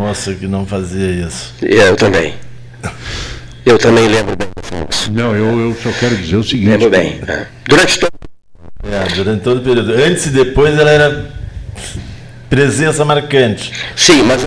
Moça 0.00 0.32
que 0.32 0.46
não 0.46 0.64
fazia 0.64 1.10
isso. 1.26 1.52
Eu 1.60 1.94
também. 1.94 2.34
Eu 3.66 3.76
também 3.76 4.08
lembro 4.08 4.34
bem 4.34 4.48
do 4.56 4.62
Fux. 4.62 5.08
Não, 5.08 5.36
eu, 5.36 5.60
eu 5.60 5.76
só 5.82 5.92
quero 5.92 6.16
dizer 6.16 6.36
o 6.36 6.42
seguinte. 6.42 6.70
Lembro 6.70 6.88
bem. 6.88 7.20
é. 7.28 7.46
Durante 7.68 8.00
todo 8.00 8.10
É, 8.82 9.14
durante 9.14 9.42
todo 9.44 9.58
o 9.58 9.62
período. 9.62 9.92
Antes 9.92 10.24
e 10.24 10.30
depois 10.30 10.78
ela 10.78 10.90
era 10.90 11.30
presença 12.48 13.04
marcante. 13.04 13.70
Sim, 13.94 14.22
mas 14.22 14.46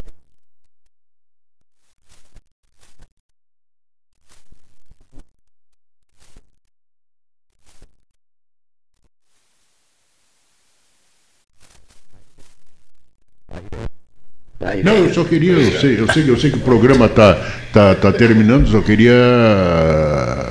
Não, 14.84 14.94
eu 14.96 15.14
só 15.14 15.24
queria, 15.24 15.52
eu 15.54 15.80
sei, 15.80 16.00
eu 16.00 16.08
sei, 16.14 16.24
que- 16.24 16.30
eu 16.30 16.40
sei 16.40 16.50
que 16.52 16.58
o 16.58 16.62
programa 16.62 17.06
está 17.08 17.34
tá, 17.74 17.96
tá 17.96 18.12
terminando, 18.14 18.68
só 18.70 18.80
queria 18.82 19.14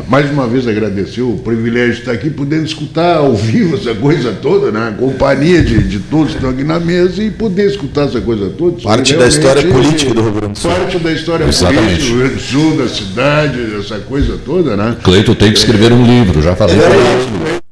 mais 0.08 0.30
uma 0.30 0.46
vez 0.46 0.66
agradecer 0.68 1.22
o 1.22 1.36
privilégio 1.38 1.94
de 1.94 1.98
estar 2.00 2.12
aqui, 2.12 2.28
podendo 2.28 2.66
escutar 2.66 3.16
ao 3.18 3.34
vivo 3.34 3.76
essa 3.76 3.94
coisa 3.94 4.32
toda, 4.32 4.70
né? 4.70 4.88
A 4.88 4.92
companhia 4.92 5.62
de, 5.62 5.82
de 5.84 5.98
todos 6.00 6.30
que 6.32 6.36
estão 6.36 6.50
aqui 6.50 6.64
na 6.64 6.78
mesa 6.78 7.22
e 7.22 7.30
poder 7.30 7.66
escutar 7.70 8.06
essa 8.06 8.20
coisa 8.20 8.50
toda. 8.50 8.80
Parte 8.82 9.14
da 9.16 9.26
história 9.26 9.62
política 9.62 10.12
do 10.12 10.22
Rio 10.22 10.32
Grande 10.32 10.52
do 10.52 10.58
Sul. 10.58 10.70
Parte 10.70 10.98
da 10.98 11.12
história 11.12 11.44
Exatamente. 11.44 11.84
política 11.86 12.04
do 12.04 12.10
Rio 12.10 12.18
Grande 12.20 12.34
do 12.34 12.40
Sul, 12.42 12.76
da 12.76 12.88
cidade, 12.88 13.58
essa 13.78 13.98
coisa 14.00 14.38
toda, 14.44 14.76
né? 14.76 14.96
Cleiton 15.02 15.34
tem 15.34 15.52
que 15.52 15.58
escrever 15.58 15.92
um 15.92 16.04
livro, 16.04 16.42
já 16.42 16.54
falei 16.54 16.76
pra 16.76 16.90
ele. 16.96 17.62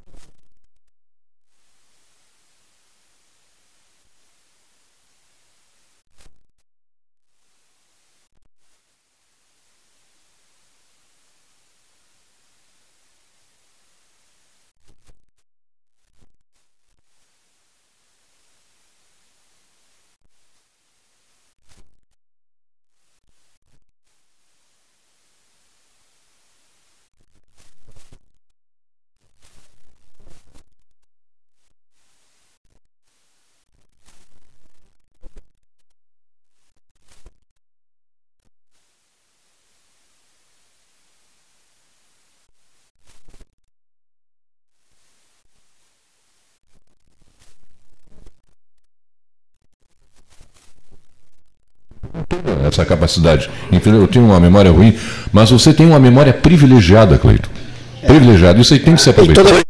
Essa 52.70 52.84
capacidade. 52.84 53.51
Eu 53.70 54.09
tenho 54.09 54.24
uma 54.24 54.40
memória 54.40 54.70
ruim, 54.70 54.94
mas 55.32 55.51
você 55.51 55.72
tem 55.72 55.86
uma 55.86 55.98
memória 55.98 56.32
privilegiada, 56.32 57.18
Cleito. 57.18 57.51
Privilegiada. 58.06 58.60
Isso 58.60 58.72
aí 58.72 58.80
tem 58.80 58.94
que 58.94 59.02
ser 59.02 59.10
aproveitado. 59.10 59.69